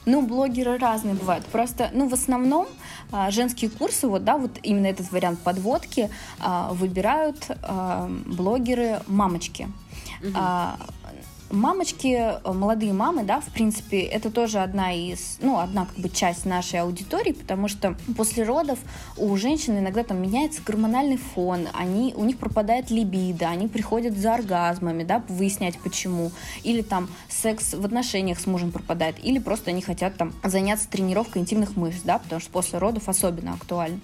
Ну, 0.07 0.27
блогеры 0.27 0.79
разные 0.79 1.14
бывают. 1.14 1.45
Просто, 1.47 1.91
ну, 1.93 2.09
в 2.09 2.14
основном 2.14 2.66
а, 3.11 3.31
женские 3.31 3.70
курсы, 3.70 4.07
вот, 4.07 4.25
да, 4.25 4.39
вот 4.39 4.53
именно 4.62 4.87
этот 4.87 5.12
вариант 5.12 5.41
подводки 5.41 6.09
а, 6.41 6.73
выбирают 6.73 7.47
а, 7.62 8.11
блогеры 8.27 9.01
Угу. 10.23 10.39
Мамочки, 11.53 12.41
э, 12.43 12.51
молодые 12.51 12.95
мамы, 12.95 13.25
да, 13.25 13.43
в 13.43 13.53
принципе, 13.53 14.01
это 14.01 14.31
тоже 14.31 14.61
одна 14.61 14.95
из, 14.95 15.37
ну, 15.43 15.59
одна 15.59 15.85
как 15.85 15.99
бы 15.99 16.09
часть 16.09 16.47
нашей 16.47 16.81
аудитории, 16.81 17.33
потому 17.33 17.68
что 17.68 17.95
после 18.16 18.45
родов 18.45 18.79
у 19.18 19.37
женщин 19.37 19.79
иногда 19.79 20.03
там 20.03 20.23
меняется 20.23 20.62
гормональный 20.64 21.18
фон, 21.18 21.68
они, 21.75 22.14
у 22.16 22.25
них 22.25 22.39
пропадает 22.39 22.91
либидо, 22.91 23.51
они 23.51 23.68
приходят 23.68 24.16
за 24.16 24.33
оргазмами, 24.35 25.05
да, 25.05 25.23
выяснять 25.29 25.79
почему, 25.79 26.33
или 26.62 26.81
там 26.81 27.11
секс 27.29 27.75
в 27.75 27.85
отношениях 27.85 28.41
с 28.41 28.47
мужем 28.47 28.73
пропадает, 28.73 29.23
или 29.23 29.39
просто 29.39 29.73
они 29.73 29.83
хотят 29.83 30.16
там 30.16 30.33
заняться 30.43 30.89
тренировкой 30.89 31.43
интимных 31.43 31.77
мышц, 31.77 32.01
да, 32.03 32.18
потому 32.18 32.41
что 32.41 32.51
после 32.51 32.79
родов 32.79 33.11
особенно 33.11 33.53
актуально. 33.53 34.01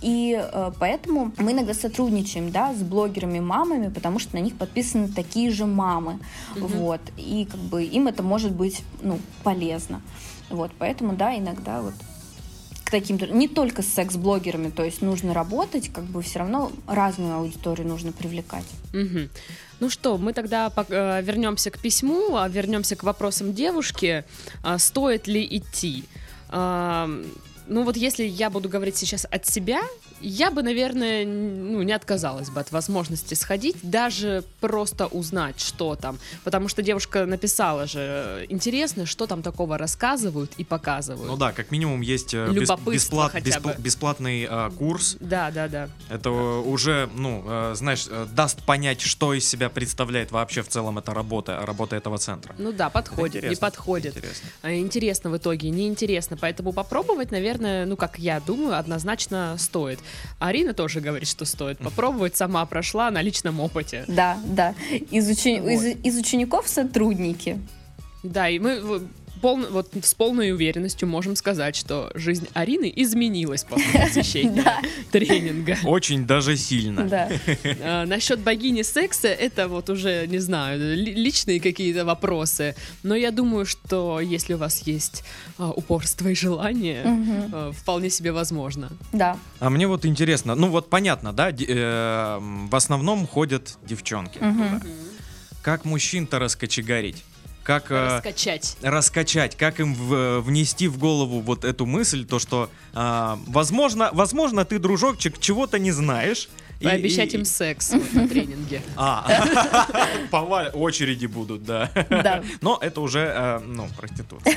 И 0.00 0.38
э, 0.40 0.70
поэтому 0.78 1.32
мы 1.38 1.52
иногда 1.52 1.74
сотрудничаем, 1.74 2.50
да, 2.50 2.72
с 2.74 2.82
блогерами-мамами, 2.82 3.88
потому 3.88 4.18
что 4.18 4.36
на 4.36 4.40
них 4.40 4.56
подписаны 4.56 5.08
такие 5.08 5.50
же 5.50 5.66
мамы, 5.66 6.20
угу. 6.56 6.66
вот, 6.66 7.00
и 7.16 7.48
как 7.50 7.60
бы 7.60 7.82
им 7.82 8.06
это 8.06 8.22
может 8.22 8.52
быть, 8.52 8.82
ну, 9.02 9.18
полезно, 9.42 10.00
вот, 10.50 10.70
поэтому, 10.78 11.14
да, 11.14 11.36
иногда 11.36 11.82
вот 11.82 11.94
к 12.84 12.90
таким 12.90 13.18
не 13.36 13.48
только 13.48 13.82
с 13.82 13.88
секс-блогерами, 13.88 14.70
то 14.70 14.82
есть 14.82 15.02
нужно 15.02 15.34
работать, 15.34 15.90
как 15.92 16.04
бы 16.04 16.22
все 16.22 16.38
равно 16.38 16.72
разную 16.86 17.34
аудиторию 17.34 17.86
нужно 17.86 18.12
привлекать. 18.12 18.64
Угу. 18.94 19.28
Ну 19.80 19.90
что, 19.90 20.16
мы 20.16 20.32
тогда 20.32 20.72
э, 20.74 21.22
вернемся 21.22 21.70
к 21.70 21.78
письму, 21.78 22.36
а 22.36 22.48
вернемся 22.48 22.96
к 22.96 23.02
вопросам 23.02 23.52
девушки. 23.52 24.24
А, 24.62 24.78
стоит 24.78 25.26
ли 25.26 25.46
идти? 25.50 26.04
Ну 27.68 27.84
вот 27.84 27.98
если 27.98 28.24
я 28.24 28.48
буду 28.48 28.68
говорить 28.70 28.96
сейчас 28.96 29.26
от 29.30 29.44
себя, 29.46 29.82
я 30.20 30.50
бы, 30.50 30.62
наверное, 30.62 31.24
ну, 31.24 31.82
не 31.82 31.92
отказалась 31.92 32.50
бы 32.50 32.60
от 32.60 32.72
возможности 32.72 33.34
сходить, 33.34 33.76
даже 33.82 34.44
просто 34.60 35.06
узнать, 35.06 35.60
что 35.60 35.96
там. 35.96 36.18
Потому 36.44 36.68
что 36.68 36.82
девушка 36.82 37.26
написала 37.26 37.86
же, 37.86 38.46
интересно, 38.48 39.06
что 39.06 39.26
там 39.26 39.42
такого 39.42 39.78
рассказывают 39.78 40.52
и 40.56 40.64
показывают. 40.64 41.30
Ну 41.30 41.36
да, 41.36 41.52
как 41.52 41.70
минимум 41.70 42.00
есть 42.00 42.34
э, 42.34 42.50
бесплат, 42.52 43.34
беспл, 43.42 43.70
бесплатный 43.78 44.46
э, 44.48 44.70
курс. 44.76 45.16
Да, 45.20 45.50
да, 45.50 45.68
да. 45.68 45.88
Это 46.08 46.30
уже, 46.30 47.08
ну, 47.14 47.44
э, 47.46 47.74
знаешь, 47.74 48.06
э, 48.10 48.26
даст 48.32 48.62
понять, 48.62 49.00
что 49.00 49.34
из 49.34 49.48
себя 49.48 49.68
представляет 49.70 50.32
вообще 50.32 50.62
в 50.62 50.68
целом 50.68 50.98
эта 50.98 51.14
работа, 51.14 51.64
работа 51.64 51.96
этого 51.96 52.18
центра. 52.18 52.54
Ну 52.58 52.72
да, 52.72 52.90
подходит, 52.90 53.48
не 53.48 53.56
подходит. 53.56 54.16
Интересно. 54.16 54.48
Интересно 54.64 55.30
в 55.30 55.36
итоге, 55.36 55.70
неинтересно. 55.70 56.36
Поэтому 56.36 56.72
попробовать, 56.72 57.30
наверное, 57.30 57.86
ну, 57.86 57.96
как 57.96 58.18
я 58.18 58.40
думаю, 58.40 58.78
однозначно 58.78 59.56
стоит. 59.58 60.00
Арина 60.38 60.74
тоже 60.74 61.00
говорит, 61.00 61.28
что 61.28 61.44
стоит 61.44 61.78
попробовать. 61.78 62.36
Сама 62.36 62.64
прошла 62.66 63.10
на 63.10 63.22
личном 63.22 63.60
опыте. 63.60 64.04
Да, 64.08 64.38
да. 64.44 64.74
Из, 65.10 65.28
учени... 65.28 65.60
вот. 65.60 65.70
из, 65.70 65.84
из 66.04 66.18
учеников 66.18 66.68
сотрудники. 66.68 67.58
Да, 68.22 68.48
и 68.48 68.58
мы 68.58 69.02
пол, 69.38 69.60
вот 69.70 69.88
с 70.02 70.14
полной 70.14 70.52
уверенностью 70.52 71.08
можем 71.08 71.36
сказать, 71.36 71.76
что 71.76 72.10
жизнь 72.14 72.48
Арины 72.54 72.92
изменилась 72.94 73.64
после 73.64 74.00
посещения 74.06 74.64
тренинга. 75.10 75.76
Очень 75.84 76.26
даже 76.26 76.56
сильно. 76.56 77.04
Да. 77.04 77.28
А, 77.80 78.06
насчет 78.06 78.40
богини 78.40 78.82
секса, 78.82 79.28
это 79.28 79.68
вот 79.68 79.88
уже, 79.90 80.26
не 80.26 80.38
знаю, 80.38 80.96
личные 80.96 81.60
какие-то 81.60 82.04
вопросы. 82.04 82.74
Но 83.02 83.14
я 83.14 83.30
думаю, 83.30 83.66
что 83.66 84.20
если 84.20 84.54
у 84.54 84.58
вас 84.58 84.82
есть 84.82 85.22
а, 85.58 85.70
упорство 85.70 86.28
и 86.28 86.34
желание, 86.34 87.02
а, 87.52 87.72
вполне 87.72 88.10
себе 88.10 88.32
возможно. 88.32 88.90
Да. 89.12 89.36
А 89.60 89.70
мне 89.70 89.86
вот 89.86 90.04
интересно, 90.06 90.54
ну 90.54 90.68
вот 90.68 90.90
понятно, 90.90 91.32
да, 91.32 91.50
э, 91.50 92.38
в 92.40 92.74
основном 92.74 93.26
ходят 93.26 93.78
девчонки. 93.86 94.40
Как 95.62 95.84
мужчин-то 95.84 96.38
раскочегарить? 96.38 97.24
Как 97.68 97.90
э, 97.90 98.16
раскачать, 98.16 98.78
раскачать, 98.80 99.54
как 99.54 99.78
им 99.78 99.94
в, 99.94 100.40
внести 100.40 100.88
в 100.88 100.96
голову 100.96 101.40
вот 101.40 101.66
эту 101.66 101.84
мысль, 101.84 102.24
то 102.24 102.38
что, 102.38 102.70
э, 102.94 103.36
возможно, 103.46 104.08
возможно, 104.14 104.64
ты 104.64 104.78
дружочек 104.78 105.38
чего-то 105.38 105.78
не 105.78 105.92
знаешь. 105.92 106.48
Пообещать 106.82 107.34
и, 107.34 107.36
им 107.36 107.44
секс 107.44 107.92
на 108.12 108.26
тренинге. 108.26 108.80
А, 108.96 109.28
по 110.30 110.38
очереди 110.72 111.26
будут, 111.26 111.64
да. 111.64 111.90
Да. 112.08 112.42
Но 112.62 112.78
это 112.80 113.02
уже, 113.02 113.30
э, 113.36 113.58
ну, 113.58 113.86
проституция. 113.98 114.56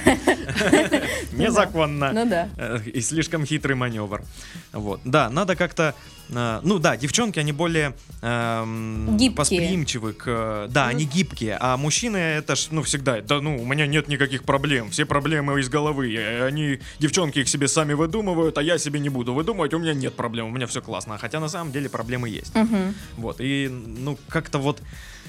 Незаконно. 1.33 2.13
Ну 2.13 2.25
да. 2.25 2.47
Э, 2.55 2.79
и 2.85 3.01
слишком 3.01 3.45
хитрый 3.45 3.75
маневр. 3.75 4.23
Вот. 4.71 5.01
Да, 5.03 5.29
надо 5.29 5.57
как-то 5.57 5.95
Э, 6.31 6.59
ну 6.63 6.79
да, 6.79 6.97
девчонки, 6.97 7.39
они 7.39 7.51
более 7.51 7.93
эм, 8.21 9.17
восприимчивы 9.35 10.13
к... 10.13 10.67
Да, 10.69 10.87
они 10.87 11.05
гибкие, 11.05 11.57
а 11.59 11.77
мужчины 11.77 12.17
это 12.17 12.55
ж, 12.55 12.67
ну, 12.71 12.83
всегда, 12.83 13.21
да 13.21 13.41
ну, 13.41 13.61
у 13.61 13.65
меня 13.65 13.87
нет 13.87 14.07
никаких 14.07 14.43
проблем, 14.43 14.91
все 14.91 15.05
проблемы 15.05 15.59
из 15.59 15.69
головы, 15.69 16.17
они, 16.43 16.79
девчонки 16.99 17.39
их 17.39 17.49
себе 17.49 17.67
сами 17.67 17.93
выдумывают, 17.93 18.57
а 18.57 18.63
я 18.63 18.77
себе 18.77 18.99
не 18.99 19.09
буду 19.09 19.33
выдумывать, 19.33 19.73
у 19.73 19.79
меня 19.79 19.93
нет 19.93 20.15
проблем, 20.15 20.47
у 20.47 20.51
меня 20.51 20.67
все 20.67 20.81
классно, 20.81 21.17
хотя 21.17 21.39
на 21.39 21.49
самом 21.49 21.71
деле 21.71 21.89
проблемы 21.89 22.29
есть. 22.29 22.55
Угу. 22.55 22.77
Вот, 23.17 23.37
и, 23.39 23.67
ну, 23.69 24.17
как-то 24.29 24.59
вот... 24.59 24.81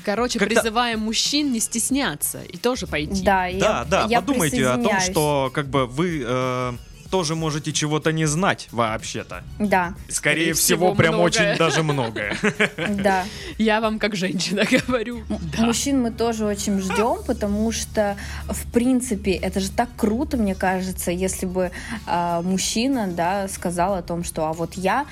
Короче, 0.05 0.39
Когда... 0.39 0.61
призываем 0.61 1.01
мужчин 1.01 1.53
не 1.53 1.61
стесняться 1.61 2.43
и 2.43 2.57
тоже 2.57 2.89
пойти. 2.89 3.23
Да, 3.23 3.49
да, 3.53 3.85
да. 3.85 4.07
Я 4.09 4.21
подумайте 4.21 4.67
о 4.67 4.77
том, 4.77 5.01
что 5.01 5.51
как 5.55 5.69
бы 5.69 5.87
вы 5.87 6.25
э, 6.27 6.73
тоже 7.13 7.35
можете 7.35 7.73
чего-то 7.73 8.11
не 8.11 8.25
знать 8.25 8.69
вообще-то. 8.73 9.45
Да. 9.59 9.93
Скорее, 10.09 10.15
Скорее 10.15 10.53
всего, 10.55 10.87
всего 10.87 10.95
прям 10.95 11.21
очень 11.21 11.59
даже 11.59 11.83
многое. 11.83 12.35
Да. 12.89 13.25
Я 13.59 13.83
вам 13.83 13.99
как 13.99 14.17
женщина 14.17 14.65
говорю. 14.87 15.23
Мужчин 15.59 16.01
мы 16.01 16.11
тоже 16.11 16.47
очень 16.47 16.81
ждем, 16.81 17.19
потому 17.27 17.71
что, 17.71 18.17
в 18.49 18.73
принципе, 18.73 19.33
это 19.33 19.61
же 19.61 19.71
так 19.71 19.91
круто, 19.95 20.39
мне 20.39 20.55
кажется, 20.55 21.11
если 21.11 21.45
бы 21.45 21.71
а, 22.07 22.41
мужчина, 22.41 23.07
да, 23.09 23.47
сказал 23.49 23.95
о 23.95 24.03
том, 24.03 24.25
что 24.25 24.47
а 24.47 24.55
вот 24.55 24.73
я 24.75 25.05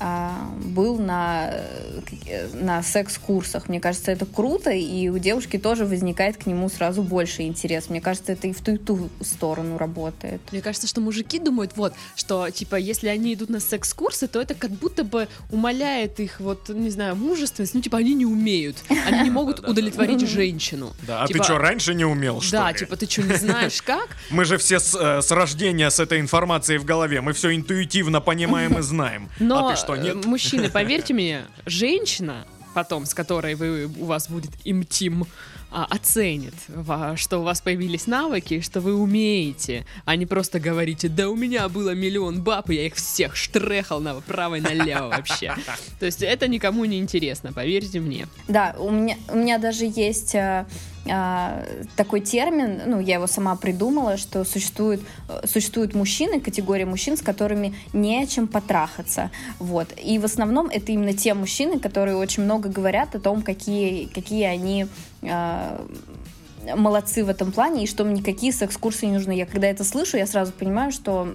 был 0.00 0.98
на, 0.98 1.54
на 2.54 2.82
секс-курсах. 2.82 3.68
Мне 3.68 3.80
кажется, 3.80 4.12
это 4.12 4.26
круто, 4.26 4.70
и 4.70 5.08
у 5.08 5.18
девушки 5.18 5.58
тоже 5.58 5.84
возникает 5.86 6.36
к 6.36 6.46
нему 6.46 6.68
сразу 6.68 7.02
больше 7.02 7.42
интерес. 7.42 7.88
Мне 7.88 8.00
кажется, 8.00 8.32
это 8.32 8.48
и 8.48 8.52
в 8.52 8.60
ту, 8.60 8.72
и 8.72 8.78
ту 8.78 9.08
сторону 9.20 9.78
работает. 9.78 10.40
Мне 10.52 10.60
кажется, 10.60 10.86
что 10.86 11.00
мужики 11.00 11.38
думают, 11.38 11.72
вот, 11.76 11.94
что, 12.16 12.50
типа, 12.50 12.76
если 12.76 13.08
они 13.08 13.34
идут 13.34 13.50
на 13.50 13.60
секс-курсы, 13.60 14.28
то 14.28 14.40
это 14.40 14.54
как 14.54 14.70
будто 14.70 15.04
бы 15.04 15.28
умаляет 15.50 16.20
их, 16.20 16.40
вот, 16.40 16.68
не 16.68 16.90
знаю, 16.90 17.16
мужественность. 17.16 17.74
Ну, 17.74 17.80
типа, 17.80 17.98
они 17.98 18.14
не 18.14 18.26
умеют. 18.26 18.76
Они 19.06 19.22
не 19.22 19.30
могут 19.30 19.60
удовлетворить 19.68 20.26
женщину. 20.28 20.92
Да, 21.06 21.22
а 21.22 21.26
Типа, 21.26 21.38
ты 21.40 21.44
что, 21.44 21.58
раньше 21.58 21.94
не 21.94 22.04
умел, 22.04 22.40
что 22.40 22.58
Да, 22.58 22.72
типа, 22.72 22.96
ты 22.96 23.06
что, 23.06 23.22
не 23.22 23.34
знаешь 23.34 23.82
как? 23.84 24.08
Мы 24.30 24.44
же 24.44 24.58
все 24.58 24.78
с, 24.78 24.94
э, 24.94 25.22
с 25.22 25.30
рождения 25.30 25.90
с 25.90 26.00
этой 26.00 26.20
информацией 26.20 26.78
в 26.78 26.84
голове, 26.84 27.20
мы 27.20 27.32
все 27.32 27.54
интуитивно 27.54 28.20
понимаем 28.20 28.78
и 28.78 28.82
знаем. 28.88 29.28
Но, 29.38 29.68
а 29.68 29.70
ты 29.72 29.76
что, 29.78 29.87
э, 29.94 30.02
нет? 30.02 30.24
мужчины, 30.24 30.70
поверьте 30.70 31.14
мне, 31.14 31.44
женщина, 31.66 32.46
потом, 32.74 33.06
с 33.06 33.14
которой 33.14 33.54
вы, 33.54 33.86
у 33.86 34.04
вас 34.04 34.28
будет 34.28 34.50
интим, 34.64 35.26
а, 35.70 35.84
оценит, 35.84 36.54
что 37.16 37.38
у 37.38 37.42
вас 37.42 37.60
появились 37.60 38.06
навыки, 38.06 38.60
что 38.60 38.80
вы 38.80 38.94
умеете, 38.94 39.84
а 40.06 40.16
не 40.16 40.24
просто 40.24 40.60
говорите, 40.60 41.08
да 41.08 41.28
у 41.28 41.36
меня 41.36 41.68
было 41.68 41.94
миллион 41.94 42.42
баб, 42.42 42.70
и 42.70 42.74
я 42.74 42.86
их 42.86 42.94
всех 42.94 43.36
штрехал 43.36 44.00
направо 44.00 44.56
и 44.56 44.60
налево 44.60 45.08
вообще. 45.08 45.54
То 46.00 46.06
есть 46.06 46.22
это 46.22 46.48
никому 46.48 46.86
не 46.86 46.98
интересно, 46.98 47.52
поверьте 47.52 48.00
мне. 48.00 48.28
Да, 48.48 48.74
у 48.78 48.90
меня, 48.90 49.16
у 49.28 49.36
меня 49.36 49.58
даже 49.58 49.84
есть 49.84 50.34
э, 50.34 50.64
э, 51.04 51.84
такой 51.96 52.20
термин, 52.20 52.80
ну, 52.86 53.00
я 53.00 53.16
его 53.16 53.26
сама 53.26 53.54
придумала, 53.56 54.16
что 54.16 54.44
существует, 54.44 55.02
э, 55.28 55.46
существуют 55.46 55.94
мужчины, 55.94 56.40
категория 56.40 56.86
мужчин, 56.86 57.18
с 57.18 57.20
которыми 57.20 57.74
не 57.92 58.22
о 58.22 58.26
чем 58.26 58.48
потрахаться. 58.48 59.30
Вот. 59.58 59.88
И 60.02 60.18
в 60.18 60.24
основном 60.24 60.68
это 60.68 60.92
именно 60.92 61.12
те 61.12 61.34
мужчины, 61.34 61.78
которые 61.78 62.16
очень 62.16 62.44
много 62.44 62.70
говорят 62.70 63.14
о 63.14 63.20
том, 63.20 63.42
какие, 63.42 64.06
какие 64.06 64.44
они 64.44 64.86
молодцы 66.76 67.24
в 67.24 67.28
этом 67.28 67.52
плане, 67.52 67.84
и 67.84 67.86
что 67.86 68.04
мне 68.04 68.20
никакие 68.20 68.52
секс-курсы 68.52 69.06
не 69.06 69.12
нужны. 69.12 69.32
Я 69.32 69.46
когда 69.46 69.68
это 69.68 69.84
слышу, 69.84 70.16
я 70.16 70.26
сразу 70.26 70.52
понимаю, 70.52 70.92
что 70.92 71.34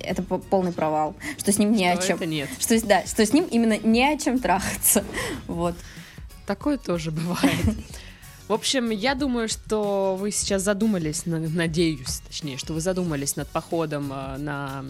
это 0.00 0.22
по- 0.22 0.38
полный 0.38 0.72
провал, 0.72 1.14
что 1.38 1.52
с 1.52 1.58
ним 1.58 1.72
не 1.72 1.86
о 1.90 1.96
Что 1.96 2.06
чем. 2.08 2.16
это 2.16 2.26
нет. 2.26 2.48
Что, 2.58 2.86
да, 2.86 3.04
что 3.06 3.24
с 3.26 3.32
ним 3.32 3.44
именно 3.50 3.78
не 3.78 4.04
о 4.04 4.16
чем 4.18 4.38
трахаться. 4.38 5.04
Вот. 5.46 5.74
Такое 6.46 6.78
тоже 6.78 7.10
бывает. 7.10 7.54
В 8.48 8.52
общем, 8.54 8.90
я 8.90 9.14
думаю, 9.14 9.48
что 9.48 10.16
вы 10.18 10.30
сейчас 10.30 10.62
задумались, 10.62 11.26
на- 11.26 11.38
надеюсь, 11.38 12.20
точнее, 12.26 12.58
что 12.58 12.72
вы 12.74 12.80
задумались 12.80 13.36
над 13.36 13.48
походом 13.48 14.12
э, 14.12 14.36
на 14.38 14.84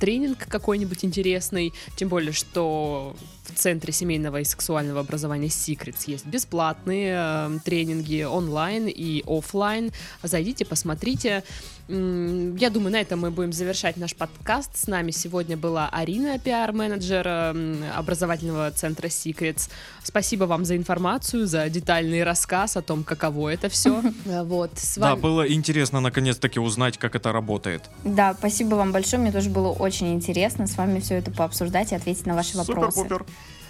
тренинг 0.00 0.38
какой-нибудь 0.48 1.04
интересный, 1.04 1.72
тем 1.96 2.08
более, 2.08 2.32
что 2.32 3.14
в 3.52 3.58
Центре 3.58 3.92
семейного 3.92 4.40
и 4.40 4.44
сексуального 4.44 5.00
образования 5.00 5.48
Secrets 5.48 6.04
есть 6.06 6.26
бесплатные 6.26 7.14
э, 7.16 7.58
тренинги 7.64 8.22
онлайн 8.22 8.86
и 8.88 9.22
оффлайн. 9.26 9.92
Зайдите, 10.22 10.64
посмотрите. 10.64 11.44
Я 11.86 12.70
думаю, 12.70 12.92
на 12.92 13.00
этом 13.00 13.20
мы 13.20 13.30
будем 13.30 13.52
завершать 13.52 13.98
наш 13.98 14.14
подкаст. 14.14 14.70
С 14.74 14.86
нами 14.86 15.10
сегодня 15.10 15.54
была 15.58 15.90
Арина, 15.90 16.38
пиар-менеджер 16.38 17.28
м, 17.28 17.84
образовательного 17.94 18.70
центра 18.70 19.08
Secrets. 19.08 19.68
Спасибо 20.02 20.44
вам 20.44 20.64
за 20.64 20.76
информацию, 20.78 21.46
за 21.46 21.68
детальный 21.68 22.24
рассказ 22.24 22.78
о 22.78 22.82
том, 22.82 23.04
каково 23.04 23.50
это 23.50 23.68
все. 23.68 24.02
Вот, 24.24 24.70
с 24.78 24.96
Да, 24.96 25.10
вами... 25.10 25.20
было 25.20 25.52
интересно 25.52 26.00
наконец-таки 26.00 26.58
узнать, 26.58 26.96
как 26.96 27.14
это 27.16 27.32
работает. 27.32 27.82
Да, 28.02 28.34
спасибо 28.38 28.76
вам 28.76 28.92
большое. 28.92 29.20
Мне 29.20 29.32
тоже 29.32 29.50
было 29.50 29.68
очень 29.68 30.14
интересно 30.14 30.66
с 30.66 30.76
вами 30.78 31.00
все 31.00 31.16
это 31.16 31.30
пообсуждать 31.32 31.92
и 31.92 31.94
ответить 31.94 32.24
на 32.24 32.34
ваши 32.34 32.56
вопросы. 32.56 33.00
Супер-пупер. 33.00 33.26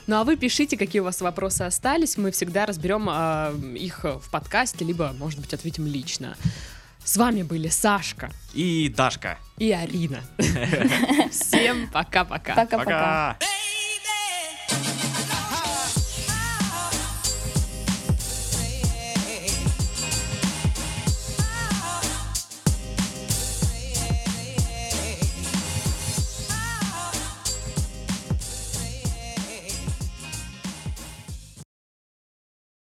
Ну 0.07 0.17
а 0.17 0.25
вы 0.25 0.37
пишите, 0.37 0.77
какие 0.77 1.01
у 1.01 1.05
вас 1.05 1.21
вопросы 1.21 1.63
остались. 1.63 2.17
Мы 2.17 2.31
всегда 2.31 2.67
разберем 2.67 3.09
э, 3.11 3.77
их 3.77 4.05
в 4.05 4.31
подкасте, 4.31 4.85
либо, 4.85 5.15
может 5.19 5.41
быть, 5.41 5.55
ответим 5.55 5.87
лично. 5.87 6.37
С 7.05 7.17
вами 7.17 7.43
были 7.43 7.69
Сашка. 7.69 8.31
И 8.55 8.93
Дашка. 8.95 9.39
И 9.59 9.73
Арина. 9.73 10.23
Всем 11.31 11.89
пока-пока. 11.93 12.55
Пока-пока. 12.55 13.39